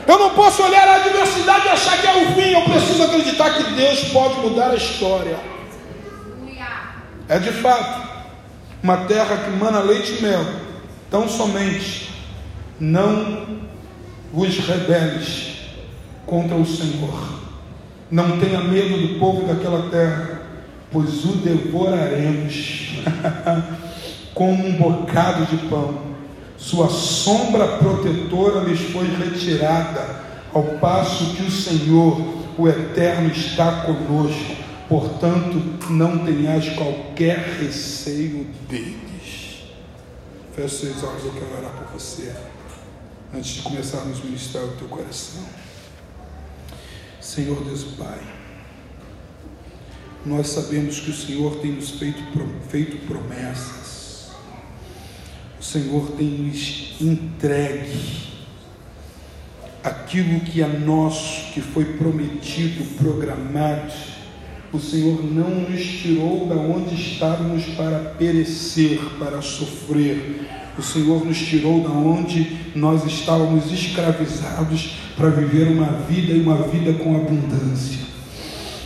Eu 0.06 0.18
não 0.18 0.30
posso 0.30 0.62
olhar 0.62 0.86
a 0.88 0.96
adversidade 0.96 1.66
e 1.66 1.70
achar 1.70 2.00
que 2.00 2.06
é 2.06 2.24
o 2.24 2.34
fim. 2.34 2.50
Eu 2.52 2.62
preciso 2.62 3.02
acreditar 3.04 3.50
que 3.54 3.62
Deus 3.72 4.00
pode 4.08 4.34
mudar 4.40 4.70
a 4.70 4.74
história. 4.74 5.38
É 7.28 7.38
de 7.38 7.52
fato 7.52 8.02
uma 8.82 8.98
terra 8.98 9.36
que 9.36 9.50
mana 9.50 9.78
leite 9.80 10.16
e 10.18 10.22
mel. 10.22 10.44
Tão 11.10 11.28
somente 11.28 12.10
não 12.80 13.60
os 14.32 14.58
rebeles 14.58 15.56
contra 16.26 16.56
o 16.56 16.66
Senhor. 16.66 17.44
Não 18.10 18.38
tenha 18.38 18.60
medo 18.60 18.98
do 18.98 19.18
povo 19.18 19.46
daquela 19.46 19.88
terra 19.90 20.43
pois 20.94 21.24
o 21.24 21.38
devoraremos 21.38 23.02
como 24.32 24.64
um 24.64 24.76
bocado 24.76 25.44
de 25.46 25.66
pão. 25.66 26.14
Sua 26.56 26.88
sombra 26.88 27.78
protetora 27.78 28.60
lhes 28.60 28.80
foi 28.92 29.08
retirada, 29.08 30.22
ao 30.54 30.62
passo 30.78 31.34
que 31.34 31.42
o 31.42 31.50
Senhor, 31.50 32.20
o 32.56 32.68
Eterno, 32.68 33.28
está 33.28 33.82
conosco. 33.82 34.54
Portanto, 34.88 35.60
não 35.90 36.18
tenhas 36.18 36.68
qualquer 36.70 37.58
receio 37.60 38.46
deles. 38.68 39.64
Feche 40.54 40.76
seus 40.76 41.02
olhos, 41.02 41.24
eu 41.24 41.32
quero 41.32 41.58
orar 41.58 41.72
por 41.72 41.98
você. 41.98 42.32
Antes 43.34 43.54
de 43.54 43.62
começarmos 43.62 44.20
a 44.20 44.24
ministrar 44.24 44.62
o 44.62 44.68
teu 44.76 44.86
coração. 44.86 45.42
Senhor 47.20 47.64
Deus 47.64 47.82
Pai 47.98 48.33
nós 50.26 50.48
sabemos 50.48 51.00
que 51.00 51.10
o 51.10 51.14
Senhor 51.14 51.56
tem 51.56 51.72
nos 51.72 51.90
feito, 51.90 52.22
feito 52.68 52.96
promessas, 53.06 54.30
o 55.60 55.62
Senhor 55.62 56.12
tem 56.12 56.28
nos 56.28 56.96
entregue 57.00 58.24
aquilo 59.82 60.40
que 60.40 60.62
é 60.62 60.66
nosso, 60.66 61.52
que 61.52 61.60
foi 61.60 61.84
prometido, 61.84 62.84
programado. 62.96 63.92
O 64.72 64.80
Senhor 64.80 65.22
não 65.22 65.68
nos 65.68 65.82
tirou 65.82 66.46
da 66.46 66.56
onde 66.56 66.94
estávamos 66.94 67.64
para 67.76 67.98
perecer, 68.18 68.98
para 69.18 69.40
sofrer. 69.42 70.48
O 70.76 70.82
Senhor 70.82 71.24
nos 71.24 71.38
tirou 71.38 71.82
da 71.82 71.90
onde 71.90 72.56
nós 72.74 73.04
estávamos 73.04 73.70
escravizados 73.70 74.98
para 75.16 75.28
viver 75.28 75.68
uma 75.68 75.86
vida 76.08 76.32
e 76.32 76.40
uma 76.40 76.56
vida 76.56 76.94
com 76.94 77.14
abundância. 77.14 78.03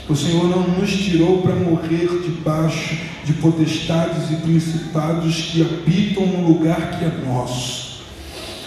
O 0.08 0.16
Senhor 0.16 0.48
não 0.48 0.66
nos 0.66 0.90
tirou 0.90 1.42
para 1.42 1.54
morrer 1.54 2.08
debaixo 2.24 2.96
de 3.26 3.34
potestades 3.34 4.30
e 4.30 4.36
principados 4.36 5.50
que 5.52 5.60
habitam 5.60 6.26
no 6.26 6.48
lugar 6.48 6.98
que 6.98 7.04
é 7.04 7.12
nosso. 7.26 7.98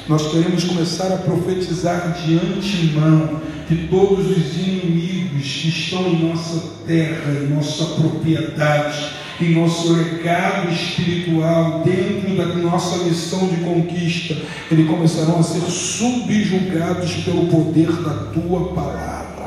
Nós 0.08 0.32
queremos 0.32 0.64
começar 0.66 1.12
a 1.12 1.18
profetizar 1.18 2.16
de 2.22 2.36
antemão 2.36 3.42
que 3.68 3.88
todos 3.88 4.30
os 4.30 4.56
inimigos 4.56 5.42
que 5.42 5.70
estão 5.70 6.06
em 6.10 6.28
nossa 6.28 6.76
terra, 6.86 7.32
em 7.32 7.48
nossa 7.48 7.86
propriedade, 7.86 9.04
em 9.42 9.56
nosso 9.56 9.94
legado 9.94 10.72
espiritual, 10.72 11.82
dentro 11.84 12.38
da 12.38 12.54
nossa 12.58 13.04
missão 13.04 13.48
de 13.48 13.56
conquista, 13.62 14.38
eles 14.70 14.88
começarão 14.88 15.40
a 15.40 15.44
ser 15.44 15.62
subjugados 15.62 17.14
pelo 17.24 17.48
poder 17.48 17.92
da 17.92 18.14
tua 18.32 18.76
palavra 18.76 19.41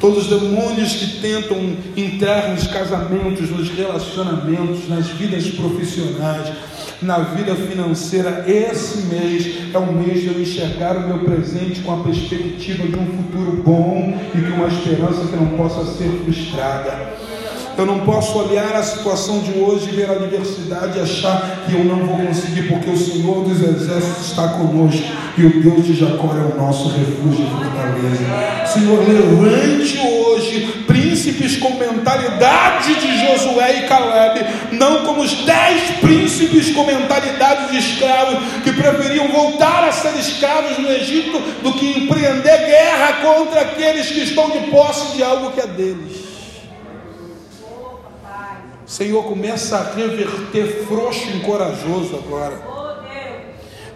todos 0.00 0.30
os 0.30 0.40
demônios 0.40 0.94
que 0.94 1.20
tentam 1.20 1.76
entrar 1.96 2.50
nos 2.50 2.66
casamentos, 2.66 3.50
nos 3.50 3.70
relacionamentos, 3.70 4.88
nas 4.88 5.06
vidas 5.08 5.48
profissionais, 5.48 6.52
na 7.02 7.18
vida 7.18 7.54
financeira. 7.54 8.44
Esse 8.46 9.06
mês 9.06 9.74
é 9.74 9.78
o 9.78 9.92
mês 9.92 10.22
de 10.22 10.28
eu 10.28 10.40
enxergar 10.40 10.96
o 10.96 11.06
meu 11.06 11.18
presente 11.20 11.80
com 11.80 11.92
a 11.92 12.04
perspectiva 12.04 12.86
de 12.86 12.96
um 12.96 13.06
futuro 13.06 13.62
bom 13.62 14.18
e 14.34 14.38
de 14.38 14.50
uma 14.52 14.68
esperança 14.68 15.26
que 15.26 15.36
não 15.36 15.48
possa 15.56 15.84
ser 15.84 16.10
frustrada. 16.24 17.27
Eu 17.78 17.86
não 17.86 18.00
posso 18.00 18.36
olhar 18.36 18.74
a 18.74 18.82
situação 18.82 19.38
de 19.38 19.52
hoje, 19.52 19.92
ver 19.92 20.10
a 20.10 20.14
adversidade 20.14 20.98
e 20.98 21.00
achar 21.00 21.62
que 21.64 21.74
eu 21.74 21.84
não 21.84 22.04
vou 22.04 22.26
conseguir, 22.26 22.62
porque 22.62 22.90
o 22.90 22.96
Senhor 22.98 23.44
dos 23.44 23.62
Exércitos 23.62 24.30
está 24.30 24.48
conosco 24.48 25.00
e 25.36 25.46
o 25.46 25.62
Deus 25.62 25.86
de 25.86 25.94
Jacó 25.94 26.26
é 26.34 26.54
o 26.54 26.60
nosso 26.60 26.88
refúgio 26.88 27.46
e 27.46 27.50
fortaleza. 27.50 28.66
Senhor, 28.66 28.98
levante 29.08 29.96
hoje 29.96 30.84
príncipes 30.88 31.56
com 31.58 31.74
mentalidade 31.74 32.96
de 32.96 33.26
Josué 33.26 33.84
e 33.84 33.86
Caleb, 33.86 34.44
não 34.72 35.04
como 35.04 35.22
os 35.22 35.44
dez 35.44 36.00
príncipes 36.00 36.74
com 36.74 36.84
mentalidade 36.84 37.70
de 37.70 37.78
escravos 37.78 38.38
que 38.64 38.72
preferiam 38.72 39.28
voltar 39.28 39.84
a 39.84 39.92
ser 39.92 40.18
escravos 40.18 40.78
no 40.78 40.90
Egito 40.90 41.40
do 41.62 41.72
que 41.74 41.96
empreender 41.96 42.58
guerra 42.66 43.12
contra 43.22 43.60
aqueles 43.60 44.08
que 44.08 44.24
estão 44.24 44.50
de 44.50 44.66
posse 44.68 45.16
de 45.16 45.22
algo 45.22 45.52
que 45.52 45.60
é 45.60 45.66
deles. 45.68 46.27
Senhor, 48.88 49.22
começa 49.24 49.76
a 49.76 49.94
reverter 49.94 50.86
frouxo 50.86 51.28
em 51.28 51.40
corajoso 51.40 52.16
agora. 52.16 52.58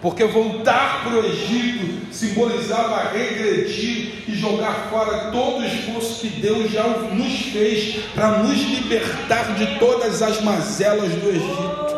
Porque 0.02 0.22
voltar 0.24 1.02
para 1.02 1.14
o 1.14 1.24
Egito 1.24 2.12
simbolizava 2.12 3.08
regredir 3.08 4.24
e 4.28 4.34
jogar 4.34 4.88
fora 4.90 5.30
todo 5.30 5.60
o 5.60 5.64
esforço 5.64 6.20
que 6.20 6.28
Deus 6.28 6.70
já 6.70 6.86
nos 6.86 7.40
fez 7.52 8.00
para 8.14 8.38
nos 8.42 8.58
libertar 8.58 9.54
de 9.54 9.78
todas 9.78 10.20
as 10.20 10.42
mazelas 10.42 11.10
do 11.10 11.28
Egito. 11.30 11.92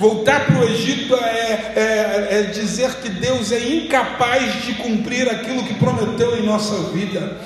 Voltar 0.00 0.46
para 0.46 0.58
o 0.58 0.64
Egito 0.64 1.14
é, 1.14 1.74
é, 1.76 2.28
é 2.30 2.42
dizer 2.52 2.92
que 2.96 3.08
Deus 3.08 3.52
é 3.52 3.60
incapaz 3.60 4.64
de 4.64 4.74
cumprir 4.74 5.28
aquilo 5.30 5.62
que 5.62 5.74
prometeu 5.74 6.36
em 6.36 6.44
nossa 6.44 6.90
vida. 6.90 7.38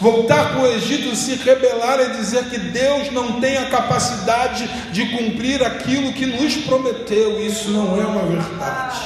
Voltar 0.00 0.52
para 0.52 0.62
o 0.62 0.66
Egito, 0.66 1.14
se 1.14 1.34
rebelar, 1.34 2.00
é 2.00 2.08
dizer 2.08 2.44
que 2.44 2.58
Deus 2.58 3.12
não 3.12 3.38
tem 3.38 3.58
a 3.58 3.66
capacidade 3.66 4.66
de 4.90 5.04
cumprir 5.10 5.62
aquilo 5.62 6.14
que 6.14 6.24
nos 6.24 6.56
prometeu. 6.56 7.38
Isso 7.38 7.70
não 7.70 8.00
é 8.00 8.06
uma 8.06 8.22
verdade. 8.22 8.98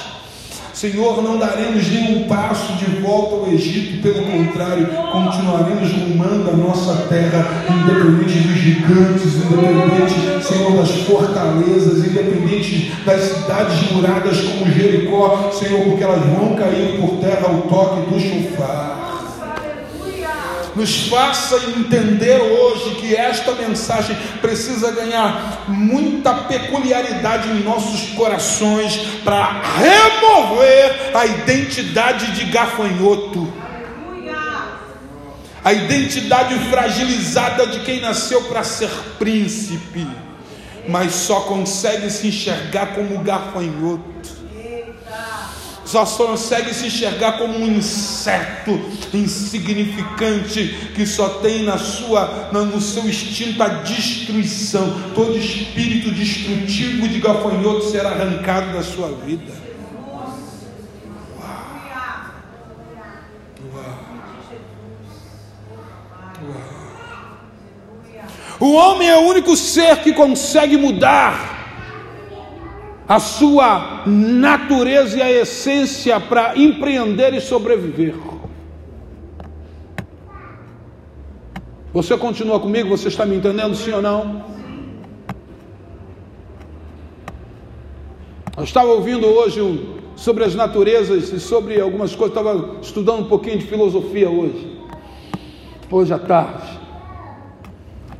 Senhor, 0.72 1.20
não 1.20 1.37
daremos 1.37 1.88
nenhum 1.88 2.28
passo 2.28 2.74
de 2.74 2.85
volta 3.00 3.35
ao 3.35 3.52
Egito, 3.52 4.02
pelo 4.02 4.24
contrário, 4.24 4.87
continuaremos 4.87 5.90
rumando 5.90 6.50
a 6.50 6.52
nossa 6.52 7.09
terra, 7.09 7.64
independente 7.70 8.38
dos 8.38 8.57
gigantes, 8.57 9.35
independente, 9.35 10.46
Senhor, 10.46 10.76
das 10.76 10.90
fortalezas, 10.90 12.07
independente 12.07 12.92
das 13.04 13.20
cidades 13.20 13.90
muradas 13.90 14.40
como 14.40 14.70
Jericó, 14.70 15.50
Senhor, 15.52 15.85
porque 15.87 16.04
elas 16.04 16.24
vão 16.26 16.54
cair 16.54 17.00
por 17.00 17.18
terra 17.18 17.48
ao 17.48 17.62
toque 17.62 18.11
do 18.11 18.20
chofar 18.20 19.04
nos 20.75 21.09
faça 21.09 21.57
entender 21.77 22.41
hoje 22.41 22.97
que 22.97 23.15
esta 23.15 23.53
mensagem 23.53 24.17
precisa 24.41 24.91
ganhar 24.91 25.65
muita 25.69 26.35
peculiaridade 26.35 27.49
em 27.49 27.63
nossos 27.63 28.11
corações 28.11 28.97
para 29.25 29.63
remover 29.77 31.17
a 31.17 31.27
identidade 31.27 32.33
de 32.33 32.45
gafanhoto. 32.47 33.53
A 35.65 35.73
identidade 35.73 36.59
fragilizada 36.69 37.67
de 37.67 37.81
quem 37.81 38.01
nasceu 38.01 38.43
para 38.43 38.63
ser 38.63 38.91
príncipe, 39.19 40.07
mas 40.87 41.13
só 41.13 41.41
consegue 41.41 42.11
se 42.11 42.27
enxergar 42.29 42.95
como 42.95 43.21
gafanhoto 43.21 44.15
só 45.85 46.05
consegue 46.27 46.75
se 46.75 46.87
enxergar 46.87 47.39
como 47.39 47.57
um 47.57 47.67
inseto 47.67 48.81
insignificante 49.16 50.92
que 50.94 51.07
só 51.07 51.29
tem 51.40 51.62
na 51.62 51.79
sua, 51.79 52.50
no 52.53 52.81
seu 52.81 53.09
instinto 53.09 53.62
a 53.62 53.68
destruição. 53.68 54.94
Todo 55.14 55.37
espírito 55.37 56.11
destrutivo 56.11 57.09
de 57.09 57.20
gafanhoto 57.20 57.90
será 57.90 58.11
arrancado 58.11 58.72
da 58.72 58.83
sua 58.83 59.09
vida. 59.09 59.64
O 68.61 68.72
homem 68.72 69.09
é 69.09 69.16
o 69.16 69.22
único 69.22 69.57
ser 69.57 69.98
que 69.98 70.12
consegue 70.12 70.77
mudar 70.77 71.55
a 73.07 73.18
sua 73.20 74.05
natureza 74.07 75.18
e 75.18 75.22
a 75.22 75.31
essência 75.31 76.18
para 76.18 76.57
empreender 76.57 77.35
e 77.35 77.40
sobreviver. 77.40 78.14
Você 81.94 82.18
continua 82.18 82.59
comigo? 82.59 82.88
Você 82.88 83.07
está 83.07 83.24
me 83.24 83.37
entendendo, 83.37 83.72
sim 83.76 83.92
ou 83.92 84.02
não? 84.02 84.44
Eu 88.57 88.64
estava 88.64 88.88
ouvindo 88.88 89.24
hoje 89.28 89.94
sobre 90.16 90.42
as 90.42 90.57
naturezas 90.57 91.33
e 91.33 91.38
sobre 91.38 91.80
algumas 91.80 92.12
coisas, 92.12 92.37
estava 92.37 92.80
estudando 92.83 93.20
um 93.20 93.28
pouquinho 93.28 93.59
de 93.59 93.66
filosofia 93.66 94.28
hoje, 94.28 94.76
hoje 95.88 96.12
à 96.12 96.18
tarde. 96.18 96.80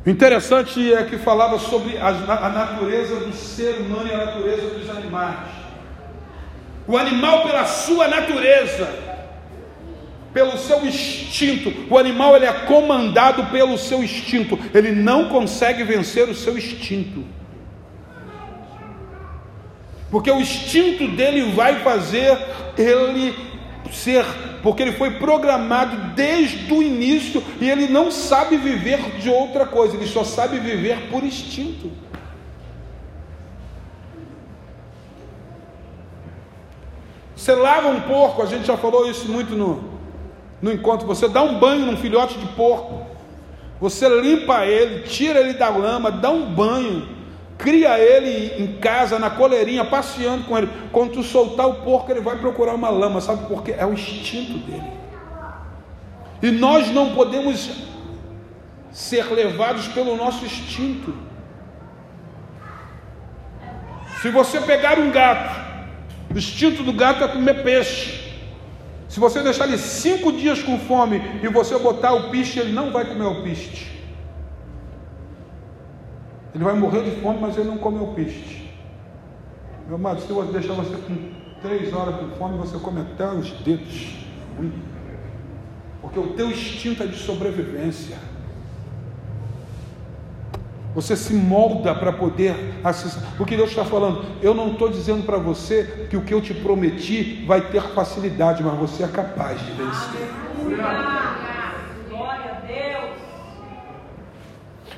O 0.05 0.09
interessante 0.09 0.93
é 0.93 1.03
que 1.03 1.17
falava 1.17 1.59
sobre 1.59 1.97
a, 1.97 2.07
a 2.07 2.49
natureza 2.49 3.17
do 3.17 3.33
ser 3.33 3.81
humano 3.81 4.07
e 4.07 4.13
a 4.13 4.25
natureza 4.25 4.69
dos 4.69 4.89
animais. 4.89 5.49
O 6.87 6.95
animal, 6.95 7.43
pela 7.43 7.65
sua 7.65 8.07
natureza, 8.07 8.87
pelo 10.35 10.57
seu 10.57 10.85
instinto, 10.85 11.71
o 11.89 11.97
animal 11.97 12.35
ele 12.35 12.45
é 12.45 12.51
comandado 12.51 13.45
pelo 13.45 13.77
seu 13.77 14.03
instinto, 14.03 14.59
ele 14.73 14.91
não 14.91 15.29
consegue 15.29 15.81
vencer 15.85 16.27
o 16.27 16.35
seu 16.35 16.57
instinto. 16.57 17.23
Porque 20.11 20.29
o 20.29 20.41
instinto 20.41 21.07
dele 21.07 21.53
vai 21.53 21.79
fazer 21.79 22.37
ele 22.77 23.33
ser, 23.93 24.25
porque 24.61 24.83
ele 24.83 24.91
foi 24.91 25.11
programado 25.11 26.13
desde 26.13 26.73
o 26.73 26.83
início 26.83 27.41
e 27.61 27.69
ele 27.69 27.87
não 27.87 28.11
sabe 28.11 28.57
viver 28.57 29.17
de 29.17 29.29
outra 29.29 29.65
coisa, 29.65 29.95
ele 29.95 30.05
só 30.05 30.25
sabe 30.25 30.59
viver 30.59 31.07
por 31.09 31.23
instinto. 31.23 31.89
Você 37.37 37.55
lava 37.55 37.87
um 37.87 38.01
porco, 38.01 38.41
a 38.41 38.45
gente 38.45 38.67
já 38.67 38.75
falou 38.75 39.09
isso 39.09 39.31
muito 39.31 39.55
no, 39.55 39.94
no 40.65 40.73
encontro. 40.73 41.05
Você 41.05 41.27
dá 41.27 41.43
um 41.43 41.59
banho 41.59 41.85
num 41.85 41.95
filhote 41.95 42.39
de 42.39 42.47
porco, 42.47 43.05
você 43.79 44.09
limpa 44.09 44.65
ele, 44.65 45.03
tira 45.03 45.39
ele 45.39 45.53
da 45.53 45.69
lama, 45.69 46.09
dá 46.09 46.31
um 46.31 46.51
banho 46.51 47.15
cria 47.57 47.97
ele 47.97 48.61
em 48.61 48.79
casa, 48.79 49.17
na 49.17 49.29
coleirinha, 49.29 49.85
passeando 49.85 50.43
com 50.45 50.57
ele. 50.57 50.69
Quando 50.91 51.13
tu 51.13 51.23
soltar 51.23 51.67
o 51.67 51.75
porco, 51.75 52.11
ele 52.11 52.21
vai 52.21 52.37
procurar 52.37 52.73
uma 52.73 52.89
lama, 52.89 53.21
sabe 53.21 53.47
por 53.47 53.63
quê? 53.63 53.75
É 53.77 53.85
o 53.85 53.93
instinto 53.93 54.57
dele. 54.59 54.91
E 56.41 56.51
nós 56.51 56.91
não 56.91 57.15
podemos 57.15 57.71
ser 58.91 59.25
levados 59.33 59.87
pelo 59.87 60.15
nosso 60.15 60.45
instinto. 60.45 61.15
Se 64.21 64.29
você 64.29 64.59
pegar 64.61 64.99
um 64.99 65.11
gato, 65.11 65.55
o 66.33 66.37
instinto 66.37 66.83
do 66.83 66.91
gato 66.91 67.23
é 67.23 67.27
comer 67.27 67.63
peixe. 67.63 68.24
Se 69.15 69.19
você 69.21 69.41
deixar 69.41 69.65
ele 69.65 69.77
cinco 69.77 70.33
dias 70.33 70.61
com 70.61 70.77
fome 70.77 71.21
e 71.41 71.47
você 71.47 71.79
botar 71.79 72.11
o 72.11 72.29
piche, 72.31 72.59
ele 72.59 72.73
não 72.73 72.91
vai 72.91 73.05
comer 73.05 73.23
o 73.23 73.43
piche. 73.43 73.97
Ele 76.53 76.61
vai 76.61 76.73
morrer 76.73 77.01
de 77.01 77.21
fome, 77.21 77.39
mas 77.39 77.57
ele 77.57 77.69
não 77.69 77.77
comeu 77.77 78.07
peixe. 78.07 78.69
Meu 79.87 79.95
amado, 79.95 80.19
se 80.19 80.29
eu 80.29 80.43
deixar 80.47 80.73
você 80.73 80.97
com 80.97 81.31
três 81.61 81.93
horas 81.93 82.17
com 82.17 82.31
fome, 82.31 82.57
você 82.57 82.77
come 82.77 82.99
até 82.99 83.25
os 83.31 83.51
dedos. 83.51 84.17
Porque 86.01 86.19
o 86.19 86.33
teu 86.33 86.51
instinto 86.51 87.01
é 87.01 87.07
de 87.07 87.15
sobrevivência. 87.15 88.17
Você 90.95 91.15
se 91.15 91.33
molda 91.33 91.93
para 91.93 92.13
poder 92.13 92.79
acessar. 92.83 93.21
Porque 93.37 93.57
Deus 93.57 93.69
está 93.69 93.83
falando, 93.83 94.25
eu 94.41 94.53
não 94.53 94.71
estou 94.71 94.89
dizendo 94.89 95.23
para 95.23 95.37
você 95.37 96.07
que 96.09 96.15
o 96.15 96.21
que 96.21 96.33
eu 96.33 96.41
te 96.41 96.53
prometi 96.53 97.43
vai 97.45 97.61
ter 97.69 97.81
facilidade, 97.93 98.63
mas 98.63 98.79
você 98.79 99.03
é 99.03 99.07
capaz 99.07 99.59
de 99.59 99.71
vencer. 99.73 100.29
Aleluia. 100.57 101.35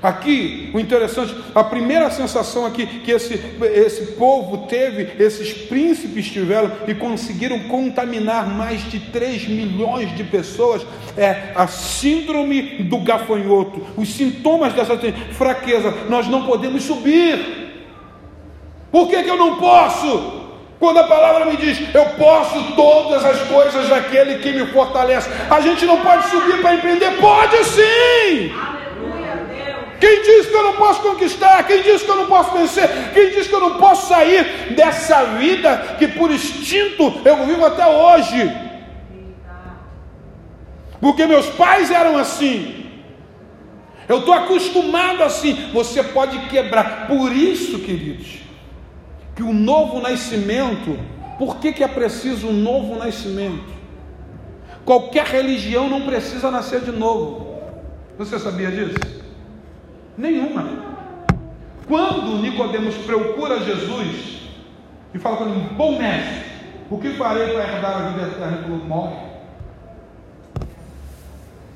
Aqui, 0.01 0.69
o 0.75 0.79
interessante, 0.79 1.35
a 1.55 1.63
primeira 1.63 2.11
sensação 2.11 2.67
aqui 2.67 2.85
que 2.85 3.09
esse, 3.09 3.33
esse 3.73 4.11
povo 4.13 4.67
teve, 4.67 5.23
esses 5.23 5.53
príncipes 5.53 6.27
tiveram 6.27 6.71
e 6.87 6.93
conseguiram 6.93 7.59
contaminar 7.61 8.47
mais 8.47 8.83
de 8.91 8.99
3 8.99 9.47
milhões 9.47 10.15
de 10.15 10.23
pessoas, 10.23 10.85
é 11.17 11.51
a 11.55 11.65
síndrome 11.65 12.83
do 12.83 12.99
gafanhoto. 12.99 13.81
Os 13.97 14.09
sintomas 14.09 14.73
dessa 14.73 14.95
fraqueza, 15.31 15.91
nós 16.07 16.27
não 16.27 16.45
podemos 16.45 16.83
subir. 16.83 17.73
Por 18.91 19.09
que, 19.09 19.23
que 19.23 19.29
eu 19.29 19.37
não 19.37 19.55
posso? 19.55 20.45
Quando 20.79 20.99
a 20.99 21.05
palavra 21.05 21.45
me 21.45 21.57
diz, 21.57 21.79
eu 21.93 22.05
posso 22.11 22.75
todas 22.75 23.25
as 23.25 23.41
coisas 23.47 23.89
daquele 23.89 24.37
que 24.37 24.51
me 24.51 24.67
fortalece, 24.67 25.27
a 25.49 25.59
gente 25.59 25.87
não 25.87 26.01
pode 26.01 26.29
subir 26.29 26.61
para 26.61 26.75
empreender? 26.75 27.17
Pode 27.19 27.63
sim! 27.63 28.76
Quem 29.99 30.21
diz 30.21 30.47
que 30.47 30.53
eu 30.53 30.63
não 30.63 30.73
posso 30.73 31.01
conquistar? 31.01 31.65
Quem 31.65 31.81
diz 31.81 32.03
que 32.03 32.09
eu 32.09 32.15
não 32.15 32.27
posso 32.27 32.51
vencer? 32.51 32.87
Quem 33.13 33.31
diz 33.31 33.47
que 33.47 33.53
eu 33.53 33.59
não 33.59 33.77
posso 33.77 34.07
sair 34.07 34.73
dessa 34.75 35.23
vida 35.37 35.95
que 35.97 36.07
por 36.07 36.31
instinto 36.31 37.21
eu 37.25 37.45
vivo 37.45 37.65
até 37.65 37.85
hoje? 37.87 38.67
Porque 40.99 41.25
meus 41.25 41.47
pais 41.47 41.89
eram 41.89 42.17
assim. 42.17 42.85
Eu 44.07 44.19
estou 44.19 44.33
acostumado 44.33 45.23
assim. 45.23 45.69
Você 45.73 46.03
pode 46.03 46.37
quebrar. 46.47 47.07
Por 47.07 47.31
isso, 47.31 47.79
queridos, 47.79 48.39
que 49.35 49.43
o 49.43 49.53
novo 49.53 49.99
nascimento, 49.99 50.97
por 51.37 51.57
que, 51.57 51.73
que 51.73 51.83
é 51.83 51.87
preciso 51.87 52.47
um 52.47 52.53
novo 52.53 52.95
nascimento? 52.95 53.77
Qualquer 54.85 55.25
religião 55.25 55.89
não 55.89 56.01
precisa 56.01 56.49
nascer 56.49 56.81
de 56.81 56.91
novo. 56.91 57.57
Você 58.17 58.39
sabia 58.39 58.71
disso? 58.71 59.16
Nenhuma. 60.17 60.65
Quando 61.87 62.41
Nicodemos 62.41 62.95
procura 62.95 63.63
Jesus 63.63 64.41
e 65.13 65.19
fala 65.19 65.37
para 65.37 65.45
ele, 65.47 65.69
bom 65.75 65.97
mestre, 65.97 66.43
o 66.89 66.97
que 66.97 67.11
farei 67.11 67.53
para 67.53 67.63
herdar 67.63 67.95
a 67.95 68.09
vida 68.09 68.27
eterna? 68.27 68.63
Ele 68.65 68.83
morre. 68.87 69.27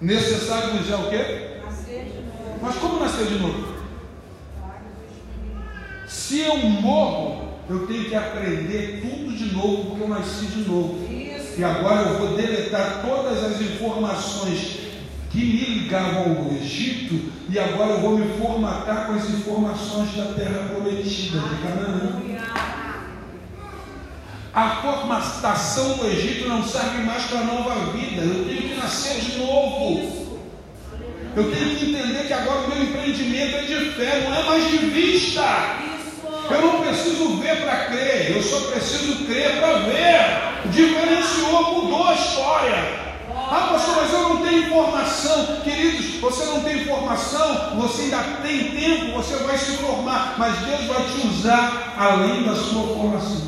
Necessário 0.02 0.74
nos 0.74 0.89
é 0.89 0.96
o 0.96 1.10
quê? 1.10 1.52
Mas 2.62 2.76
como 2.76 3.00
nascer 3.00 3.28
de 3.28 3.39
novo? 3.39 3.76
Se 6.08 6.39
eu 6.39 6.58
morro, 6.58 7.52
eu 7.70 7.88
tenho 7.88 8.06
que 8.06 8.16
aprender 8.16 9.02
tudo 9.02 9.32
de 9.36 9.54
novo, 9.54 9.92
porque 9.92 10.04
eu 10.04 10.10
nasci 10.10 10.46
de 10.48 10.70
novo. 10.70 11.00
E 11.58 11.64
agora 11.64 12.02
eu 12.02 12.18
vou 12.18 12.36
deletar 12.36 13.02
todas 13.06 13.44
as 13.44 13.62
informações 13.62 14.81
que 15.32 15.38
me 15.38 15.80
ligavam 15.80 16.46
ao 16.46 16.54
Egito 16.62 17.32
e 17.50 17.58
agora 17.58 17.92
eu 17.92 18.02
vou 18.02 18.18
me 18.18 18.38
formatar 18.38 19.08
com 19.08 19.14
as 19.14 19.30
informações 19.30 20.16
da 20.16 20.34
terra 20.34 20.70
prometida 20.70 21.40
de 21.40 21.56
Canaã. 21.62 22.22
A 24.54 24.70
formatação 24.82 25.94
do 25.94 26.08
Egito 26.08 26.50
não 26.50 26.62
serve 26.62 27.04
mais 27.04 27.24
para 27.24 27.40
a 27.40 27.44
nova 27.44 27.92
vida. 27.94 28.22
Eu 28.22 28.46
tenho 28.46 28.70
que 28.70 28.76
nascer 28.76 29.22
de 29.22 29.38
novo. 29.38 30.42
Eu 31.34 31.50
tenho 31.50 31.76
que 31.78 31.86
entender 31.86 32.28
que 32.28 32.34
agora 32.34 32.60
o 32.60 32.68
meu 32.68 32.84
empreendimento 32.84 33.56
é 33.56 33.62
de 33.62 33.92
fé, 33.92 34.28
não 34.28 34.36
é 34.36 34.44
mais 34.44 34.70
de 34.70 34.78
vista. 34.78 35.42
Eu 36.50 36.62
não 36.62 36.82
preciso 36.82 37.38
ver 37.38 37.62
para 37.62 37.86
crer, 37.86 38.36
eu 38.36 38.44
só 38.44 38.60
preciso 38.72 39.26
crer 39.26 39.62
para 39.62 39.80
ver. 39.80 40.70
Diferenciou, 40.70 41.84
mudou 41.84 42.10
a 42.10 42.14
história. 42.14 43.11
Ah, 43.54 43.68
pastor, 43.74 43.97
mas 43.97 44.14
eu 44.14 44.30
não 44.30 44.38
tenho 44.38 44.68
informação. 44.68 45.58
Queridos, 45.62 46.22
você 46.22 46.45
não 46.45 46.62
tem 46.62 46.84
informação, 46.84 47.82
você 47.82 48.04
ainda 48.04 48.24
tem 48.41 48.72
tempo, 48.72 49.12
você 49.12 49.36
vai 49.43 49.58
se 49.58 49.74
formar, 49.74 50.36
mas 50.38 50.58
Deus 50.60 50.86
vai 50.86 51.04
te 51.04 51.28
usar 51.28 51.93
além 51.97 52.43
da 52.43 52.56
sua 52.56 52.88
formação. 52.95 53.41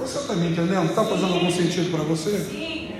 Você 0.00 0.18
está 0.18 0.32
me 0.34 0.50
entendendo? 0.50 0.86
Está 0.86 1.04
fazendo 1.04 1.34
algum 1.34 1.50
sentido 1.50 1.90
para 1.90 2.04
você? 2.04 2.38
Sim. 2.38 2.94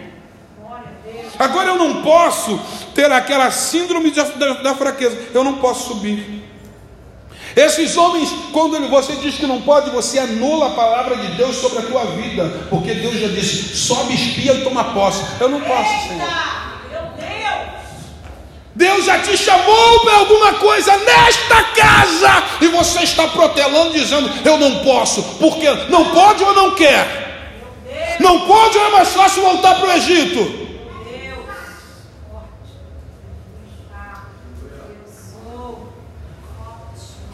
Agora 1.39 1.69
eu 1.69 1.77
não 1.77 2.03
posso 2.03 2.61
ter 2.95 3.11
aquela 3.11 3.51
síndrome 3.51 4.11
da, 4.11 4.25
da, 4.25 4.53
da 4.55 4.75
fraqueza. 4.75 5.19
Eu 5.33 5.43
não 5.43 5.55
posso 5.55 5.95
subir. 5.95 6.42
Esses 7.55 7.97
homens, 7.97 8.31
quando 8.53 8.89
você 8.89 9.13
diz 9.17 9.35
que 9.35 9.47
não 9.47 9.61
pode, 9.61 9.91
você 9.91 10.19
anula 10.19 10.69
a 10.69 10.71
palavra 10.71 11.17
de 11.17 11.29
Deus 11.37 11.57
sobre 11.57 11.81
a 11.81 11.83
tua 11.83 12.05
vida, 12.07 12.67
porque 12.71 12.95
Deus 12.95 13.21
já 13.21 13.29
disse: 13.29 13.77
sobe, 13.77 14.15
espia 14.15 14.55
e 14.55 14.65
toma 14.65 14.85
posse. 14.93 15.23
Eu 15.39 15.49
não 15.49 15.61
posso, 15.61 16.09
Senhor. 16.09 16.63
Deus 18.75 19.05
já 19.05 19.19
te 19.19 19.37
chamou 19.37 20.01
para 20.01 20.15
alguma 20.15 20.55
coisa 20.55 20.97
nesta 20.97 21.63
casa 21.63 22.43
e 22.63 22.69
você 22.69 23.03
está 23.03 23.29
protelando 23.29 23.93
dizendo: 23.93 24.31
Eu 24.45 24.57
não 24.57 24.79
posso, 24.79 25.23
porque 25.39 25.69
não 25.91 26.07
pode 26.07 26.43
ou 26.43 26.55
não 26.55 26.75
quer? 26.75 27.23
Não 28.19 28.47
pode 28.47 28.79
ou 28.79 28.87
é 28.87 28.91
mais 28.91 29.09
fácil 29.09 29.43
voltar 29.43 29.75
para 29.75 29.89
o 29.89 29.93
Egito? 29.93 30.62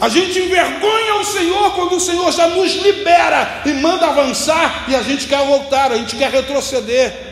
A 0.00 0.08
gente 0.08 0.38
envergonha 0.38 1.16
o 1.16 1.24
Senhor 1.24 1.74
quando 1.74 1.96
o 1.96 2.00
Senhor 2.00 2.30
já 2.30 2.46
nos 2.48 2.72
libera 2.76 3.62
e 3.66 3.72
manda 3.74 4.06
avançar 4.06 4.84
e 4.88 4.94
a 4.94 5.02
gente 5.02 5.26
quer 5.26 5.44
voltar, 5.44 5.90
a 5.90 5.96
gente 5.96 6.14
quer 6.14 6.30
retroceder. 6.30 7.26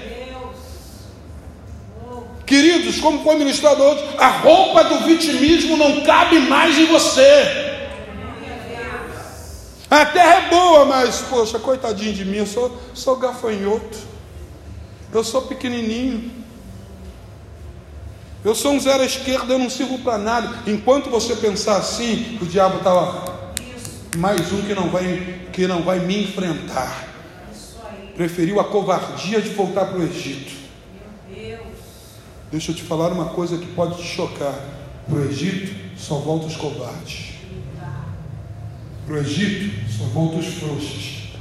Queridos, 2.45 2.99
como 2.99 3.23
foi 3.23 3.37
ministrado 3.37 3.83
hoje, 3.83 4.05
a 4.19 4.29
roupa 4.29 4.85
do 4.85 5.01
vitimismo 5.01 5.77
não 5.77 6.03
cabe 6.03 6.39
mais 6.41 6.77
em 6.77 6.87
você. 6.87 7.67
A 9.89 10.05
terra 10.05 10.47
é 10.47 10.51
boa, 10.51 10.85
mas, 10.85 11.21
poxa, 11.31 11.61
coitadinho 11.61 12.13
de 12.13 12.25
mim, 12.25 12.39
eu 12.39 12.47
sou, 12.47 12.77
sou 12.93 13.17
gafanhoto, 13.17 13.99
eu 15.13 15.23
sou 15.23 15.43
pequenininho. 15.43 16.46
Eu 18.47 18.55
sou 18.55 18.75
um 18.75 18.79
zero 18.79 19.03
à 19.03 19.05
esquerda, 19.05 19.55
eu 19.55 19.59
não 19.59 19.69
sirvo 19.69 19.99
para 19.99 20.17
nada. 20.17 20.63
Enquanto 20.69 21.11
você 21.11 21.35
pensar 21.35 21.79
assim, 21.79 22.39
o 22.41 22.47
diabo 22.47 22.77
está 22.79 22.93
lá. 22.93 23.53
Mais 24.17 24.53
um 24.53 24.63
que 24.63 24.73
não 24.73 24.89
vai, 24.89 25.41
que 25.53 25.67
não 25.67 25.83
vai 25.83 25.99
me 25.99 26.23
enfrentar. 26.23 27.09
Preferiu 28.15 28.61
a 28.61 28.65
covardia 28.65 29.43
de 29.43 29.49
voltar 29.49 29.87
para 29.87 29.99
o 29.99 30.05
Egito. 30.05 30.53
Deixa 32.49 32.71
eu 32.71 32.77
te 32.77 32.85
falar 32.85 33.09
uma 33.09 33.31
coisa 33.31 33.59
que 33.59 33.67
pode 33.67 34.01
te 34.01 34.07
chocar. 34.07 34.55
Para 35.09 35.19
o 35.19 35.29
Egito 35.29 35.99
só 35.99 36.15
voltam 36.19 36.47
os 36.47 36.55
covardes. 36.55 37.33
Para 39.07 39.15
o 39.17 39.19
Egito 39.19 39.75
só 39.91 40.05
voltam 40.05 40.39
os 40.39 40.47
frouxos. 40.47 41.33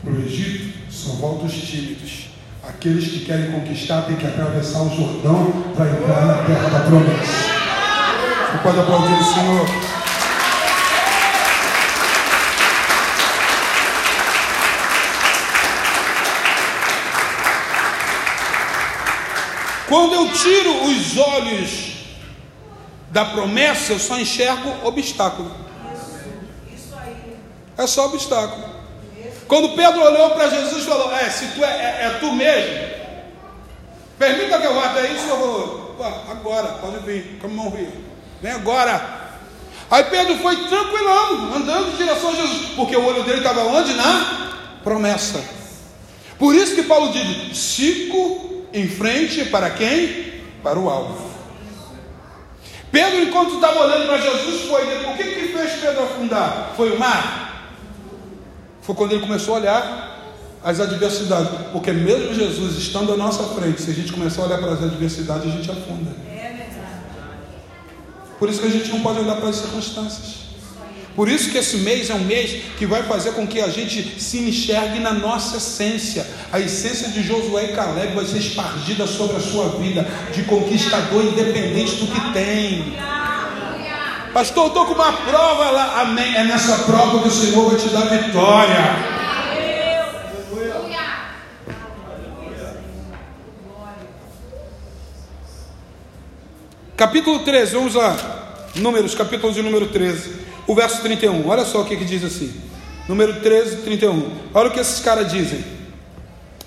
Para 0.00 0.12
o 0.12 0.22
Egito 0.24 0.92
só 0.92 1.10
voltam 1.14 1.46
os 1.46 1.54
tímidos. 1.54 2.25
Aqueles 2.68 3.08
que 3.08 3.24
querem 3.24 3.52
conquistar 3.52 4.02
têm 4.02 4.16
que 4.16 4.26
atravessar 4.26 4.80
o 4.80 4.90
Jordão 4.94 5.72
para 5.76 5.90
entrar 5.90 6.26
na 6.26 6.42
terra 6.44 6.68
da 6.68 6.80
promessa. 6.80 7.66
Você 8.50 8.58
pode 8.62 8.80
aplaudir 8.80 9.14
o 9.14 9.24
Senhor. 9.24 9.66
Quando 19.88 20.14
eu 20.14 20.32
tiro 20.32 20.84
os 20.84 21.16
olhos 21.16 21.92
da 23.10 23.24
promessa, 23.24 23.92
eu 23.92 23.98
só 23.98 24.18
enxergo 24.18 24.86
obstáculo. 24.86 25.50
É 27.78 27.86
só 27.86 28.06
obstáculo. 28.06 28.65
Quando 29.48 29.76
Pedro 29.76 30.02
olhou 30.02 30.30
para 30.30 30.48
Jesus 30.48 30.82
e 30.82 30.86
falou: 30.86 31.14
É, 31.14 31.30
se 31.30 31.46
tu 31.48 31.64
é, 31.64 31.68
é, 31.68 32.06
é, 32.06 32.16
tu 32.20 32.32
mesmo, 32.32 32.88
permita 34.18 34.58
que 34.58 34.66
eu 34.66 34.74
vá 34.74 34.86
até 34.86 35.06
isso. 35.12 35.26
Agora, 36.30 36.66
pode 36.80 36.98
vir, 36.98 37.38
como 37.40 37.54
não 37.54 37.70
vir, 37.70 37.88
vem 38.42 38.52
agora. 38.52 39.26
Aí 39.90 40.04
Pedro 40.04 40.36
foi 40.38 40.56
tranquilando, 40.68 41.54
andando 41.54 41.92
em 41.92 41.96
direção 41.96 42.30
a 42.30 42.34
Jesus, 42.34 42.68
porque 42.74 42.96
o 42.96 43.04
olho 43.04 43.22
dele 43.22 43.38
estava 43.38 43.62
onde? 43.62 43.94
Na 43.94 44.52
promessa. 44.82 45.42
Por 46.38 46.54
isso 46.54 46.74
que 46.74 46.82
Paulo 46.82 47.12
diz: 47.12 47.56
sigo 47.56 48.66
em 48.72 48.88
frente 48.88 49.44
para 49.46 49.70
quem? 49.70 50.42
Para 50.62 50.78
o 50.78 50.90
alvo. 50.90 51.30
Pedro, 52.90 53.22
enquanto 53.22 53.54
estava 53.54 53.80
olhando 53.80 54.06
para 54.06 54.18
Jesus, 54.18 54.62
foi. 54.68 54.82
O 54.82 55.16
que, 55.16 55.24
que 55.24 55.48
fez 55.48 55.72
Pedro 55.80 56.02
afundar? 56.02 56.72
Foi 56.76 56.90
o 56.90 56.98
mar? 56.98 57.46
Foi 58.86 58.94
quando 58.94 59.12
ele 59.12 59.20
começou 59.20 59.56
a 59.56 59.58
olhar 59.58 60.16
as 60.62 60.78
adversidades. 60.78 61.50
Porque 61.72 61.90
mesmo 61.90 62.32
Jesus 62.32 62.78
estando 62.78 63.12
à 63.12 63.16
nossa 63.16 63.42
frente, 63.54 63.82
se 63.82 63.90
a 63.90 63.94
gente 63.94 64.12
começar 64.12 64.42
a 64.42 64.46
olhar 64.46 64.58
para 64.58 64.72
as 64.74 64.82
adversidades, 64.82 65.52
a 65.52 65.56
gente 65.56 65.68
afunda. 65.68 66.12
Por 68.38 68.48
isso 68.48 68.60
que 68.60 68.66
a 68.68 68.70
gente 68.70 68.88
não 68.90 69.00
pode 69.00 69.18
olhar 69.18 69.36
para 69.36 69.48
as 69.48 69.56
circunstâncias. 69.56 70.46
Por 71.16 71.28
isso 71.28 71.50
que 71.50 71.56
esse 71.58 71.78
mês 71.78 72.10
é 72.10 72.14
um 72.14 72.24
mês 72.24 72.62
que 72.78 72.86
vai 72.86 73.02
fazer 73.02 73.32
com 73.32 73.46
que 73.46 73.58
a 73.58 73.68
gente 73.68 74.20
se 74.20 74.38
enxergue 74.38 75.00
na 75.00 75.14
nossa 75.14 75.56
essência. 75.56 76.24
A 76.52 76.60
essência 76.60 77.08
de 77.08 77.22
Josué 77.22 77.72
e 77.72 77.72
Caleb 77.74 78.14
vai 78.14 78.26
ser 78.26 78.38
espargida 78.38 79.06
sobre 79.06 79.38
a 79.38 79.40
sua 79.40 79.80
vida, 79.80 80.06
de 80.32 80.44
conquistador 80.44 81.24
independente 81.24 81.96
do 81.96 82.06
que 82.06 82.32
tem. 82.34 82.94
Pastor, 84.36 84.66
estou 84.66 84.84
com 84.84 84.92
uma 84.92 85.14
prova 85.14 85.70
lá. 85.70 86.02
Amém. 86.02 86.36
É 86.36 86.44
nessa 86.44 86.84
prova 86.84 87.22
que 87.22 87.28
o 87.28 87.30
Senhor 87.30 87.70
vai 87.70 87.78
te 87.78 87.88
dar 87.88 88.02
vitória. 88.02 88.76
Capítulo 96.94 97.38
13, 97.38 97.76
vamos 97.76 97.94
lá. 97.94 98.14
Números, 98.74 99.14
capítulo 99.14 99.54
de 99.54 99.62
número 99.62 99.86
13. 99.86 100.30
O 100.66 100.74
verso 100.74 101.00
31. 101.00 101.48
Olha 101.48 101.64
só 101.64 101.80
o 101.80 101.86
que, 101.86 101.96
que 101.96 102.04
diz 102.04 102.22
assim. 102.22 102.52
Número 103.08 103.40
13, 103.40 103.84
31. 103.84 104.32
Olha 104.52 104.68
o 104.68 104.70
que 104.70 104.80
esses 104.80 105.00
caras 105.00 105.32
dizem. 105.32 105.64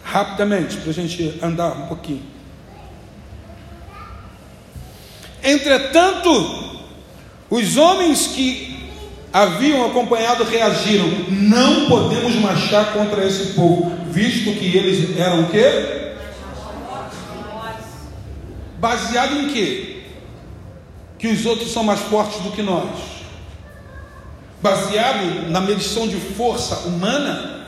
Rapidamente, 0.03 0.77
para 0.77 0.89
a 0.89 0.93
gente 0.93 1.37
andar 1.43 1.73
um 1.73 1.85
pouquinho. 1.85 2.23
Entretanto, 5.43 6.68
os 7.49 7.77
homens 7.77 8.27
que 8.27 8.89
haviam 9.33 9.85
acompanhado 9.85 10.43
reagiram: 10.43 11.07
não 11.29 11.87
podemos 11.87 12.35
marchar 12.35 12.93
contra 12.93 13.25
esse 13.25 13.53
povo, 13.53 13.91
visto 14.11 14.57
que 14.57 14.77
eles 14.77 15.17
eram 15.17 15.43
o 15.43 15.49
quê? 15.49 16.13
Baseado 18.77 19.35
em 19.35 19.49
quê? 19.49 20.03
Que 21.17 21.27
os 21.27 21.45
outros 21.45 21.71
são 21.71 21.83
mais 21.83 21.99
fortes 22.01 22.39
do 22.41 22.51
que 22.51 22.61
nós. 22.61 22.87
Baseado 24.61 25.49
na 25.49 25.59
medição 25.59 26.07
de 26.07 26.15
força 26.17 26.87
humana? 26.87 27.58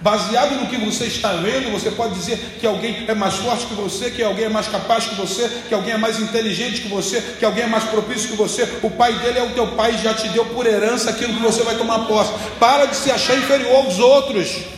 Baseado 0.00 0.54
no 0.60 0.66
que 0.68 0.76
você 0.76 1.06
está 1.06 1.32
vendo, 1.32 1.72
você 1.72 1.90
pode 1.90 2.14
dizer 2.14 2.38
que 2.60 2.66
alguém 2.66 3.04
é 3.08 3.14
mais 3.14 3.34
forte 3.34 3.66
que 3.66 3.74
você, 3.74 4.10
que 4.10 4.22
alguém 4.22 4.44
é 4.44 4.48
mais 4.48 4.68
capaz 4.68 5.06
que 5.06 5.14
você, 5.16 5.50
que 5.68 5.74
alguém 5.74 5.94
é 5.94 5.98
mais 5.98 6.20
inteligente 6.20 6.82
que 6.82 6.88
você, 6.88 7.20
que 7.38 7.44
alguém 7.44 7.64
é 7.64 7.66
mais 7.66 7.82
propício 7.84 8.30
que 8.30 8.36
você. 8.36 8.62
O 8.82 8.90
pai 8.90 9.12
dele 9.14 9.40
é 9.40 9.42
o 9.42 9.50
teu 9.50 9.66
pai 9.68 9.94
e 9.94 9.98
já 9.98 10.14
te 10.14 10.28
deu 10.28 10.44
por 10.46 10.66
herança 10.66 11.10
aquilo 11.10 11.34
que 11.34 11.42
você 11.42 11.62
vai 11.64 11.76
tomar 11.76 12.06
posse. 12.06 12.32
Para 12.60 12.86
de 12.86 12.94
se 12.94 13.10
achar 13.10 13.36
inferior 13.36 13.84
aos 13.84 13.98
outros. 13.98 14.77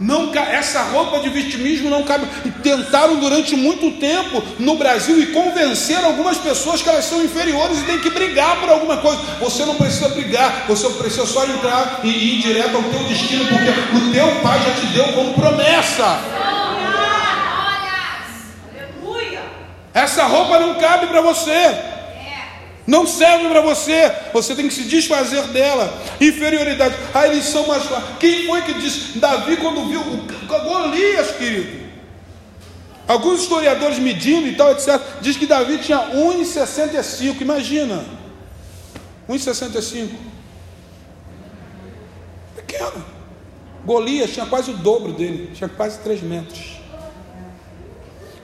Não, 0.00 0.32
essa 0.32 0.82
roupa 0.82 1.18
de 1.18 1.28
vitimismo 1.28 1.90
não 1.90 2.04
cabe. 2.04 2.26
E 2.44 2.50
tentaram 2.50 3.16
durante 3.16 3.56
muito 3.56 3.98
tempo 3.98 4.42
no 4.58 4.76
Brasil 4.76 5.20
e 5.20 5.26
convenceram 5.26 6.06
algumas 6.06 6.38
pessoas 6.38 6.80
que 6.80 6.88
elas 6.88 7.04
são 7.04 7.22
inferiores 7.24 7.80
e 7.80 7.84
têm 7.84 7.98
que 7.98 8.10
brigar 8.10 8.60
por 8.60 8.70
alguma 8.70 8.98
coisa. 8.98 9.20
Você 9.40 9.64
não 9.64 9.74
precisa 9.74 10.08
brigar, 10.10 10.66
você 10.68 10.88
precisa 10.90 11.26
só 11.26 11.44
entrar 11.44 12.00
e 12.04 12.08
ir 12.08 12.42
direto 12.42 12.76
ao 12.76 12.82
teu 12.84 13.02
destino, 13.04 13.44
porque 13.46 13.96
o 13.96 14.12
teu 14.12 14.40
pai 14.40 14.60
já 14.62 14.74
te 14.80 14.86
deu 14.86 15.12
como 15.14 15.34
promessa. 15.34 16.20
Essa 19.92 20.24
roupa 20.26 20.60
não 20.60 20.76
cabe 20.76 21.08
para 21.08 21.20
você. 21.20 21.97
Não 22.88 23.06
serve 23.06 23.50
para 23.50 23.60
você. 23.60 24.10
Você 24.32 24.54
tem 24.54 24.66
que 24.66 24.72
se 24.72 24.84
desfazer 24.84 25.42
dela. 25.48 25.92
Inferioridade. 26.18 26.96
Ah, 27.12 27.28
eles 27.28 27.44
são 27.44 27.66
mais 27.66 27.82
Quem 28.18 28.46
foi 28.46 28.62
que 28.62 28.72
disse? 28.80 29.18
Davi, 29.18 29.58
quando 29.58 29.86
viu 29.86 30.02
Golias, 30.46 31.32
querido. 31.32 31.86
Alguns 33.06 33.42
historiadores 33.42 33.98
medindo 33.98 34.48
e 34.48 34.56
tal, 34.56 34.72
etc., 34.72 34.98
diz 35.20 35.36
que 35.36 35.44
Davi 35.44 35.76
tinha 35.76 35.98
1,65. 35.98 37.42
Imagina. 37.42 38.02
1,65. 39.28 40.08
Pequeno. 42.56 43.04
Golias 43.84 44.30
tinha 44.30 44.46
quase 44.46 44.70
o 44.70 44.74
dobro 44.78 45.12
dele, 45.12 45.50
tinha 45.54 45.68
quase 45.68 45.98
3 45.98 46.22
metros. 46.22 46.78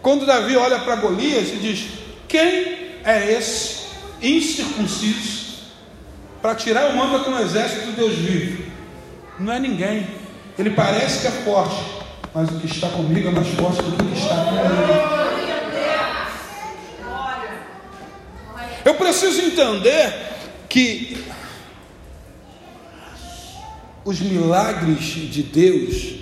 Quando 0.02 0.26
Davi 0.26 0.54
olha 0.54 0.80
para 0.80 0.96
Golias 0.96 1.48
e 1.48 1.56
diz: 1.56 1.88
Quem 2.28 2.92
é 3.04 3.32
esse 3.32 3.83
incircunciso 4.24 5.44
para 6.40 6.54
tirar 6.54 6.90
o 6.90 6.96
mando 6.96 7.24
com 7.24 7.30
o 7.30 7.38
exército 7.38 7.86
do 7.86 7.92
Deus 7.92 8.14
vivo? 8.14 8.64
Não 9.38 9.52
é 9.52 9.60
ninguém. 9.60 10.06
Ele 10.58 10.70
parece 10.70 11.20
que 11.20 11.26
é 11.26 11.30
forte, 11.30 11.76
mas 12.32 12.48
o 12.48 12.58
que 12.58 12.66
está 12.66 12.88
comigo 12.88 13.28
é 13.28 13.30
mais 13.30 13.48
forte 13.48 13.82
do 13.82 13.96
que 13.96 14.02
o 14.02 14.06
que 14.06 14.18
está 14.18 14.44
com 14.44 14.56
ele. 14.58 15.24
Eu 18.84 18.94
preciso 18.94 19.40
entender 19.40 20.12
que 20.68 21.24
os 24.04 24.20
milagres 24.20 25.04
de 25.04 25.42
Deus, 25.42 26.16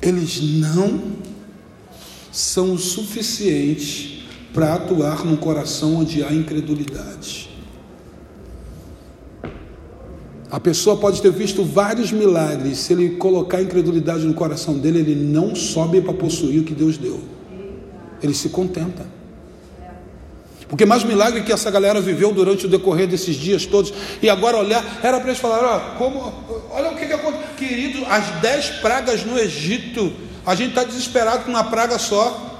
eles 0.00 0.40
não 0.40 1.16
são 2.30 2.74
o 2.74 2.78
suficientes 2.78 4.23
para 4.54 4.74
atuar 4.74 5.24
num 5.24 5.36
coração 5.36 5.96
onde 5.96 6.22
há 6.22 6.32
incredulidade. 6.32 7.50
A 10.48 10.60
pessoa 10.60 10.96
pode 10.96 11.20
ter 11.20 11.32
visto 11.32 11.64
vários 11.64 12.12
milagres, 12.12 12.78
se 12.78 12.92
ele 12.92 13.16
colocar 13.16 13.60
incredulidade 13.60 14.24
no 14.24 14.32
coração 14.32 14.78
dele, 14.78 15.00
ele 15.00 15.16
não 15.16 15.56
sobe 15.56 16.00
para 16.00 16.14
possuir 16.14 16.60
o 16.60 16.64
que 16.64 16.72
Deus 16.72 16.96
deu. 16.96 17.20
Ele 18.22 18.32
se 18.32 18.48
contenta. 18.50 19.04
Porque 20.68 20.86
mais 20.86 21.02
milagre 21.02 21.42
que 21.42 21.52
essa 21.52 21.70
galera 21.72 22.00
viveu 22.00 22.32
durante 22.32 22.66
o 22.66 22.68
decorrer 22.68 23.08
desses 23.08 23.34
dias 23.34 23.66
todos, 23.66 23.92
e 24.22 24.30
agora 24.30 24.56
olhar, 24.56 25.00
era 25.02 25.18
para 25.18 25.30
eles 25.30 25.40
falar: 25.40 25.64
ó, 25.64 25.98
como, 25.98 26.32
olha 26.70 26.92
o 26.92 26.96
que, 26.96 27.06
que 27.06 27.12
aconteceu, 27.12 27.48
querido, 27.56 28.06
as 28.08 28.40
dez 28.40 28.66
pragas 28.80 29.24
no 29.24 29.36
Egito, 29.36 30.12
a 30.46 30.54
gente 30.54 30.70
está 30.70 30.84
desesperado 30.84 31.42
com 31.44 31.50
uma 31.50 31.64
praga 31.64 31.98
só. 31.98 32.53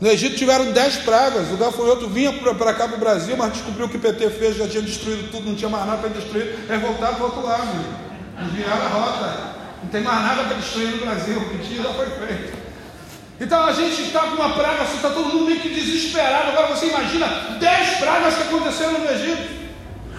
No 0.00 0.08
Egito 0.08 0.36
tiveram 0.36 0.70
dez 0.70 0.96
pragas, 0.96 1.50
o 1.50 1.56
gafanhoto 1.56 2.08
vinha 2.08 2.32
para 2.32 2.72
cá 2.72 2.86
para 2.86 2.96
o 2.96 3.00
Brasil, 3.00 3.36
mas 3.36 3.52
descobriu 3.52 3.88
que 3.88 3.96
o 3.96 4.00
PT 4.00 4.30
fez, 4.30 4.56
já 4.56 4.68
tinha 4.68 4.82
destruído 4.82 5.28
tudo, 5.32 5.48
não 5.48 5.56
tinha 5.56 5.68
mais 5.68 5.86
nada 5.86 5.98
para 5.98 6.10
destruir, 6.10 6.54
é 6.68 6.76
voltar 6.78 7.14
para 7.14 7.20
o 7.20 7.24
outro 7.24 7.44
lado, 7.44 7.84
desviaram 8.38 8.86
a 8.86 8.88
rota, 8.88 9.54
não 9.82 9.90
tem 9.90 10.02
mais 10.02 10.22
nada 10.22 10.44
para 10.44 10.56
destruir 10.56 10.88
no 10.88 10.98
Brasil, 10.98 11.36
o 11.36 11.58
que 11.58 11.82
já 11.82 11.92
foi 11.94 12.06
feito. 12.06 12.58
Então 13.40 13.64
a 13.64 13.72
gente 13.72 14.02
está 14.02 14.20
com 14.20 14.36
uma 14.36 14.50
praga, 14.50 14.84
está 14.84 15.10
todo 15.10 15.30
mundo 15.30 15.46
meio 15.46 15.60
que 15.60 15.68
desesperado. 15.68 16.50
Agora 16.50 16.74
você 16.74 16.86
imagina 16.86 17.56
dez 17.60 17.98
pragas 17.98 18.34
que 18.34 18.42
aconteceram 18.42 18.98
no 18.98 19.10
Egito. 19.10 19.57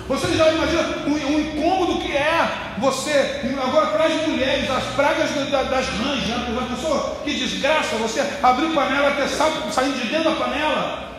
Você 0.10 0.36
já 0.36 0.51
imagina 0.51 0.82
o, 1.05 1.12
o 1.12 1.39
incômodo 1.39 2.01
que 2.01 2.12
é 2.18 2.74
você, 2.80 3.41
agora 3.64 3.88
traz 3.88 4.28
mulheres, 4.28 4.68
as 4.68 4.84
pragas 4.95 5.30
da, 5.51 5.62
das 5.62 5.88
rãs, 5.88 6.24
já, 6.26 6.36
já 6.36 6.62
pensou? 6.68 7.22
Que 7.24 7.36
desgraça, 7.36 7.95
você 7.97 8.20
abrir 8.41 8.74
panela 8.74 9.10
até 9.10 9.28
saindo 9.28 10.01
de 10.01 10.07
dentro 10.07 10.32
da 10.32 10.36
panela. 10.36 11.10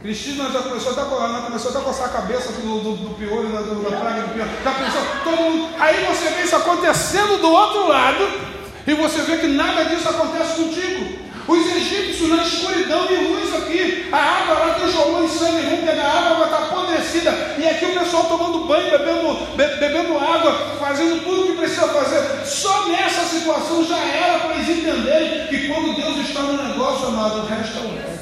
Cristina 0.00 0.48
já 0.52 0.62
começou 0.62 0.92
a, 0.92 1.40
começou 1.40 1.70
até 1.70 1.80
a 1.80 1.82
coçar 1.82 2.06
a 2.06 2.12
cabeça 2.12 2.52
do, 2.52 2.80
do, 2.80 2.92
do 2.92 3.14
piolho, 3.16 3.48
da, 3.48 3.90
da 3.90 3.96
praga 3.96 4.22
do 4.22 4.34
piolho. 4.34 4.50
Já 4.62 4.74
pensou? 4.74 5.02
Todo 5.24 5.36
mundo. 5.36 5.74
Aí 5.80 6.04
você 6.04 6.30
vê 6.30 6.42
isso 6.42 6.54
acontecendo 6.54 7.40
do 7.40 7.50
outro 7.50 7.88
lado. 7.88 8.24
E 8.86 8.94
você 8.94 9.20
vê 9.22 9.38
que 9.38 9.48
nada 9.48 9.84
disso 9.86 10.08
acontece 10.08 10.62
contigo. 10.62 11.27
Os 11.48 11.66
egípcios 11.66 12.28
na 12.28 12.42
escuridão 12.42 13.06
e 13.10 13.16
luz 13.28 13.54
aqui, 13.54 14.06
a 14.12 14.18
água 14.18 14.66
lá 14.66 14.74
transformou 14.74 15.24
em 15.24 15.28
sangue, 15.28 15.78
pegar 15.78 16.04
a 16.04 16.32
água, 16.32 16.44
está 16.44 16.58
apodrecida, 16.58 17.56
e 17.56 17.66
aqui 17.66 17.86
o 17.86 17.98
pessoal 17.98 18.24
tomando 18.24 18.66
banho, 18.66 18.90
bebendo, 18.90 19.34
be, 19.56 19.66
bebendo 19.80 20.18
água, 20.18 20.76
fazendo 20.78 21.24
tudo 21.24 21.44
o 21.44 21.46
que 21.46 21.52
precisa 21.54 21.88
fazer. 21.88 22.44
Só 22.44 22.88
nessa 22.88 23.24
situação 23.24 23.82
já 23.82 23.96
era 23.96 24.40
para 24.40 24.56
eles 24.56 24.68
entenderem 24.68 25.46
que 25.46 25.68
quando 25.68 25.96
Deus 25.96 26.28
está 26.28 26.42
no 26.42 26.62
negócio, 26.62 27.08
amado, 27.08 27.38
o 27.38 27.46
resto 27.46 27.78
é 27.78 27.80
o. 27.80 28.18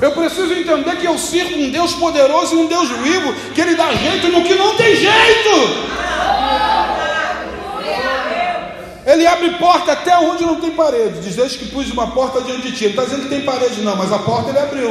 Eu 0.00 0.12
preciso 0.12 0.52
entender 0.52 0.96
que 0.96 1.06
eu 1.06 1.18
sirvo 1.18 1.56
um 1.56 1.70
Deus 1.70 1.94
poderoso 1.94 2.54
e 2.54 2.58
um 2.58 2.66
Deus 2.66 2.90
vivo, 2.90 3.34
que 3.54 3.60
Ele 3.60 3.74
dá 3.74 3.92
jeito 3.92 4.28
no 4.28 4.44
que 4.44 4.54
não 4.54 4.76
tem 4.76 4.94
jeito. 4.94 5.84
Ele 9.06 9.26
abre 9.26 9.50
porta 9.58 9.92
até 9.92 10.16
onde 10.18 10.44
não 10.44 10.60
tem 10.60 10.70
parede. 10.70 11.20
Diz 11.20 11.36
desde 11.36 11.58
que 11.58 11.66
pus 11.66 11.90
uma 11.90 12.12
porta 12.12 12.40
diante 12.40 12.62
de 12.62 12.72
ti. 12.72 12.84
Ele 12.84 12.92
está 12.92 13.04
dizendo 13.04 13.24
que 13.24 13.28
tem 13.28 13.44
parede, 13.44 13.82
não, 13.82 13.96
mas 13.96 14.12
a 14.12 14.18
porta 14.18 14.50
ele 14.50 14.58
abriu. 14.58 14.90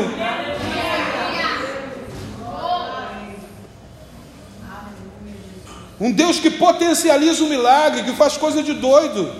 Um 5.99 6.11
Deus 6.11 6.39
que 6.39 6.49
potencializa 6.49 7.43
o 7.43 7.47
milagre, 7.47 8.03
que 8.03 8.11
faz 8.13 8.35
coisa 8.37 8.61
de 8.61 8.73
doido. 8.73 9.33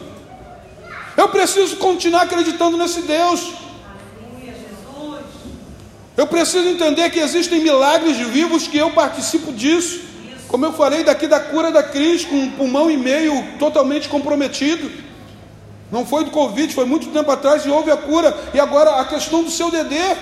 Eu 1.18 1.28
preciso 1.30 1.78
continuar 1.78 2.24
acreditando 2.24 2.78
nesse 2.78 3.02
Deus. 3.02 3.52
Eu 6.16 6.28
preciso 6.28 6.68
entender 6.68 7.10
que 7.10 7.20
existem 7.20 7.60
milagres 7.60 8.18
vivos 8.18 8.68
que 8.68 8.78
eu 8.78 8.92
participo 8.92 9.52
disso. 9.52 10.03
Como 10.54 10.68
eu 10.68 10.74
falei 10.74 11.04
daqui 11.04 11.26
da 11.26 11.40
cura 11.40 11.72
da 11.72 11.82
Cris, 11.82 12.26
com 12.26 12.36
um 12.36 12.52
pulmão 12.52 12.92
e 12.92 12.96
meio 12.96 13.58
totalmente 13.58 14.08
comprometido. 14.08 14.88
Não 15.92 16.06
foi 16.06 16.26
do 16.26 16.30
Covid, 16.30 16.72
foi 16.76 16.86
muito 16.86 17.08
tempo 17.08 17.32
atrás 17.32 17.66
e 17.66 17.72
houve 17.72 17.90
a 17.90 17.98
cura. 17.98 18.38
E 18.54 18.60
agora 18.60 19.02
a 19.02 19.06
questão 19.06 19.44
do 19.44 19.50
seu 19.50 19.72
Dedê. 19.72 20.16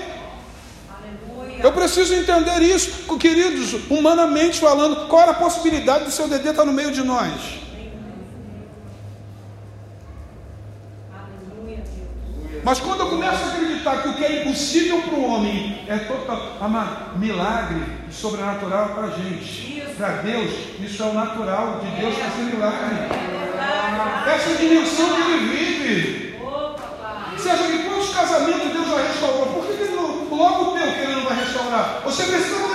Eu 1.61 1.73
preciso 1.73 2.13
entender 2.13 2.61
isso, 2.61 3.13
queridos, 3.17 3.73
humanamente 3.89 4.57
falando, 4.57 5.09
qual 5.09 5.23
era 5.23 5.31
a 5.31 5.33
possibilidade 5.33 6.05
do 6.05 6.11
seu 6.11 6.29
Dedê 6.29 6.51
estar 6.51 6.63
no 6.63 6.71
meio 6.71 6.93
de 6.93 7.03
nós? 7.03 7.33
Mas 12.63 12.79
quando 12.79 13.01
eu 13.01 13.09
começo 13.09 13.43
a 13.43 13.47
acreditar 13.47 14.01
que 14.01 14.07
o 14.07 14.13
que 14.13 14.23
é 14.23 14.43
impossível 14.43 15.01
para 15.01 15.13
o 15.13 15.25
homem 15.25 15.83
é 15.89 15.97
total, 15.97 16.55
amado, 16.61 17.19
milagre 17.19 18.00
sobrenatural 18.11 18.89
para 18.89 19.07
a 19.07 19.11
gente. 19.11 19.81
Para 19.97 20.21
Deus, 20.21 20.51
isso 20.79 21.03
é 21.03 21.05
o 21.05 21.13
natural 21.13 21.79
de 21.83 22.01
Deus 22.01 22.15
fazer 22.17 22.43
milagre. 22.43 22.97
Essa 24.27 24.55
dimensão 24.55 25.09
que 25.15 25.21
ele 25.21 25.47
vive. 25.47 26.39
Você 27.35 27.49
acha 27.49 27.63
que 27.63 27.83
quantos 27.83 28.13
casamentos 28.13 28.71
Deus 28.71 28.87
já 28.87 29.01
restaurou? 29.01 29.45
Por 29.47 29.65
que, 29.65 29.73
que 29.77 29.93
logo 29.93 30.63
o 30.63 30.77
teu 30.77 30.93
que 30.93 30.99
ele 30.99 31.15
não 31.15 31.23
vai 31.23 31.39
restaurar? 31.39 32.01
Você 32.03 32.23
precisa 32.23 32.70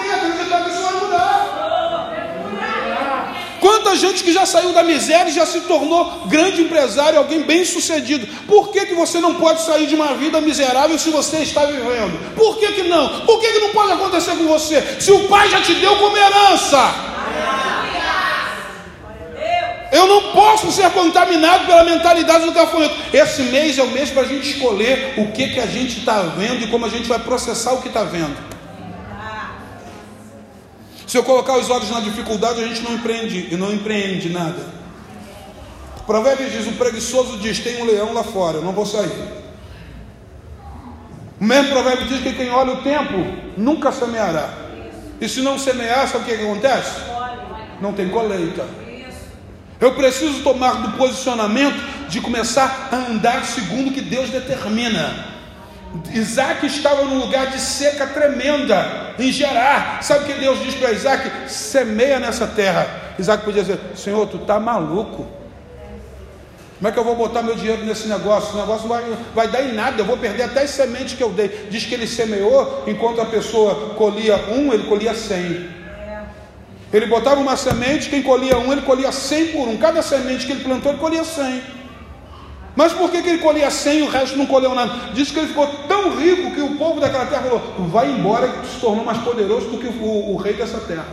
Quanta 3.86 3.98
gente 3.98 4.24
que 4.24 4.32
já 4.32 4.44
saiu 4.44 4.72
da 4.72 4.82
miséria 4.82 5.30
e 5.30 5.32
já 5.32 5.46
se 5.46 5.60
tornou 5.60 6.26
grande 6.26 6.60
empresário, 6.60 7.20
alguém 7.20 7.42
bem 7.42 7.64
sucedido. 7.64 8.26
Por 8.44 8.72
que, 8.72 8.84
que 8.84 8.94
você 8.94 9.20
não 9.20 9.36
pode 9.36 9.62
sair 9.62 9.86
de 9.86 9.94
uma 9.94 10.12
vida 10.14 10.40
miserável 10.40 10.98
se 10.98 11.08
você 11.08 11.36
está 11.36 11.64
vivendo? 11.64 12.34
Por 12.34 12.58
que, 12.58 12.72
que 12.72 12.82
não? 12.82 13.20
Por 13.20 13.40
que, 13.40 13.46
que 13.46 13.60
não 13.60 13.70
pode 13.70 13.92
acontecer 13.92 14.32
com 14.32 14.44
você? 14.48 14.82
Se 14.98 15.12
o 15.12 15.28
pai 15.28 15.48
já 15.48 15.60
te 15.60 15.72
deu 15.74 15.94
como 15.98 16.16
herança. 16.16 16.78
Eu 19.92 20.08
não 20.08 20.32
posso 20.32 20.72
ser 20.72 20.90
contaminado 20.90 21.66
pela 21.66 21.84
mentalidade 21.84 22.44
do 22.44 22.50
gafanhoto. 22.50 22.96
Esse 23.12 23.42
mês 23.42 23.78
é 23.78 23.84
o 23.84 23.90
mês 23.92 24.10
para 24.10 24.22
a 24.22 24.26
gente 24.26 24.50
escolher 24.50 25.14
o 25.16 25.30
que, 25.30 25.50
que 25.50 25.60
a 25.60 25.66
gente 25.66 26.00
está 26.00 26.22
vendo 26.22 26.64
e 26.64 26.66
como 26.66 26.86
a 26.86 26.88
gente 26.88 27.06
vai 27.06 27.20
processar 27.20 27.72
o 27.74 27.80
que 27.80 27.86
está 27.86 28.02
vendo. 28.02 28.55
Se 31.06 31.16
eu 31.16 31.22
colocar 31.22 31.56
os 31.56 31.70
olhos 31.70 31.90
na 31.90 32.00
dificuldade, 32.00 32.62
a 32.62 32.66
gente 32.66 32.82
não 32.82 32.94
empreende 32.94 33.48
e 33.52 33.56
não 33.56 33.72
empreende 33.72 34.28
nada. 34.28 34.66
O 35.98 36.02
provérbio 36.02 36.50
diz: 36.50 36.66
o 36.66 36.72
preguiçoso 36.72 37.38
diz: 37.38 37.60
tem 37.60 37.80
um 37.80 37.86
leão 37.86 38.12
lá 38.12 38.24
fora, 38.24 38.56
eu 38.56 38.62
não 38.62 38.72
vou 38.72 38.84
sair. 38.84 39.12
O 41.40 41.44
mesmo 41.44 41.70
provérbio 41.70 42.08
diz 42.08 42.22
que 42.22 42.32
quem 42.32 42.50
olha 42.50 42.72
o 42.72 42.82
tempo 42.82 43.14
nunca 43.56 43.92
semeará. 43.92 44.66
E 45.20 45.28
se 45.28 45.40
não 45.42 45.58
semear, 45.58 46.08
sabe 46.08 46.24
o 46.24 46.26
que, 46.26 46.42
acontece? 46.42 47.00
Não 47.80 47.92
tem 47.92 48.08
colheita. 48.08 48.64
Eu 49.78 49.94
preciso 49.94 50.42
tomar 50.42 50.82
do 50.82 50.96
posicionamento 50.96 52.08
de 52.08 52.20
começar 52.20 52.88
a 52.90 52.96
andar 53.10 53.44
segundo 53.44 53.90
o 53.90 53.92
que 53.92 54.00
Deus 54.00 54.30
determina. 54.30 55.35
Isaac 56.12 56.64
estava 56.66 57.02
num 57.02 57.18
lugar 57.18 57.48
de 57.48 57.60
seca 57.60 58.06
tremenda, 58.06 59.14
em 59.18 59.30
Gerar. 59.30 60.02
Sabe 60.02 60.24
o 60.24 60.26
que 60.26 60.40
Deus 60.40 60.60
diz 60.62 60.74
para 60.74 60.92
Isaac? 60.92 61.50
Semeia 61.50 62.18
nessa 62.18 62.46
terra. 62.46 62.86
Isaac 63.18 63.44
podia 63.44 63.62
dizer: 63.62 63.78
Senhor, 63.94 64.26
tu 64.26 64.38
está 64.38 64.58
maluco. 64.58 65.26
Como 66.78 66.88
é 66.88 66.92
que 66.92 66.98
eu 66.98 67.04
vou 67.04 67.16
botar 67.16 67.42
meu 67.42 67.54
dinheiro 67.54 67.84
nesse 67.86 68.06
negócio? 68.06 68.54
O 68.54 68.60
negócio 68.60 68.86
vai, 68.86 69.02
vai 69.34 69.48
dar 69.48 69.62
em 69.62 69.72
nada, 69.72 69.98
eu 69.98 70.04
vou 70.04 70.18
perder 70.18 70.42
até 70.42 70.62
as 70.62 70.70
sementes 70.70 71.14
que 71.14 71.22
eu 71.22 71.30
dei. 71.30 71.68
Diz 71.70 71.86
que 71.86 71.94
ele 71.94 72.06
semeou, 72.06 72.84
enquanto 72.86 73.20
a 73.20 73.24
pessoa 73.24 73.94
colhia 73.94 74.36
um, 74.50 74.72
ele 74.72 74.84
colhia 74.84 75.14
cem. 75.14 75.70
Ele 76.92 77.06
botava 77.06 77.40
uma 77.40 77.56
semente, 77.56 78.10
quem 78.10 78.22
colhia 78.22 78.58
um, 78.58 78.72
ele 78.72 78.82
colhia 78.82 79.10
cem 79.10 79.48
por 79.48 79.66
um. 79.66 79.78
Cada 79.78 80.02
semente 80.02 80.46
que 80.46 80.52
ele 80.52 80.64
plantou, 80.64 80.92
ele 80.92 81.00
colhia 81.00 81.24
cem. 81.24 81.62
Mas 82.76 82.92
por 82.92 83.10
que, 83.10 83.22
que 83.22 83.28
ele 83.30 83.38
colhia 83.38 83.70
cem 83.70 84.00
e 84.00 84.02
o 84.02 84.10
resto 84.10 84.36
não 84.36 84.44
colheu 84.44 84.74
nada? 84.74 85.14
Diz 85.14 85.30
que 85.30 85.38
ele 85.38 85.48
ficou 85.48 85.66
tão 85.88 86.14
rico 86.14 86.54
que 86.54 86.60
o 86.60 86.76
povo 86.76 87.00
daquela 87.00 87.24
terra 87.24 87.42
falou: 87.42 87.88
vai 87.88 88.10
embora 88.10 88.48
que 88.48 88.66
se 88.66 88.78
tornou 88.78 89.02
mais 89.02 89.18
poderoso 89.18 89.70
do 89.70 89.78
que 89.78 89.86
o, 89.86 90.34
o 90.34 90.36
rei 90.36 90.52
dessa 90.52 90.78
terra. 90.80 91.06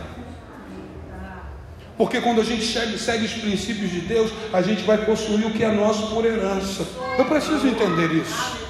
Porque 1.96 2.20
quando 2.20 2.40
a 2.40 2.44
gente 2.44 2.64
segue, 2.66 2.98
segue, 2.98 3.24
os 3.24 3.32
princípios 3.32 3.90
de 3.90 4.00
Deus, 4.00 4.30
a 4.52 4.60
gente 4.60 4.82
vai 4.82 4.98
possuir 4.98 5.46
o 5.46 5.50
que 5.50 5.64
é 5.64 5.70
nosso 5.70 6.08
por 6.08 6.24
herança. 6.24 6.84
Eu 7.16 7.24
preciso 7.24 7.66
entender 7.66 8.12
isso. 8.12 8.64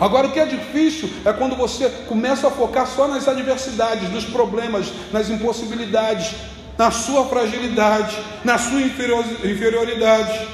Agora, 0.00 0.28
o 0.28 0.32
que 0.32 0.40
é 0.40 0.46
difícil 0.46 1.10
é 1.26 1.32
quando 1.32 1.54
você 1.54 1.90
começa 2.08 2.48
a 2.48 2.50
focar 2.50 2.86
só 2.86 3.06
nas 3.06 3.28
adversidades, 3.28 4.10
nos 4.10 4.24
problemas, 4.24 4.90
nas 5.12 5.28
impossibilidades, 5.28 6.34
na 6.78 6.90
sua 6.90 7.26
fragilidade, 7.26 8.16
na 8.42 8.56
sua 8.56 8.80
inferioridade. 8.80 10.48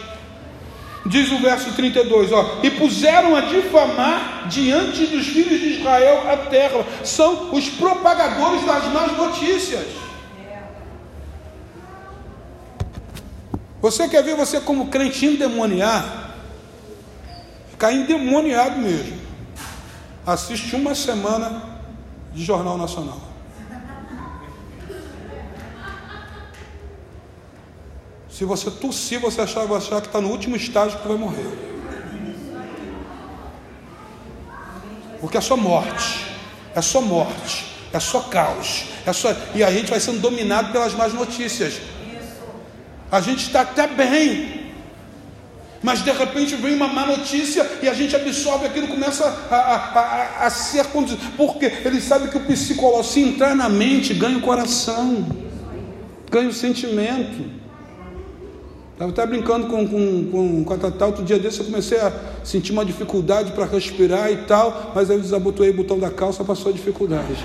Diz 1.09 1.31
o 1.31 1.39
verso 1.39 1.73
32, 1.73 2.33
ó, 2.33 2.59
e 2.63 2.71
puseram 2.71 3.37
a 3.37 3.43
difamar 3.43 4.49
diante 4.49 5.07
dos 5.07 5.27
filhos 5.27 5.61
de 5.61 5.79
Israel 5.79 6.29
a 6.31 6.37
terra, 6.49 6.85
são 7.05 7.55
os 7.55 7.69
propagadores 7.69 8.65
das 8.65 8.85
más 8.93 9.17
notícias. 9.17 9.87
Você 13.81 14.09
quer 14.09 14.25
ver 14.25 14.35
você 14.35 14.61
como 14.61 14.89
crente 14.89 15.27
endemoniar? 15.27 16.35
Ficar 17.71 17.93
endemoniado 17.93 18.79
mesmo. 18.79 19.19
Assiste 20.27 20.75
uma 20.75 20.95
semana 20.95 21.63
de 22.33 22.43
Jornal 22.45 22.77
Nacional. 22.77 23.26
Se 28.37 28.45
você 28.45 28.71
tossir, 28.71 29.19
você 29.19 29.41
achar, 29.41 29.65
vai 29.65 29.79
achar 29.79 29.99
que 30.03 30.09
está 30.09 30.21
no 30.21 30.29
último 30.29 30.57
estágio 30.57 30.99
que 30.99 31.09
vai 31.09 31.17
morrer. 31.17 31.49
Porque 35.19 35.39
é 35.39 35.41
só 35.41 35.57
morte. 35.57 36.27
É 36.75 36.83
só 36.83 37.01
morte. 37.01 37.65
É 37.95 37.99
só 37.99 38.21
caos. 38.21 38.89
É 39.07 39.13
só... 39.15 39.35
E 39.55 39.65
a 39.65 39.71
gente 39.71 39.89
vai 39.89 39.99
sendo 39.99 40.21
dominado 40.21 40.71
pelas 40.71 40.93
más 40.93 41.15
notícias. 41.15 41.81
A 43.11 43.23
gente 43.23 43.47
está 43.47 43.63
até 43.63 43.87
bem, 43.87 44.71
mas 45.83 46.05
de 46.05 46.13
repente 46.13 46.57
vem 46.57 46.75
uma 46.75 46.89
má 46.89 47.07
notícia 47.07 47.67
e 47.83 47.89
a 47.89 47.95
gente 47.95 48.15
absorve 48.15 48.67
aquilo, 48.67 48.89
começa 48.89 49.25
a, 49.51 49.57
a, 49.57 49.77
a, 49.77 50.47
a 50.47 50.51
ser 50.51 50.85
conduzido. 50.89 51.23
Porque 51.39 51.65
ele 51.65 52.03
sabe 52.03 52.29
que 52.29 52.37
o 52.37 52.45
psicólogo, 52.45 53.03
se 53.03 53.19
entrar 53.19 53.57
na 53.57 53.71
mente, 53.71 54.13
ganha 54.13 54.37
o 54.37 54.43
coração, 54.43 55.25
ganha 56.31 56.51
o 56.51 56.53
sentimento. 56.53 57.56
Estava 58.97 59.11
até 59.11 59.27
brincando 59.27 59.67
com, 59.67 59.87
com, 59.87 60.31
com, 60.31 60.65
com 60.65 60.73
a 60.73 60.79
Tatá, 60.79 61.05
outro 61.05 61.23
dia 61.23 61.39
desse 61.39 61.61
eu 61.61 61.67
comecei 61.67 62.01
a 62.01 62.11
sentir 62.43 62.73
uma 62.73 62.83
dificuldade 62.83 63.53
para 63.53 63.67
respirar 63.67 64.33
e 64.33 64.39
tal, 64.39 64.93
mas 64.95 65.11
aí 65.11 65.19
eu 65.19 65.21
desabotoei 65.21 65.69
o 65.69 65.75
botão 65.75 65.99
da 65.99 66.09
calça, 66.09 66.43
passou 66.43 66.71
a 66.71 66.75
dificuldade. 66.75 67.37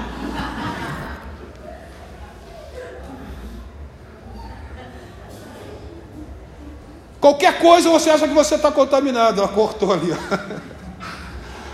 Qualquer 7.19 7.59
coisa 7.59 7.89
você 7.89 8.09
acha 8.09 8.29
que 8.29 8.33
você 8.33 8.55
está 8.55 8.71
contaminado. 8.71 9.41
Ela 9.41 9.49
cortou 9.49 9.91
ali. 9.91 10.15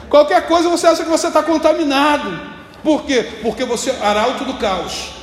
Qualquer 0.09 0.47
coisa 0.47 0.69
você 0.69 0.87
acha 0.87 1.03
que 1.03 1.09
você 1.09 1.27
está 1.27 1.43
contaminado. 1.43 2.41
Por 2.83 3.03
quê? 3.03 3.23
Porque 3.43 3.63
você 3.63 3.91
é 3.91 4.01
arauto 4.01 4.43
do 4.43 4.55
caos. 4.55 5.16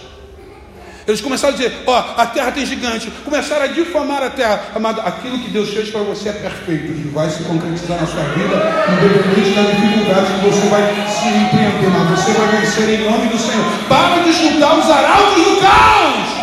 Eles 1.06 1.20
começaram 1.20 1.54
a 1.54 1.56
dizer: 1.56 1.72
Ó, 1.86 2.14
a 2.16 2.26
terra 2.26 2.52
tem 2.52 2.64
gigante. 2.64 3.10
Começaram 3.24 3.64
a 3.64 3.66
difamar 3.66 4.22
a 4.22 4.30
terra. 4.30 4.62
Amado, 4.74 5.00
aquilo 5.00 5.38
que 5.38 5.50
Deus 5.50 5.70
fez 5.70 5.90
para 5.90 6.00
você 6.00 6.30
é 6.30 6.32
perfeito 6.32 6.92
e 6.92 7.10
vai 7.12 7.28
se 7.28 7.42
concretizar 7.44 8.00
na 8.00 8.06
sua 8.06 8.22
vida, 8.22 8.56
independente 8.92 9.54
da 9.54 9.62
dificuldade 9.62 10.26
que 10.32 10.46
você 10.46 10.68
vai 10.68 10.82
se 11.08 11.28
empreender. 11.28 11.90
Mas 11.90 12.18
você 12.18 12.32
vai 12.32 12.60
vencer 12.60 13.00
em 13.00 13.04
nome 13.04 13.28
do 13.28 13.38
Senhor. 13.38 13.64
Para 13.88 14.22
de 14.22 14.32
juntar 14.32 14.78
os 14.78 14.90
arautos 14.90 15.44
do 15.44 15.60
caos. 15.60 16.33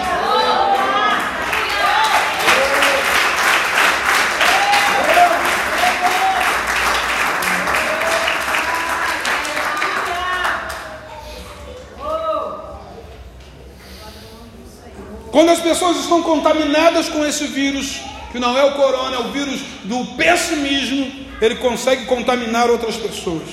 Quando 15.31 15.49
as 15.49 15.59
pessoas 15.59 15.97
estão 15.97 16.21
contaminadas 16.21 17.07
com 17.07 17.25
esse 17.25 17.47
vírus, 17.47 18.01
que 18.31 18.39
não 18.39 18.57
é 18.57 18.63
o 18.65 18.75
corona, 18.75 19.15
é 19.15 19.19
o 19.19 19.31
vírus 19.31 19.61
do 19.85 20.05
pessimismo, 20.17 21.09
ele 21.41 21.55
consegue 21.55 22.05
contaminar 22.05 22.69
outras 22.69 22.97
pessoas. 22.97 23.47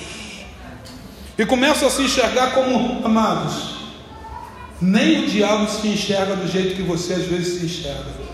E 1.38 1.46
começa 1.46 1.86
a 1.86 1.90
se 1.90 2.02
enxergar 2.02 2.52
como 2.52 3.06
amados. 3.06 3.78
Nem 4.80 5.24
o 5.24 5.26
diabo 5.28 5.70
se 5.70 5.86
enxerga 5.86 6.34
do 6.34 6.48
jeito 6.48 6.74
que 6.74 6.82
você 6.82 7.14
às 7.14 7.26
vezes 7.26 7.60
se 7.60 7.66
enxerga. 7.66 8.28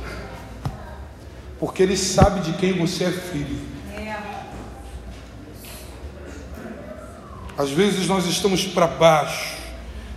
Porque 1.60 1.82
ele 1.82 1.96
sabe 1.98 2.40
de 2.40 2.54
quem 2.54 2.72
você 2.72 3.04
é 3.04 3.10
filho. 3.10 3.74
Às 7.56 7.70
vezes 7.70 8.08
nós 8.08 8.26
estamos 8.26 8.64
para 8.64 8.86
baixo 8.86 9.53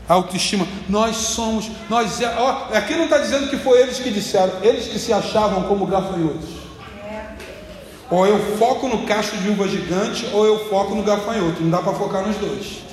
autoestima. 0.08 0.68
Nós 0.88 1.16
somos, 1.16 1.70
nós 1.90 2.22
é, 2.22 2.36
ó, 2.38 2.68
aqui 2.74 2.96
não 2.96 3.06
está 3.06 3.18
dizendo 3.18 3.50
que 3.50 3.58
foi 3.58 3.82
eles 3.82 4.00
que 4.00 4.10
disseram, 4.10 4.54
eles 4.62 4.88
que 4.88 5.00
se 5.00 5.12
achavam 5.12 5.64
como 5.64 5.86
gafanhotos. 5.86 6.58
Ou 8.10 8.26
eu 8.26 8.58
foco 8.58 8.88
no 8.88 9.06
cacho 9.06 9.36
de 9.38 9.50
uva 9.50 9.68
gigante, 9.68 10.28
ou 10.32 10.46
eu 10.46 10.70
foco 10.70 10.96
no 10.96 11.04
gafanhoto. 11.04 11.62
Não 11.62 11.70
dá 11.70 11.80
para 11.80 11.94
focar 11.94 12.26
nos 12.26 12.38
dois. 12.38 12.88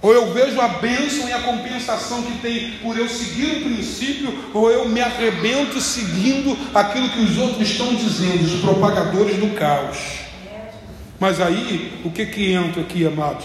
Ou 0.00 0.12
eu 0.12 0.32
vejo 0.32 0.60
a 0.60 0.68
bênção 0.68 1.28
e 1.28 1.32
a 1.32 1.42
compensação 1.42 2.22
que 2.22 2.38
tem 2.38 2.72
por 2.82 2.96
eu 2.96 3.08
seguir 3.08 3.58
o 3.58 3.64
princípio, 3.64 4.32
ou 4.54 4.70
eu 4.70 4.88
me 4.88 5.00
arrebento 5.00 5.80
seguindo 5.80 6.56
aquilo 6.72 7.08
que 7.10 7.20
os 7.20 7.36
outros 7.36 7.68
estão 7.68 7.94
dizendo, 7.94 8.44
os 8.44 8.60
propagadores 8.60 9.36
do 9.36 9.54
caos. 9.54 9.98
Mas 11.18 11.40
aí, 11.40 12.00
o 12.04 12.10
que 12.10 12.26
que 12.26 12.52
entra 12.52 12.80
aqui, 12.80 13.04
amados? 13.04 13.44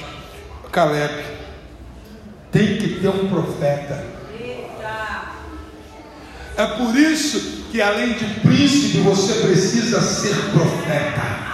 Caleb 0.72 1.33
tem 2.54 2.78
que 2.78 3.00
ter 3.02 3.10
um 3.10 3.28
profeta. 3.28 4.06
É 6.56 6.66
por 6.68 6.96
isso 6.96 7.64
que 7.72 7.82
além 7.82 8.14
de 8.14 8.26
príncipe 8.42 9.00
você 9.00 9.34
precisa 9.42 10.00
ser 10.00 10.36
profeta. 10.52 11.52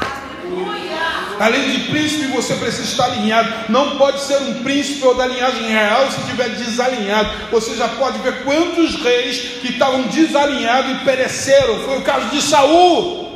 Além 1.40 1.72
de 1.72 1.80
príncipe, 1.90 2.28
você 2.28 2.54
precisa 2.56 2.84
estar 2.84 3.06
alinhado. 3.06 3.72
Não 3.72 3.98
pode 3.98 4.20
ser 4.20 4.36
um 4.42 4.56
príncipe 4.62 5.06
ou 5.06 5.16
da 5.16 5.26
linhagem 5.26 5.70
real 5.70 6.12
se 6.12 6.20
estiver 6.20 6.50
desalinhado. 6.50 7.30
Você 7.50 7.78
já 7.78 7.88
pode 7.88 8.20
ver 8.20 8.44
quantos 8.44 9.02
reis 9.02 9.38
que 9.62 9.72
estavam 9.72 10.02
desalinhados 10.02 10.92
e 10.92 11.06
pereceram. 11.06 11.80
Foi 11.86 12.00
o 12.00 12.02
caso 12.02 12.28
de 12.30 12.42
Saul. 12.42 13.29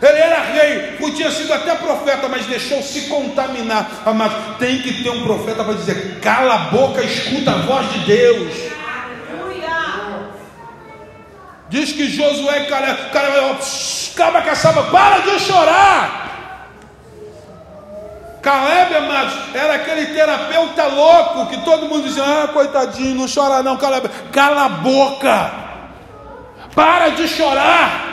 Ele 0.00 0.18
era 0.18 0.42
rei, 0.42 0.96
podia 0.98 1.30
sido 1.30 1.52
até 1.54 1.74
profeta, 1.74 2.28
mas 2.28 2.44
deixou 2.46 2.82
se 2.82 3.02
contaminar. 3.02 4.02
Amado, 4.04 4.58
tem 4.58 4.82
que 4.82 5.02
ter 5.02 5.08
um 5.10 5.22
profeta 5.24 5.64
para 5.64 5.74
dizer: 5.74 6.18
cala 6.20 6.54
a 6.54 6.58
boca, 6.70 7.02
escuta 7.02 7.52
a 7.52 7.58
voz 7.58 7.90
de 7.92 7.98
Deus. 8.00 8.52
Diz 11.68 11.92
que 11.92 12.08
Josué, 12.08 12.66
cara, 12.66 12.94
cara, 13.12 13.58
calma 14.14 14.42
caçava, 14.42 14.84
para 14.84 15.18
de 15.20 15.40
chorar. 15.40 16.26
Caleb, 18.42 18.94
amados, 18.94 19.34
era 19.54 19.74
aquele 19.74 20.06
terapeuta 20.06 20.86
louco 20.86 21.46
que 21.46 21.56
todo 21.62 21.88
mundo 21.88 22.04
dizia: 22.04 22.22
ah, 22.22 22.48
coitadinho, 22.48 23.16
não 23.16 23.26
chora 23.26 23.62
não, 23.62 23.76
Caleb, 23.76 24.08
cala 24.30 24.66
a 24.66 24.68
boca, 24.68 25.52
para 26.74 27.08
de 27.08 27.26
chorar. 27.26 28.05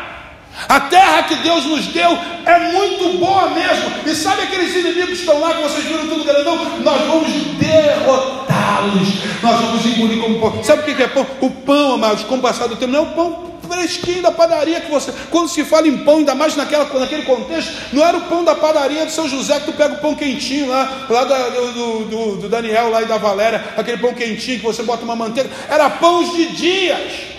A 0.68 0.80
terra 0.82 1.24
que 1.24 1.36
Deus 1.38 1.66
nos 1.66 1.88
deu 1.88 2.18
é 2.46 2.60
muito 2.72 3.18
boa 3.18 3.50
mesmo. 3.50 3.92
E 4.06 4.16
sabe 4.16 4.44
aqueles 4.44 4.76
inimigos 4.76 5.10
que 5.10 5.14
estão 5.14 5.40
lá, 5.40 5.54
que 5.54 5.64
vocês 5.64 5.84
viram 5.84 6.08
tudo 6.08 6.24
grandão? 6.24 6.56
Nós 6.82 7.02
vamos 7.08 7.32
derrotá-los. 7.58 9.10
Nós 9.42 9.60
vamos 9.60 9.86
engolir 9.86 10.22
como 10.22 10.40
pão. 10.40 10.64
Sabe 10.64 10.82
o 10.82 10.96
que 10.96 11.04
é 11.04 11.08
pão? 11.08 11.26
O 11.42 11.50
pão, 11.50 11.94
amados, 11.94 12.24
com 12.24 12.36
o 12.36 12.42
passar 12.42 12.68
do 12.68 12.76
tempo, 12.76 12.92
não 12.92 13.00
é 13.00 13.02
o 13.02 13.08
pão 13.08 13.54
fresquinho 13.68 14.22
da 14.22 14.32
padaria 14.32 14.80
que 14.82 14.92
você. 14.92 15.12
Quando 15.32 15.50
se 15.50 15.64
fala 15.64 15.88
em 15.88 15.98
pão, 15.98 16.18
ainda 16.18 16.36
mais 16.36 16.56
naquela, 16.56 16.86
naquele 17.00 17.24
contexto, 17.24 17.72
não 17.92 18.06
era 18.06 18.18
o 18.18 18.22
pão 18.22 18.44
da 18.44 18.56
padaria 18.56 19.06
do 19.06 19.12
seu 19.12 19.28
José 19.28 19.60
que 19.60 19.66
tu 19.66 19.74
pega 19.74 19.96
o 19.96 19.98
pão 19.98 20.14
quentinho 20.14 20.68
lá, 20.68 21.08
lá 21.10 21.24
da, 21.24 21.50
do, 21.50 22.06
do, 22.06 22.36
do 22.42 22.50
Daniel 22.50 22.90
lá 22.90 23.02
e 23.02 23.06
da 23.06 23.18
Valéria, 23.18 23.74
aquele 23.76 23.98
pão 23.98 24.14
quentinho 24.14 24.60
que 24.60 24.66
você 24.66 24.84
bota 24.84 25.04
uma 25.04 25.16
manteiga. 25.16 25.50
Era 25.70 25.90
pães 25.90 26.32
de 26.34 26.46
dias 26.48 27.33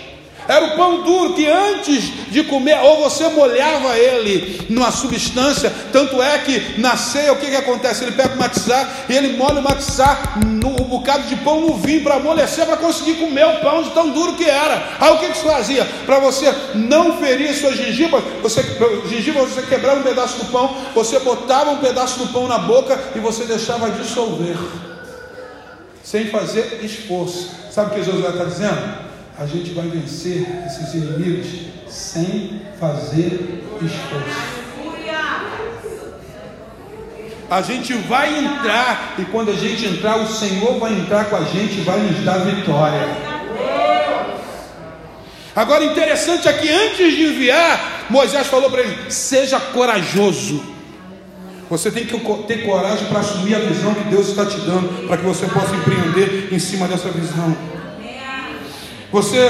Era 0.47 0.65
o 0.65 0.75
pão 0.75 1.01
duro 1.01 1.33
que 1.33 1.47
antes 1.47 2.29
de 2.29 2.43
comer, 2.43 2.79
ou 2.79 3.03
você 3.03 3.27
molhava 3.29 3.97
ele 3.97 4.65
numa 4.69 4.91
substância, 4.91 5.73
tanto 5.91 6.21
é 6.21 6.37
que 6.39 6.79
na 6.79 6.95
ceia 6.97 7.33
o 7.33 7.37
que, 7.37 7.47
que 7.47 7.55
acontece? 7.55 8.03
Ele 8.03 8.11
pega 8.11 8.35
o 8.35 8.37
matizar 8.37 9.05
e 9.09 9.13
ele 9.13 9.37
molha 9.37 9.59
o 9.59 9.63
matizar 9.63 10.39
no 10.45 10.75
bocado 10.85 11.27
de 11.27 11.35
pão 11.37 11.61
no 11.61 11.75
vinho 11.75 12.03
para 12.03 12.15
amolecer, 12.15 12.65
para 12.65 12.77
conseguir 12.77 13.15
comer 13.15 13.45
o 13.45 13.59
pão 13.59 13.83
de 13.83 13.89
tão 13.91 14.09
duro 14.09 14.33
que 14.33 14.45
era. 14.45 14.95
Aí 14.99 15.13
o 15.13 15.19
que, 15.19 15.29
que 15.29 15.37
você 15.37 15.47
fazia? 15.47 15.85
Para 16.05 16.19
você 16.19 16.53
não 16.73 17.17
ferir 17.17 17.53
suas 17.53 17.75
gengivas, 17.75 18.23
você, 18.41 18.63
gengivas, 19.09 19.49
você 19.49 19.61
quebrava 19.63 19.99
um 19.99 20.03
pedaço 20.03 20.37
do 20.37 20.51
pão, 20.51 20.75
você 20.93 21.19
botava 21.19 21.71
um 21.71 21.77
pedaço 21.77 22.19
do 22.19 22.27
pão 22.27 22.47
na 22.47 22.59
boca 22.59 22.99
e 23.15 23.19
você 23.19 23.45
deixava 23.45 23.89
dissolver, 23.89 24.57
sem 26.03 26.27
fazer 26.27 26.79
esforço. 26.83 27.49
Sabe 27.71 27.91
o 27.91 27.93
que 27.95 28.03
Jesus 28.03 28.25
está 28.25 28.45
dizendo? 28.45 29.14
A 29.37 29.45
gente 29.45 29.71
vai 29.73 29.87
vencer 29.87 30.45
esses 30.65 30.93
inimigos 30.93 31.47
sem 31.89 32.61
fazer 32.79 33.63
esforço. 33.81 34.65
A 37.49 37.61
gente 37.61 37.93
vai 37.93 38.43
entrar, 38.43 39.15
e 39.19 39.25
quando 39.25 39.51
a 39.51 39.55
gente 39.55 39.85
entrar, 39.85 40.17
o 40.17 40.27
Senhor 40.27 40.79
vai 40.79 40.93
entrar 40.93 41.25
com 41.25 41.35
a 41.35 41.43
gente 41.43 41.79
e 41.79 41.81
vai 41.81 41.99
nos 41.99 42.23
dar 42.23 42.39
vitória. 42.39 43.07
Agora, 45.55 45.85
interessante 45.85 46.47
é 46.47 46.53
que 46.53 46.69
antes 46.69 47.15
de 47.15 47.23
enviar, 47.23 48.07
Moisés 48.09 48.47
falou 48.47 48.69
para 48.69 48.81
ele: 48.81 49.11
seja 49.11 49.59
corajoso. 49.59 50.63
Você 51.69 51.91
tem 51.91 52.05
que 52.05 52.17
ter 52.47 52.65
coragem 52.65 53.07
para 53.07 53.19
assumir 53.19 53.55
a 53.55 53.59
visão 53.59 53.93
que 53.93 54.03
Deus 54.03 54.29
está 54.29 54.45
te 54.45 54.57
dando, 54.59 55.07
para 55.07 55.17
que 55.17 55.23
você 55.23 55.45
possa 55.47 55.75
empreender 55.75 56.49
em 56.51 56.59
cima 56.59 56.87
dessa 56.87 57.09
visão. 57.09 57.74
Você, 59.11 59.49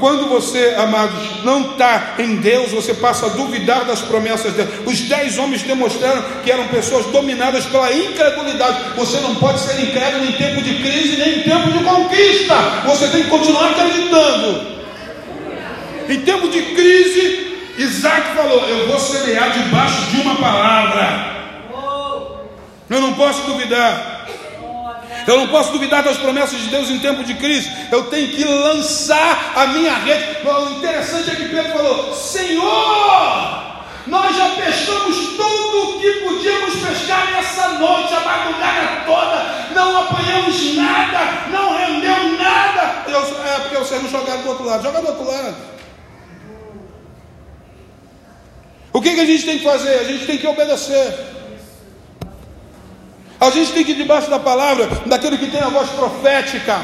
quando 0.00 0.28
você, 0.28 0.74
amados, 0.78 1.44
não 1.44 1.72
está 1.72 2.14
em 2.18 2.36
Deus, 2.36 2.72
você 2.72 2.94
passa 2.94 3.26
a 3.26 3.28
duvidar 3.28 3.84
das 3.84 4.00
promessas 4.00 4.54
dele. 4.54 4.70
Os 4.86 5.00
dez 5.02 5.38
homens 5.38 5.62
demonstraram 5.62 6.22
que 6.42 6.50
eram 6.50 6.66
pessoas 6.68 7.06
dominadas 7.06 7.66
pela 7.66 7.92
incredulidade. 7.92 8.96
Você 8.96 9.20
não 9.20 9.36
pode 9.36 9.60
ser 9.60 9.80
incrédulo 9.80 10.24
em 10.24 10.32
tempo 10.32 10.62
de 10.62 10.82
crise 10.82 11.16
nem 11.16 11.40
em 11.40 11.42
tempo 11.42 11.70
de 11.70 11.84
conquista. 11.84 12.54
Você 12.86 13.08
tem 13.08 13.24
que 13.24 13.30
continuar 13.30 13.70
acreditando. 13.70 14.72
Em 16.08 16.20
tempo 16.20 16.48
de 16.48 16.62
crise, 16.74 17.56
Isaac 17.78 18.34
falou: 18.34 18.68
Eu 18.68 18.88
vou 18.88 18.98
semear 18.98 19.50
debaixo 19.52 20.10
de 20.10 20.20
uma 20.22 20.34
palavra. 20.36 21.32
Eu 22.90 23.00
não 23.00 23.14
posso 23.14 23.42
duvidar. 23.46 24.11
Eu 25.26 25.38
não 25.38 25.48
posso 25.48 25.72
duvidar 25.72 26.02
das 26.02 26.18
promessas 26.18 26.60
de 26.60 26.68
Deus 26.68 26.90
em 26.90 26.98
tempo 26.98 27.22
de 27.22 27.34
crise. 27.34 27.70
Eu 27.90 28.04
tenho 28.04 28.28
que 28.28 28.44
lançar 28.44 29.52
a 29.54 29.66
minha 29.68 29.94
rede. 29.94 30.46
O 30.46 30.78
interessante 30.78 31.30
é 31.30 31.34
que 31.36 31.48
Pedro 31.48 31.72
falou: 31.72 32.14
Senhor, 32.14 33.62
nós 34.06 34.36
já 34.36 34.48
pescamos 34.50 35.16
tudo 35.36 35.96
o 35.96 36.00
que 36.00 36.12
podíamos 36.24 36.74
pescar 36.74 37.30
nessa 37.32 37.68
noite, 37.74 38.12
a 38.14 38.20
madrugada 38.20 39.04
toda, 39.06 39.74
não 39.74 39.98
apanhamos 40.02 40.74
nada, 40.74 41.48
não 41.50 41.76
rendeu 41.76 42.38
nada. 42.38 43.04
Eu, 43.08 43.20
é 43.46 43.60
porque 43.60 43.76
vocês 43.76 44.02
não 44.02 44.10
jogaram 44.10 44.42
do 44.42 44.48
outro 44.48 44.64
lado, 44.64 44.82
joga 44.82 45.00
do 45.00 45.08
outro 45.08 45.28
lado. 45.28 45.72
O 48.92 49.00
que, 49.00 49.14
que 49.14 49.20
a 49.20 49.26
gente 49.26 49.44
tem 49.44 49.58
que 49.58 49.64
fazer? 49.64 50.00
A 50.00 50.04
gente 50.04 50.26
tem 50.26 50.36
que 50.36 50.46
obedecer. 50.46 51.41
A 53.42 53.50
gente 53.50 53.72
tem 53.72 53.84
que 53.84 53.90
ir 53.90 53.96
debaixo 53.96 54.30
da 54.30 54.38
palavra 54.38 54.86
daquele 55.04 55.36
que 55.36 55.50
tem 55.50 55.60
a 55.60 55.68
voz 55.68 55.90
profética. 55.90 56.80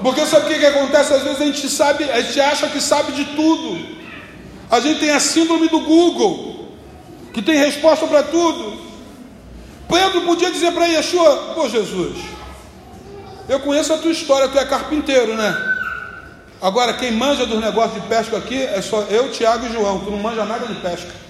Porque 0.00 0.24
sabe 0.24 0.46
o 0.46 0.48
que, 0.48 0.60
que 0.60 0.64
acontece? 0.64 1.12
Às 1.12 1.22
vezes 1.22 1.42
a 1.42 1.44
gente 1.44 1.68
sabe, 1.68 2.10
a 2.10 2.22
gente 2.22 2.40
acha 2.40 2.68
que 2.68 2.80
sabe 2.80 3.12
de 3.12 3.26
tudo. 3.36 3.86
A 4.70 4.80
gente 4.80 5.00
tem 5.00 5.10
a 5.10 5.20
síndrome 5.20 5.68
do 5.68 5.80
Google, 5.80 6.70
que 7.34 7.42
tem 7.42 7.58
resposta 7.58 8.06
para 8.06 8.22
tudo. 8.22 8.80
Pedro 9.90 10.22
podia 10.22 10.50
dizer 10.50 10.72
para 10.72 10.86
Yeshua: 10.86 11.52
Pô, 11.54 11.68
Jesus, 11.68 12.16
eu 13.46 13.60
conheço 13.60 13.92
a 13.92 13.98
tua 13.98 14.10
história, 14.10 14.48
tu 14.48 14.58
é 14.58 14.64
carpinteiro, 14.64 15.34
né? 15.34 15.54
Agora, 16.62 16.94
quem 16.94 17.12
manja 17.12 17.44
dos 17.44 17.60
negócios 17.60 18.02
de 18.02 18.08
pesca 18.08 18.38
aqui 18.38 18.62
é 18.62 18.80
só 18.80 19.02
eu, 19.02 19.30
Tiago 19.30 19.66
e 19.66 19.72
João. 19.74 19.98
Tu 19.98 20.10
não 20.10 20.18
manja 20.18 20.46
nada 20.46 20.66
de 20.66 20.76
pesca. 20.76 21.23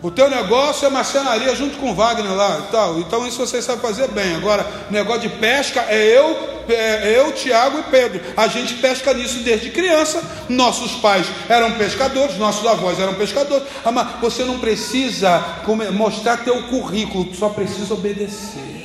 O 0.00 0.12
teu 0.12 0.30
negócio 0.30 0.86
é 0.86 0.90
marcenaria 0.90 1.52
junto 1.56 1.76
com 1.78 1.92
Wagner 1.92 2.32
lá 2.32 2.66
e 2.68 2.70
tal. 2.70 3.00
Então 3.00 3.26
isso 3.26 3.44
você 3.44 3.60
sabe 3.60 3.82
fazer 3.82 4.06
bem. 4.08 4.36
Agora, 4.36 4.64
negócio 4.90 5.22
de 5.22 5.28
pesca 5.28 5.84
é 5.88 6.04
eu, 6.16 6.36
é 6.68 7.18
eu, 7.18 7.32
Tiago 7.32 7.80
e 7.80 7.82
Pedro. 7.90 8.20
A 8.36 8.46
gente 8.46 8.74
pesca 8.74 9.12
nisso 9.12 9.40
desde 9.40 9.70
criança. 9.70 10.22
Nossos 10.48 10.92
pais 11.00 11.26
eram 11.48 11.72
pescadores, 11.72 12.38
nossos 12.38 12.64
avós 12.64 13.00
eram 13.00 13.14
pescadores. 13.14 13.64
Ah, 13.84 13.90
mas 13.90 14.20
você 14.20 14.44
não 14.44 14.60
precisa 14.60 15.44
mostrar 15.92 16.38
teu 16.38 16.62
currículo, 16.68 17.34
só 17.34 17.48
precisa 17.48 17.92
obedecer. 17.92 18.78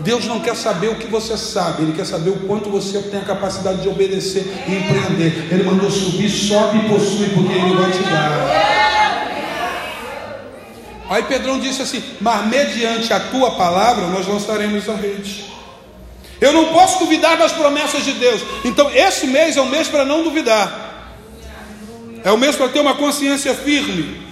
Deus 0.00 0.26
não 0.26 0.38
quer 0.38 0.54
saber 0.54 0.90
o 0.90 0.94
que 0.94 1.08
você 1.08 1.36
sabe, 1.36 1.82
Ele 1.82 1.92
quer 1.92 2.06
saber 2.06 2.30
o 2.30 2.46
quanto 2.46 2.70
você 2.70 3.02
tem 3.02 3.18
a 3.18 3.24
capacidade 3.24 3.82
de 3.82 3.88
obedecer 3.88 4.46
e 4.68 4.76
empreender. 4.76 5.48
Ele 5.50 5.64
mandou 5.64 5.90
subir, 5.90 6.30
sobe 6.30 6.78
e 6.78 6.88
possui, 6.88 7.30
porque 7.30 7.52
Ele 7.52 7.74
vai 7.74 7.90
te 7.90 8.02
dar. 8.04 8.97
Aí 11.08 11.22
Pedrão 11.22 11.58
disse 11.58 11.82
assim: 11.82 12.02
Mas 12.20 12.46
mediante 12.46 13.12
a 13.12 13.20
tua 13.20 13.52
palavra 13.52 14.06
nós 14.08 14.26
lançaremos 14.26 14.88
a 14.88 14.94
rede. 14.94 15.44
Eu 16.40 16.52
não 16.52 16.72
posso 16.72 17.00
duvidar 17.00 17.36
das 17.36 17.52
promessas 17.52 18.04
de 18.04 18.12
Deus. 18.12 18.42
Então, 18.64 18.90
esse 18.94 19.26
mês 19.26 19.56
é 19.56 19.60
o 19.60 19.66
mês 19.66 19.88
para 19.88 20.04
não 20.04 20.22
duvidar. 20.22 20.86
É 22.22 22.30
o 22.30 22.38
mês 22.38 22.54
para 22.54 22.68
ter 22.68 22.80
uma 22.80 22.94
consciência 22.94 23.54
firme. 23.54 24.28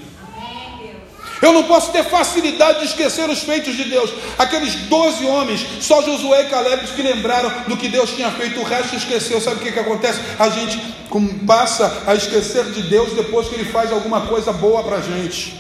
Eu 1.43 1.53
não 1.53 1.65
posso 1.65 1.93
ter 1.93 2.03
facilidade 2.05 2.81
de 2.81 2.87
esquecer 2.87 3.29
os 3.29 3.43
feitos 3.43 3.77
de 3.77 3.85
Deus. 3.85 4.11
Aqueles 4.39 4.75
doze 4.89 5.25
homens, 5.27 5.67
só 5.81 6.03
Josué 6.03 6.43
e 6.43 6.49
Caleb 6.49 6.87
que 6.87 7.03
lembraram 7.03 7.53
do 7.69 7.77
que 7.77 7.89
Deus 7.89 8.11
tinha 8.11 8.31
feito, 8.31 8.61
o 8.61 8.65
resto 8.65 8.97
esqueceu. 8.97 9.41
Sabe 9.41 9.57
o 9.57 9.59
que, 9.61 9.73
que 9.73 9.79
acontece? 9.79 10.21
A 10.39 10.49
gente 10.49 10.81
passa 11.47 12.05
a 12.07 12.15
esquecer 12.15 12.65
de 12.67 12.83
Deus 12.83 13.13
depois 13.13 13.49
que 13.49 13.55
Ele 13.55 13.71
faz 13.71 13.93
alguma 13.93 14.23
coisa 14.23 14.53
boa 14.53 14.83
para 14.83 14.97
a 14.97 15.01
gente. 15.01 15.57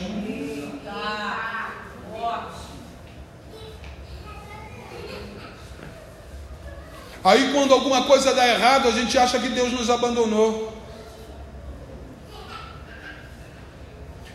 Aí, 7.26 7.50
quando 7.52 7.74
alguma 7.74 8.04
coisa 8.04 8.32
dá 8.32 8.46
errado, 8.46 8.86
a 8.86 8.92
gente 8.92 9.18
acha 9.18 9.36
que 9.40 9.48
Deus 9.48 9.72
nos 9.72 9.90
abandonou. 9.90 10.72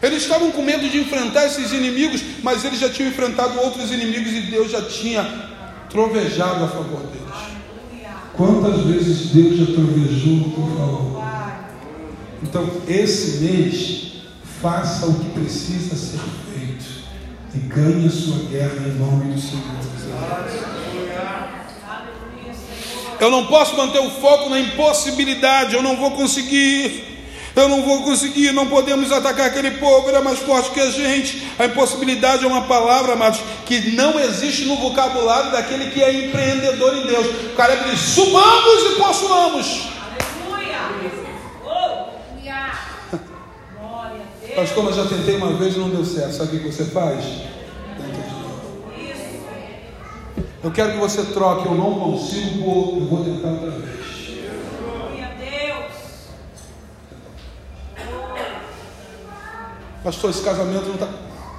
Eles 0.04 0.24
estavam 0.24 0.52
com 0.52 0.62
medo 0.62 0.90
de 0.90 1.00
enfrentar 1.00 1.46
esses 1.46 1.72
inimigos, 1.72 2.22
mas 2.44 2.66
eles 2.66 2.82
já 2.82 2.90
tinham 2.90 3.10
enfrentado 3.10 3.58
outros 3.62 3.94
inimigos 3.94 4.34
e 4.34 4.42
Deus 4.42 4.70
já 4.70 4.82
tinha 4.82 5.24
trovejado 5.90 6.66
a 6.66 6.68
favor 6.68 7.00
deles. 7.04 7.22
Quantas 8.34 8.82
vezes 8.82 9.28
Deus 9.28 9.56
já 9.56 9.66
trovejou 9.68 10.50
por 10.50 10.68
favor? 10.78 11.24
Então, 12.44 12.70
esse 12.90 13.38
mês, 13.38 14.24
faça 14.62 15.06
o 15.06 15.18
que 15.18 15.30
precisa 15.30 15.96
ser 15.96 16.20
feito 16.54 16.86
e 17.56 17.58
ganhe 17.60 18.08
a 18.08 18.12
sua 18.12 18.50
guerra 18.50 18.86
em 18.86 19.00
nome 19.00 19.34
do 19.34 19.40
Senhor. 19.40 20.81
Eu 23.22 23.30
não 23.30 23.46
posso 23.46 23.78
manter 23.78 24.00
o 24.00 24.10
foco 24.10 24.50
na 24.50 24.60
impossibilidade, 24.60 25.76
eu 25.76 25.84
não 25.84 25.96
vou 25.96 26.10
conseguir. 26.10 27.10
Eu 27.56 27.70
não 27.70 27.84
vou 27.84 28.02
conseguir, 28.02 28.52
não 28.52 28.66
podemos 28.68 29.12
atacar 29.12 29.46
aquele 29.46 29.72
povo, 29.72 30.10
ele 30.10 30.18
é 30.18 30.22
mais 30.22 30.40
forte 30.40 30.72
que 30.72 30.80
a 30.80 30.90
gente. 30.90 31.48
A 31.60 31.66
impossibilidade 31.66 32.44
é 32.44 32.48
uma 32.48 32.64
palavra, 32.64 33.14
amados, 33.14 33.42
que 33.68 33.92
não 33.92 34.20
existe 34.20 34.66
no 34.66 34.78
vocabulário 34.78 35.52
daquele 35.52 35.92
que 35.92 36.02
é 36.02 36.28
empreendedor 36.28 36.98
em 36.98 37.06
Deus. 37.06 37.28
O 37.52 37.56
cara 37.56 37.76
diz: 37.76 38.00
subamos 38.00 38.86
e 38.86 38.96
possuamos. 38.96 39.84
Aleluia! 40.50 40.80
Pastor, 44.56 44.84
mas 44.84 44.96
já 44.96 45.06
tentei 45.06 45.36
uma 45.36 45.54
vez 45.54 45.76
e 45.76 45.78
não 45.78 45.90
deu 45.90 46.04
certo. 46.04 46.38
Sabe 46.38 46.56
o 46.56 46.60
que 46.60 46.72
você 46.72 46.86
faz? 46.86 47.51
Eu 50.64 50.72
quero 50.72 50.94
que 50.94 50.98
você 50.98 51.24
troque, 51.26 51.68
eu 51.68 51.76
não 51.76 52.00
consigo, 52.00 52.64
vou, 52.64 53.00
eu 53.00 53.06
vou 53.06 53.24
tentar 53.24 53.50
outra 53.50 53.72
vez. 53.72 54.02
Pastor, 60.04 60.32
esse 60.32 60.42
casamento 60.42 60.88
não 60.88 60.96
está. 60.96 61.08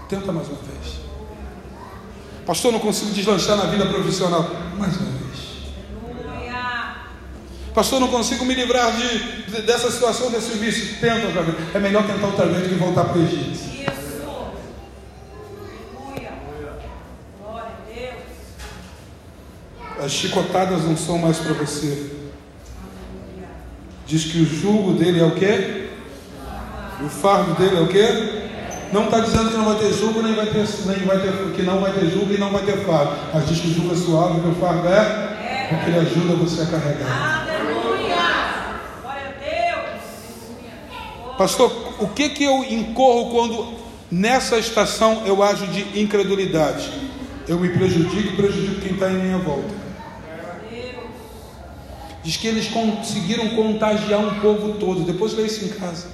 Tenta 0.08 0.32
mais 0.32 0.48
uma 0.48 0.58
vez. 0.58 1.00
Pastor, 2.44 2.72
não 2.72 2.80
consigo 2.80 3.12
deslanchar 3.12 3.56
na 3.56 3.64
vida 3.64 3.86
profissional. 3.86 4.50
Mais 4.76 4.96
uma 4.96 5.10
vez. 5.10 5.22
Pastor, 7.72 8.00
não 8.00 8.08
consigo 8.08 8.44
me 8.44 8.54
livrar 8.54 8.92
de, 8.96 9.42
de 9.44 9.62
dessa 9.62 9.90
situação, 9.90 10.30
desse 10.30 10.58
vício. 10.58 10.96
Tenta 11.00 11.26
outra 11.26 11.42
vez. 11.42 11.74
É 11.74 11.78
melhor 11.78 12.04
tentar 12.04 12.26
outra 12.26 12.46
vez 12.46 12.64
do 12.64 12.68
que 12.68 12.74
voltar 12.74 13.04
para 13.04 13.18
o 13.18 13.22
Egito. 13.22 13.71
As 20.03 20.11
chicotadas 20.11 20.82
não 20.82 20.96
são 20.96 21.16
mais 21.16 21.38
para 21.38 21.53
você. 21.53 22.11
Diz 24.05 24.24
que 24.24 24.38
o 24.38 24.44
jugo 24.44 24.94
dele 24.94 25.20
é 25.20 25.24
o 25.24 25.30
quê? 25.30 25.90
O 27.00 27.09
fardo 27.09 27.55
dele 27.55 27.76
é 27.76 27.80
o 27.80 27.86
quê? 27.86 28.42
Não 28.92 29.05
está 29.05 29.20
dizendo 29.20 29.50
que 29.50 29.57
não 29.57 29.64
vai 29.64 29.76
ter 29.76 29.92
jugo, 29.92 30.20
nem 30.20 30.34
vai 30.34 30.46
ter, 30.46 30.66
nem 30.86 31.07
vai 31.07 31.20
ter, 31.20 31.53
que 31.55 31.62
não 31.62 31.80
vai 31.80 31.92
ter 31.92 32.11
jugo 32.11 32.32
e 32.32 32.36
não 32.36 32.50
vai 32.50 32.64
ter 32.64 32.78
fardo. 32.78 33.12
Mas 33.32 33.48
diz 33.48 33.61
que 33.61 33.68
o 33.68 33.74
jugo 33.74 33.94
é 33.94 33.96
suave, 33.96 34.40
que 34.40 34.48
o 34.48 34.55
fardo 34.57 34.88
é, 34.88 35.68
porque 35.68 35.90
ele 35.90 35.98
ajuda 36.00 36.34
você 36.34 36.62
a 36.62 36.66
carregar. 36.66 37.46
Aleluia! 37.46 38.16
Glória 39.03 39.28
a 39.28 39.76
Deus! 39.78 41.36
Pastor, 41.38 41.94
o 42.00 42.09
que 42.09 42.28
que 42.30 42.42
eu 42.42 42.64
incorro 42.64 43.30
quando 43.30 43.74
nessa 44.11 44.59
estação 44.59 45.22
eu 45.26 45.44
ajo 45.44 45.64
de 45.68 46.03
incredulidade? 46.03 46.90
Eu 47.46 47.61
me 47.61 47.68
prejudico 47.68 48.32
e 48.32 48.36
prejudico 48.36 48.80
quem 48.80 48.94
está 48.94 49.09
em 49.09 49.22
minha 49.22 49.38
volta. 49.38 49.81
Diz 52.22 52.36
que 52.36 52.46
eles 52.46 52.68
conseguiram 52.68 53.48
contagiar 53.50 54.20
um 54.20 54.40
povo 54.40 54.74
todo. 54.78 55.04
Depois 55.04 55.34
lê 55.34 55.46
isso 55.46 55.64
em 55.64 55.68
casa. 55.68 56.06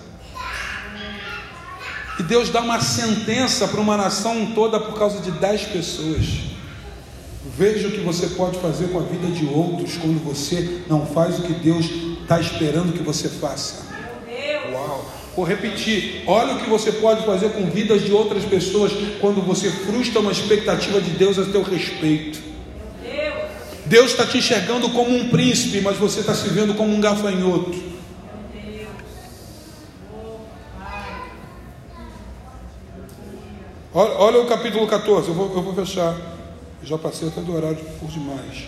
E 2.18 2.22
Deus 2.22 2.48
dá 2.48 2.60
uma 2.60 2.80
sentença 2.80 3.68
para 3.68 3.80
uma 3.80 3.96
nação 3.96 4.52
toda 4.54 4.80
por 4.80 4.98
causa 4.98 5.20
de 5.20 5.30
dez 5.32 5.62
pessoas. 5.62 6.24
Veja 7.56 7.88
o 7.88 7.92
que 7.92 8.00
você 8.00 8.26
pode 8.28 8.58
fazer 8.58 8.88
com 8.88 8.98
a 8.98 9.02
vida 9.02 9.28
de 9.28 9.46
outros 9.46 9.96
quando 9.96 10.22
você 10.24 10.82
não 10.88 11.06
faz 11.06 11.38
o 11.38 11.42
que 11.42 11.52
Deus 11.54 11.86
está 12.22 12.40
esperando 12.40 12.92
que 12.92 13.02
você 13.02 13.28
faça. 13.28 13.86
Uau! 14.72 15.18
Vou 15.36 15.44
repetir: 15.44 16.24
olha 16.26 16.54
o 16.54 16.58
que 16.58 16.68
você 16.68 16.90
pode 16.90 17.24
fazer 17.24 17.50
com 17.50 17.70
vidas 17.70 18.04
de 18.04 18.12
outras 18.12 18.44
pessoas 18.44 18.92
quando 19.20 19.40
você 19.40 19.70
frustra 19.70 20.20
uma 20.20 20.32
expectativa 20.32 21.00
de 21.00 21.10
Deus 21.10 21.38
a 21.38 21.44
teu 21.44 21.62
respeito. 21.62 22.40
Deus 23.88 24.10
está 24.10 24.26
te 24.26 24.36
enxergando 24.36 24.90
como 24.90 25.16
um 25.16 25.30
príncipe, 25.30 25.80
mas 25.80 25.96
você 25.96 26.20
está 26.20 26.34
se 26.34 26.48
vendo 26.48 26.74
como 26.74 26.94
um 26.94 27.00
gafanhoto. 27.00 27.88
Olha, 33.94 34.12
olha, 34.12 34.40
o 34.40 34.46
capítulo 34.46 34.86
14, 34.86 35.28
eu 35.28 35.34
vou, 35.34 35.54
eu 35.54 35.62
vou 35.62 35.74
fechar. 35.74 36.14
Já 36.82 36.98
passei 36.98 37.28
até 37.28 37.40
do 37.40 37.54
horário 37.54 37.78
por 37.98 38.10
demais. 38.10 38.66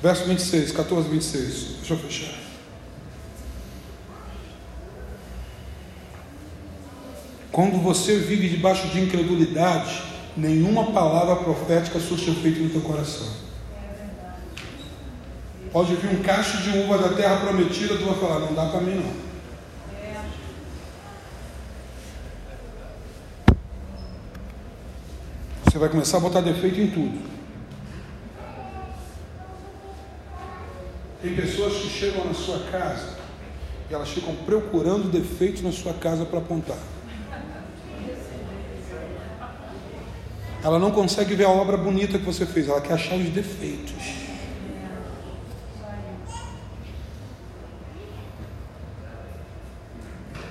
Verso 0.00 0.24
26, 0.24 0.72
14, 0.72 1.08
26. 1.08 1.54
Deixa 1.80 1.94
eu 1.94 1.98
fechar. 1.98 2.45
Quando 7.56 7.82
você 7.82 8.18
vive 8.18 8.50
debaixo 8.50 8.86
de 8.88 9.00
incredulidade, 9.00 10.02
nenhuma 10.36 10.92
palavra 10.92 11.36
profética 11.36 11.98
surge 11.98 12.30
efeito 12.30 12.60
no 12.60 12.68
teu 12.68 12.82
coração. 12.82 13.26
Pode 15.72 15.94
vir 15.94 16.10
um 16.10 16.22
cacho 16.22 16.58
de 16.58 16.80
uva 16.80 16.98
da 16.98 17.16
terra 17.16 17.38
prometida, 17.38 17.96
tu 17.96 18.04
vai 18.04 18.18
falar, 18.18 18.40
não 18.40 18.52
dá 18.52 18.66
para 18.66 18.82
mim 18.82 18.96
não. 18.96 19.10
Você 25.64 25.78
vai 25.78 25.88
começar 25.88 26.18
a 26.18 26.20
botar 26.20 26.42
defeito 26.42 26.78
em 26.78 26.90
tudo. 26.90 27.18
Tem 31.22 31.34
pessoas 31.34 31.72
que 31.78 31.88
chegam 31.88 32.22
na 32.26 32.34
sua 32.34 32.58
casa 32.70 33.16
e 33.88 33.94
elas 33.94 34.10
ficam 34.10 34.34
procurando 34.44 35.10
defeitos 35.10 35.62
na 35.62 35.72
sua 35.72 35.94
casa 35.94 36.26
para 36.26 36.40
apontar. 36.40 36.95
Ela 40.66 40.80
não 40.80 40.90
consegue 40.90 41.36
ver 41.36 41.44
a 41.44 41.48
obra 41.48 41.76
bonita 41.76 42.18
que 42.18 42.24
você 42.24 42.44
fez, 42.44 42.68
ela 42.68 42.80
quer 42.80 42.94
achar 42.94 43.14
os 43.14 43.28
defeitos. 43.28 44.02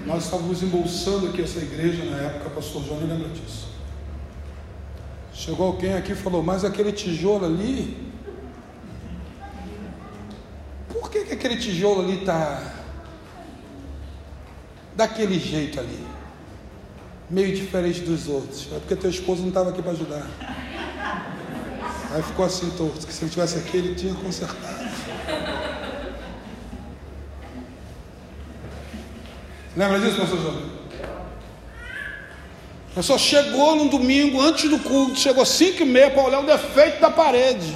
Nós 0.06 0.24
estávamos 0.24 0.64
embolsando 0.64 1.28
aqui 1.28 1.42
essa 1.42 1.60
igreja 1.60 2.06
na 2.06 2.16
época, 2.16 2.50
pastor 2.52 2.86
João 2.86 3.02
lembra 3.02 3.28
disso. 3.28 3.68
Chegou 5.34 5.68
alguém 5.68 5.96
aqui 5.96 6.14
e 6.14 6.16
falou, 6.16 6.42
mas 6.42 6.64
aquele 6.64 6.94
tijolo 6.94 7.48
ali, 7.48 8.10
por 10.88 11.12
que, 11.12 11.26
que 11.26 11.34
aquele 11.34 11.58
tijolo 11.58 12.04
ali 12.04 12.20
está 12.20 12.86
daquele 14.96 15.38
jeito 15.38 15.78
ali? 15.78 16.08
Meio 17.30 17.56
diferente 17.56 18.02
dos 18.02 18.28
outros. 18.28 18.68
É 18.72 18.80
porque 18.80 18.96
teu 18.96 19.10
esposo 19.10 19.42
não 19.42 19.50
estava 19.50 19.70
aqui 19.70 19.82
para 19.82 19.92
ajudar. 19.92 20.28
Aí 22.12 22.24
ficou 22.24 22.46
assim 22.46 22.70
torto, 22.72 23.06
que 23.06 23.14
se 23.14 23.24
ele 23.24 23.32
tivesse 23.32 23.58
aqui, 23.58 23.78
ele 23.78 23.96
tinha 23.96 24.14
consertado. 24.14 24.86
Lembra 29.76 30.00
disso, 30.00 30.18
pastor 30.18 30.40
João? 30.40 30.76
A 32.92 32.96
pessoa 32.96 33.20
chegou 33.20 33.76
no 33.76 33.90
domingo, 33.90 34.40
antes 34.40 34.70
do 34.70 34.80
culto, 34.80 35.20
chegou 35.20 35.46
cinco 35.46 35.82
e 35.82 35.86
meia 35.86 36.10
para 36.10 36.24
olhar 36.24 36.40
o 36.40 36.46
defeito 36.46 37.02
da 37.02 37.12
parede. 37.12 37.76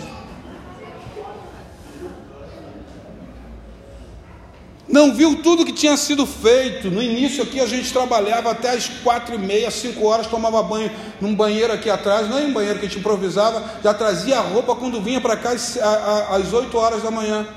Não 4.99 5.13
viu 5.13 5.41
tudo 5.41 5.65
que 5.65 5.71
tinha 5.71 5.95
sido 5.95 6.25
feito. 6.25 6.91
No 6.91 7.01
início 7.01 7.41
aqui 7.41 7.61
a 7.61 7.65
gente 7.65 7.91
trabalhava 7.93 8.51
até 8.51 8.71
as 8.71 8.89
quatro 8.89 9.33
e 9.33 9.37
meia, 9.37 9.71
cinco 9.71 10.05
horas, 10.05 10.27
tomava 10.27 10.61
banho 10.61 10.91
num 11.21 11.33
banheiro 11.33 11.71
aqui 11.71 11.89
atrás, 11.89 12.29
não 12.29 12.37
é 12.37 12.41
um 12.41 12.51
banheiro 12.51 12.79
que 12.79 12.85
a 12.85 12.89
gente 12.89 12.99
improvisava, 12.99 13.63
já 13.81 13.93
trazia 13.93 14.37
a 14.37 14.41
roupa 14.41 14.75
quando 14.75 15.01
vinha 15.01 15.21
para 15.21 15.37
cá 15.37 15.51
às 15.51 16.53
oito 16.53 16.77
horas 16.77 17.01
da 17.01 17.09
manhã. 17.09 17.47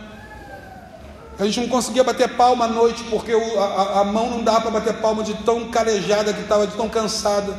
A 1.39 1.45
gente 1.45 1.61
não 1.61 1.69
conseguia 1.69 2.05
bater 2.05 2.29
palma 2.37 2.67
à 2.67 2.69
noite, 2.69 3.03
porque 3.11 3.33
a, 3.33 4.01
a 4.01 4.05
mão 4.05 4.31
não 4.31 4.45
dava 4.45 4.61
para 4.61 4.71
bater 4.71 4.95
palma 4.95 5.25
de 5.25 5.35
tão 5.43 5.69
calejada 5.69 6.33
que 6.33 6.43
estava, 6.43 6.67
de 6.67 6.77
tão 6.77 6.89
cansada. 6.89 7.57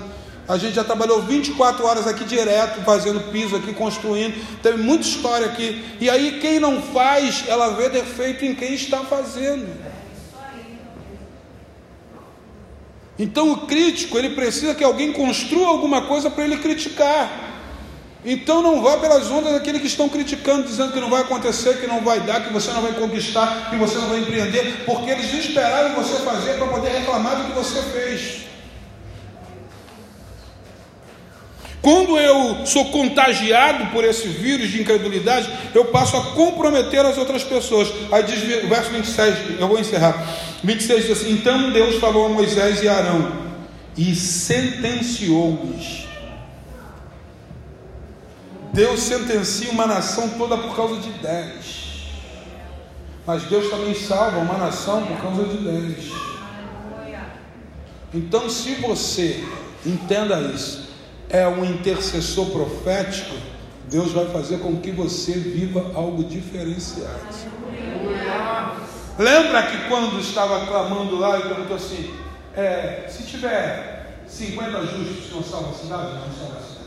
A 0.48 0.58
gente 0.58 0.76
já 0.76 0.84
trabalhou 0.84 1.22
24 1.22 1.86
horas 1.86 2.06
aqui 2.06 2.26
direto, 2.26 2.84
fazendo 2.84 3.32
piso 3.32 3.56
aqui, 3.56 3.74
construindo. 3.74 4.36
Teve 4.62 4.82
muita 4.82 5.08
história 5.08 5.48
aqui. 5.48 5.84
E 6.02 6.10
aí, 6.10 6.40
quem 6.42 6.60
não 6.60 6.82
faz, 6.82 7.46
ela 7.48 7.70
vê 7.70 7.88
defeito 7.88 8.44
em 8.44 8.54
quem 8.54 8.74
está 8.74 9.00
fazendo. 9.00 9.68
Então, 13.18 13.52
o 13.52 13.68
crítico, 13.68 14.18
ele 14.18 14.32
precisa 14.32 14.76
que 14.76 14.84
alguém 14.84 15.14
construa 15.14 15.68
alguma 15.68 16.08
coisa 16.08 16.30
para 16.30 16.44
ele 16.44 16.58
criticar. 16.58 17.52
Então, 18.26 18.62
não 18.62 18.82
vá 18.82 18.98
pelas 18.98 19.30
ondas 19.32 19.54
daqueles 19.54 19.80
que 19.80 19.88
estão 19.88 20.10
criticando, 20.10 20.68
dizendo 20.68 20.92
que 20.92 21.00
não 21.00 21.10
vai 21.10 21.22
acontecer, 21.22 21.80
que 21.80 21.88
não 21.88 22.02
vai 22.02 22.20
dar, 22.20 22.44
que 22.44 22.52
você 22.52 22.72
não 22.72 22.82
vai 22.82 22.94
conquistar, 22.94 23.70
que 23.70 23.78
você 23.78 23.98
não 23.98 24.10
vai 24.10 24.20
empreender, 24.20 24.84
porque 24.86 25.10
eles 25.10 25.34
esperaram 25.34 25.96
você 25.96 26.22
fazer 26.24 26.58
para 26.58 26.68
poder 26.68 26.90
reclamar 26.90 27.38
do 27.38 27.46
que 27.46 27.52
você 27.52 27.82
fez. 27.82 28.53
Quando 31.84 32.18
eu 32.18 32.66
sou 32.66 32.86
contagiado 32.92 33.88
por 33.88 34.06
esse 34.06 34.26
vírus 34.30 34.72
de 34.72 34.80
incredulidade, 34.80 35.52
eu 35.76 35.84
passo 35.84 36.16
a 36.16 36.28
comprometer 36.28 37.06
as 37.06 37.18
outras 37.18 37.44
pessoas. 37.44 37.92
Aí 38.10 38.24
diz 38.24 38.64
o 38.64 38.70
verso 38.70 38.90
26, 38.90 39.60
eu 39.60 39.68
vou 39.68 39.78
encerrar. 39.78 40.16
26 40.64 41.08
diz 41.08 41.12
assim: 41.12 41.34
Então 41.34 41.74
Deus 41.74 42.00
falou 42.00 42.28
a 42.28 42.30
Moisés 42.30 42.82
e 42.82 42.88
Arão 42.88 43.34
e 43.98 44.16
sentenciou-os. 44.16 46.08
Deus 48.72 49.02
sentencia 49.02 49.70
uma 49.70 49.86
nação 49.86 50.30
toda 50.38 50.58
por 50.58 50.74
causa 50.78 51.02
de 51.02 51.10
dez. 51.20 51.84
Mas 53.28 53.44
Deus 53.44 53.70
também 53.70 53.94
salva 53.94 54.38
uma 54.38 54.58
nação 54.58 55.06
por 55.06 55.18
causa 55.18 55.44
de 55.44 55.58
dez. 55.58 56.14
Então, 58.14 58.50
se 58.50 58.76
você 58.76 59.44
entenda 59.86 60.40
isso, 60.40 60.93
é 61.34 61.48
um 61.48 61.66
intercessor 61.66 62.46
profético, 62.52 63.36
Deus 63.90 64.12
vai 64.12 64.26
fazer 64.28 64.60
com 64.60 64.78
que 64.78 64.92
você 64.92 65.34
viva 65.34 65.92
algo 65.96 66.24
diferenciado. 66.24 67.20
Lembra 69.18 69.64
que 69.64 69.90
quando 69.90 70.20
estava 70.20 70.66
clamando 70.68 71.18
lá, 71.18 71.40
ele 71.40 71.50
perguntou 71.50 71.76
assim: 71.76 72.14
é, 72.56 73.08
se 73.10 73.24
tiver 73.24 74.22
50 74.28 74.80
justos, 74.86 75.32
não 75.32 75.44
salva 75.44 75.72
a 75.72 75.74
cidade? 75.74 76.04
Não, 76.04 76.28
não 76.28 76.36
salva 76.38 76.58
a 76.58 76.62
cidade. 76.62 76.84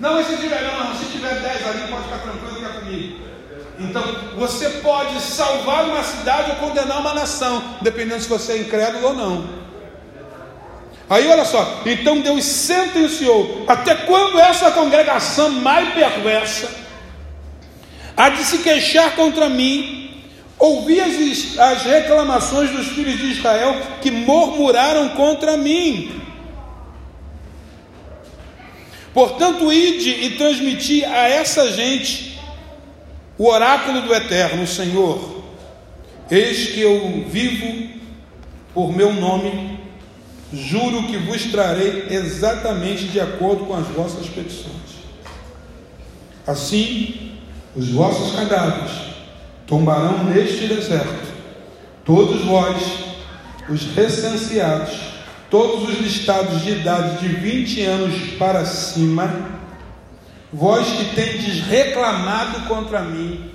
Não, 0.00 0.14
mas 0.14 0.26
se 0.26 0.36
tiver, 0.36 0.62
não, 0.62 0.84
não, 0.84 0.96
se 0.96 1.04
tiver 1.12 1.40
10 1.40 1.66
ali, 1.68 1.88
pode 1.90 2.04
ficar 2.04 2.18
tranquilo 2.18 2.56
que 2.56 2.64
é 2.64 2.80
comigo. 2.80 3.30
Então, 3.78 4.02
você 4.36 4.68
pode 4.80 5.20
salvar 5.20 5.84
uma 5.84 6.02
cidade 6.02 6.50
ou 6.50 6.56
condenar 6.56 7.00
uma 7.00 7.14
nação, 7.14 7.76
dependendo 7.82 8.20
se 8.20 8.28
você 8.28 8.52
é 8.52 8.58
incrédulo 8.58 9.08
ou 9.08 9.14
não. 9.14 9.59
Aí 11.10 11.26
olha 11.26 11.44
só, 11.44 11.82
então 11.84 12.20
Deus 12.20 12.44
sentenciou: 12.44 13.64
até 13.66 13.94
quando 13.94 14.38
essa 14.38 14.70
congregação 14.70 15.50
mais 15.50 15.92
perversa 15.92 16.70
há 18.16 18.30
de 18.30 18.44
se 18.44 18.58
queixar 18.58 19.14
contra 19.16 19.48
mim, 19.48 20.00
Ouvi 20.60 21.00
as, 21.00 21.58
as 21.58 21.82
reclamações 21.84 22.70
dos 22.70 22.88
filhos 22.88 23.16
de 23.16 23.30
Israel 23.30 23.80
que 24.02 24.10
murmuraram 24.10 25.08
contra 25.10 25.56
mim. 25.56 26.20
Portanto, 29.14 29.72
ide 29.72 30.10
e 30.10 30.36
transmiti 30.36 31.02
a 31.02 31.26
essa 31.28 31.72
gente 31.72 32.38
o 33.38 33.48
oráculo 33.48 34.02
do 34.02 34.14
Eterno, 34.14 34.66
Senhor. 34.66 35.42
Eis 36.30 36.68
que 36.68 36.80
eu 36.82 37.24
vivo 37.26 37.98
por 38.74 38.92
meu 38.92 39.14
nome, 39.14 39.79
juro 40.52 41.04
que 41.04 41.16
vos 41.16 41.44
trarei 41.46 42.06
exatamente 42.10 43.06
de 43.06 43.20
acordo 43.20 43.66
com 43.66 43.74
as 43.74 43.86
vossas 43.88 44.26
petições. 44.26 45.00
Assim, 46.46 47.32
os 47.76 47.88
vossos 47.90 48.34
cadáveres 48.34 48.90
tombarão 49.66 50.24
neste 50.24 50.66
deserto, 50.66 51.32
todos 52.04 52.44
vós, 52.44 52.76
os 53.68 53.94
recenseados, 53.94 54.98
todos 55.48 55.88
os 55.88 56.00
listados 56.00 56.62
de 56.62 56.70
idade 56.70 57.20
de 57.20 57.28
20 57.28 57.82
anos 57.84 58.30
para 58.38 58.64
cima, 58.64 59.60
vós 60.52 60.86
que 60.88 61.14
tendes 61.14 61.64
reclamado 61.64 62.66
contra 62.66 63.02
mim, 63.02 63.52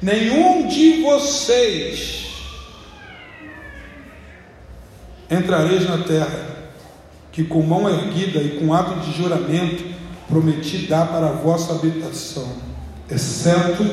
nenhum 0.00 0.66
de 0.66 1.02
vocês 1.02 2.21
entrareis 5.32 5.88
na 5.88 5.98
terra, 5.98 6.52
que 7.30 7.44
com 7.44 7.62
mão 7.62 7.88
erguida 7.88 8.38
e 8.40 8.60
com 8.60 8.74
ato 8.74 9.00
de 9.00 9.16
juramento 9.16 9.84
prometi 10.28 10.86
dar 10.86 11.06
para 11.08 11.28
a 11.28 11.32
vossa 11.32 11.72
habitação, 11.72 12.48
exceto 13.10 13.84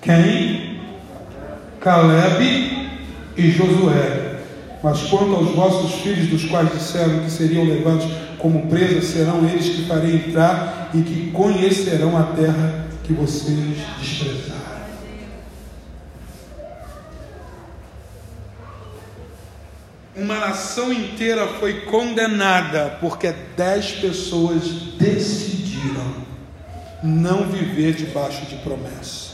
quem? 0.00 0.80
Caleb 1.80 2.90
e 3.36 3.50
Josué. 3.50 4.40
Mas 4.82 5.02
quanto 5.02 5.34
aos 5.34 5.54
vossos 5.54 6.00
filhos, 6.00 6.28
dos 6.28 6.44
quais 6.46 6.72
disseram 6.72 7.20
que 7.20 7.30
seriam 7.30 7.64
levados 7.64 8.04
como 8.38 8.66
presa, 8.66 9.00
serão 9.00 9.48
eles 9.48 9.68
que 9.68 9.84
farei 9.86 10.16
entrar 10.16 10.90
e 10.92 11.02
que 11.02 11.30
conhecerão 11.30 12.16
a 12.16 12.24
terra 12.24 12.86
que 13.04 13.12
vocês 13.12 13.78
desprezaram. 14.00 14.51
Uma 20.14 20.38
nação 20.38 20.92
inteira 20.92 21.46
foi 21.58 21.86
condenada 21.86 22.98
porque 23.00 23.32
dez 23.56 23.92
pessoas 23.92 24.62
decidiram 24.98 26.26
não 27.02 27.48
viver 27.48 27.94
debaixo 27.94 28.44
de 28.44 28.56
promessa. 28.56 29.32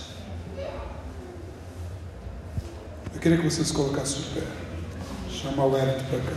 Eu 3.12 3.20
queria 3.20 3.38
que 3.38 3.44
vocês 3.44 3.72
colocassem 3.72 4.20
o 4.20 4.34
pé. 4.34 4.46
Chamar 5.28 5.66
o 5.66 5.76
Hélio 5.76 6.00
para 6.04 6.20
cá. 6.20 6.36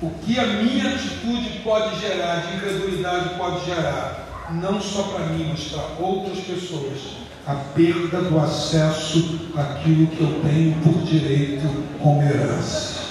O 0.00 0.10
que 0.24 0.38
a 0.38 0.46
minha 0.46 0.94
atitude 0.94 1.60
pode 1.62 2.00
gerar, 2.00 2.36
de 2.46 2.56
incredulidade 2.56 3.36
pode 3.36 3.66
gerar, 3.66 4.48
não 4.52 4.80
só 4.80 5.02
para 5.04 5.26
mim, 5.26 5.48
mas 5.50 5.64
para 5.64 6.04
outras 6.04 6.38
pessoas, 6.40 7.23
a 7.46 7.54
perda 7.54 8.22
do 8.22 8.38
acesso 8.38 9.50
àquilo 9.54 10.06
que 10.06 10.20
eu 10.20 10.40
tenho 10.42 10.74
por 10.82 11.02
direito 11.02 11.68
como 12.00 12.22
herança. 12.22 13.04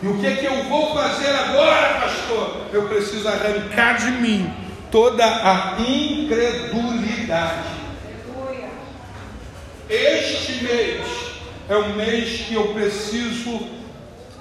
E 0.00 0.06
o 0.06 0.18
que, 0.18 0.26
é 0.26 0.36
que 0.36 0.46
eu 0.46 0.64
vou 0.64 0.94
fazer 0.94 1.30
agora, 1.30 2.00
pastor? 2.00 2.66
Eu 2.72 2.88
preciso 2.88 3.28
arrancar 3.28 3.98
de 3.98 4.10
mim 4.12 4.52
toda 4.90 5.24
a 5.24 5.76
incredulidade. 5.80 7.68
Este 9.88 10.64
mês 10.64 11.02
é 11.68 11.76
o 11.76 11.94
mês 11.94 12.46
que 12.46 12.54
eu 12.54 12.74
preciso 12.74 13.68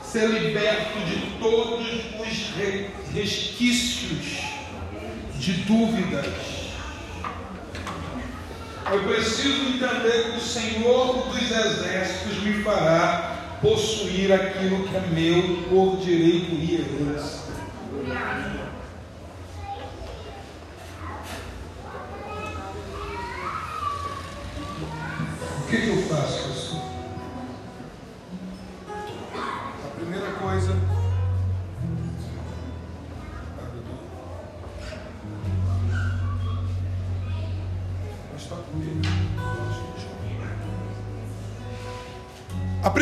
ser 0.04 0.28
liberto 0.28 1.00
de 1.06 1.40
todos 1.40 1.88
os 2.20 3.14
resquícios 3.14 4.42
de 5.40 5.54
dúvidas. 5.64 6.61
Eu 8.92 9.04
preciso 9.04 9.62
entender 9.70 10.32
que 10.32 10.38
o 10.38 10.42
Senhor 10.42 11.30
dos 11.30 11.42
Exércitos 11.50 12.44
me 12.44 12.62
fará 12.62 13.58
possuir 13.62 14.34
aquilo 14.34 14.84
que 14.86 14.96
é 14.96 15.00
meu 15.00 15.64
por 15.70 15.98
direito 15.98 16.52
e 16.52 16.76
herança. 16.76 17.42
que, 25.72 25.78
que 25.78 25.88
eu 25.88 26.02
faço, 26.04 26.51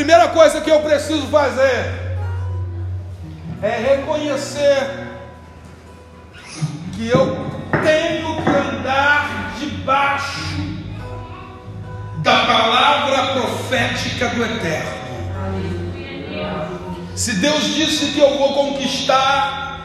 primeira 0.10 0.30
coisa 0.30 0.60
que 0.60 0.72
eu 0.72 0.80
preciso 0.80 1.28
fazer 1.28 2.18
é 3.62 3.96
reconhecer 3.96 5.08
que 6.96 7.08
eu 7.08 7.38
tenho 7.84 8.42
que 8.42 8.50
andar 8.50 9.54
debaixo 9.60 10.80
da 12.24 12.44
palavra 12.44 13.34
profética 13.34 14.30
do 14.30 14.46
Eterno. 14.46 15.00
Se 17.16 17.36
Deus 17.36 17.76
disse 17.76 18.08
que 18.14 18.20
eu 18.20 18.36
vou 18.36 18.56
conquistar, 18.56 19.80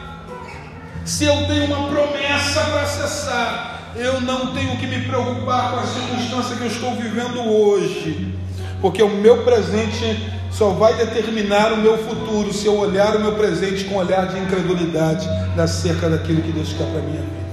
se 1.05 1.25
eu 1.25 1.45
tenho 1.45 1.65
uma 1.65 1.87
promessa 1.87 2.61
para 2.61 2.81
acessar, 2.81 3.79
eu 3.95 4.19
não 4.21 4.55
tenho 4.55 4.75
que 4.77 4.87
me 4.87 5.01
preocupar 5.01 5.69
com 5.69 5.81
a 5.81 5.83
circunstância 5.85 6.55
que 6.55 6.63
eu 6.63 6.67
estou 6.67 6.95
vivendo 6.95 7.41
hoje, 7.41 8.33
porque 8.81 9.01
o 9.01 9.09
meu 9.09 9.43
presente 9.43 10.31
só 10.51 10.69
vai 10.69 10.93
determinar 10.93 11.73
o 11.73 11.77
meu 11.77 11.97
futuro 11.97 12.53
se 12.53 12.65
eu 12.65 12.77
olhar 12.77 13.15
o 13.15 13.19
meu 13.19 13.33
presente 13.33 13.83
com 13.85 13.95
um 13.95 13.97
olhar 13.97 14.27
de 14.27 14.39
incredulidade 14.39 15.27
acerca 15.57 16.09
daquilo 16.09 16.41
que 16.41 16.51
Deus 16.51 16.73
quer 16.73 16.85
para 16.85 16.99
a 16.99 17.03
minha 17.03 17.21
vida. 17.21 17.45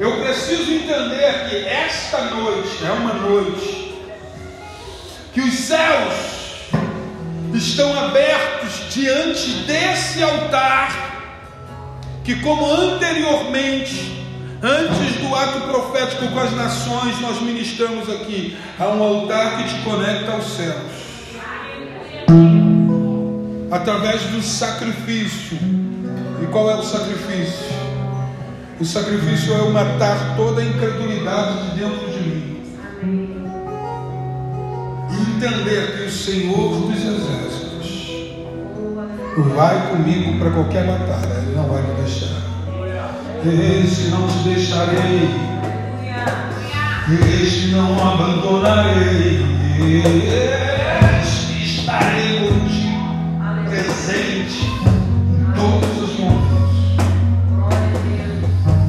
Eu 0.00 0.20
preciso 0.20 0.72
entender 0.72 1.48
que 1.48 1.64
esta 1.64 2.24
noite 2.24 2.84
é 2.84 2.90
uma 2.90 3.14
noite 3.14 3.94
que 5.32 5.40
os 5.40 5.54
céus 5.54 6.32
estão 7.54 7.96
abertos 7.98 8.92
diante 8.92 9.50
desse 9.64 10.22
altar, 10.22 11.38
que, 12.24 12.36
como 12.40 12.70
anteriormente, 12.70 14.21
antes 14.62 15.20
do 15.20 15.34
ato 15.34 15.60
profético 15.62 16.28
com 16.28 16.38
as 16.38 16.52
nações, 16.52 17.20
nós 17.20 17.42
ministramos 17.42 18.08
aqui, 18.08 18.56
há 18.78 18.88
um 18.88 19.02
altar 19.02 19.58
que 19.58 19.74
te 19.74 19.82
conecta 19.82 20.32
aos 20.32 20.56
céus 20.56 21.02
através 23.72 24.22
do 24.24 24.42
sacrifício. 24.42 25.58
E 26.42 26.46
qual 26.52 26.70
é 26.70 26.74
o 26.74 26.82
sacrifício? 26.82 27.72
O 28.78 28.84
sacrifício 28.84 29.54
é 29.54 29.58
eu 29.58 29.70
matar 29.70 30.36
toda 30.36 30.60
a 30.60 30.64
incredulidade 30.64 31.70
de 31.70 31.80
dentro 31.80 32.10
de 32.10 32.20
mim. 32.20 32.62
Entender 35.36 35.96
que 35.96 36.02
o 36.04 36.10
Senhor 36.10 36.80
dos 36.80 36.98
Exércitos 36.98 38.02
vai 39.54 39.90
comigo 39.90 40.38
para 40.38 40.50
qualquer 40.50 40.86
batalha, 40.86 41.38
Ele 41.38 41.56
não 41.56 41.68
vai 41.68 41.82
me 41.82 42.02
deixar. 42.02 42.42
Este 43.44 44.02
não 44.10 44.28
te 44.28 44.38
deixarei, 44.50 45.28
Este 47.42 47.72
não 47.72 48.08
abandonarei, 48.08 49.44
estarei 51.60 52.38
contigo, 52.38 53.02
presente 53.68 54.62
em 54.62 55.52
todos 55.56 56.02
os 56.04 56.20
momentos. 56.20 56.94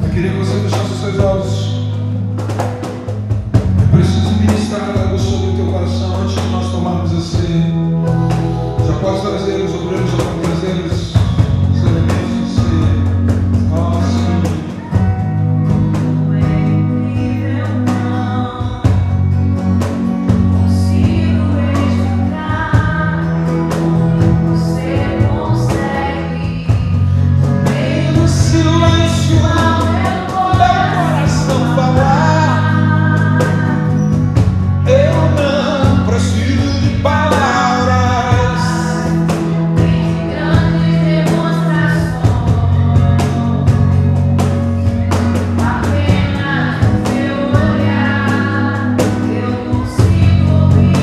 Eu 0.04 0.10
queria 0.10 0.30
que 0.30 0.38
você 0.38 0.60
fechasse 0.60 0.92
os 0.92 1.00
seus 1.00 1.18
olhos. 1.18 1.74
Eu 3.80 3.88
preciso 3.98 4.30
ministrar 4.40 4.96
algo 4.96 5.18
sobre 5.18 5.50
o 5.50 5.56
teu 5.56 5.66
coração 5.66 6.22
antes 6.22 6.40
de 6.40 6.48
nós 6.50 6.70
tomarmos 6.70 7.12
esse. 7.12 7.42
Já 8.86 8.92
posso 9.00 9.26
trazer 9.26 9.64
os 9.64 9.83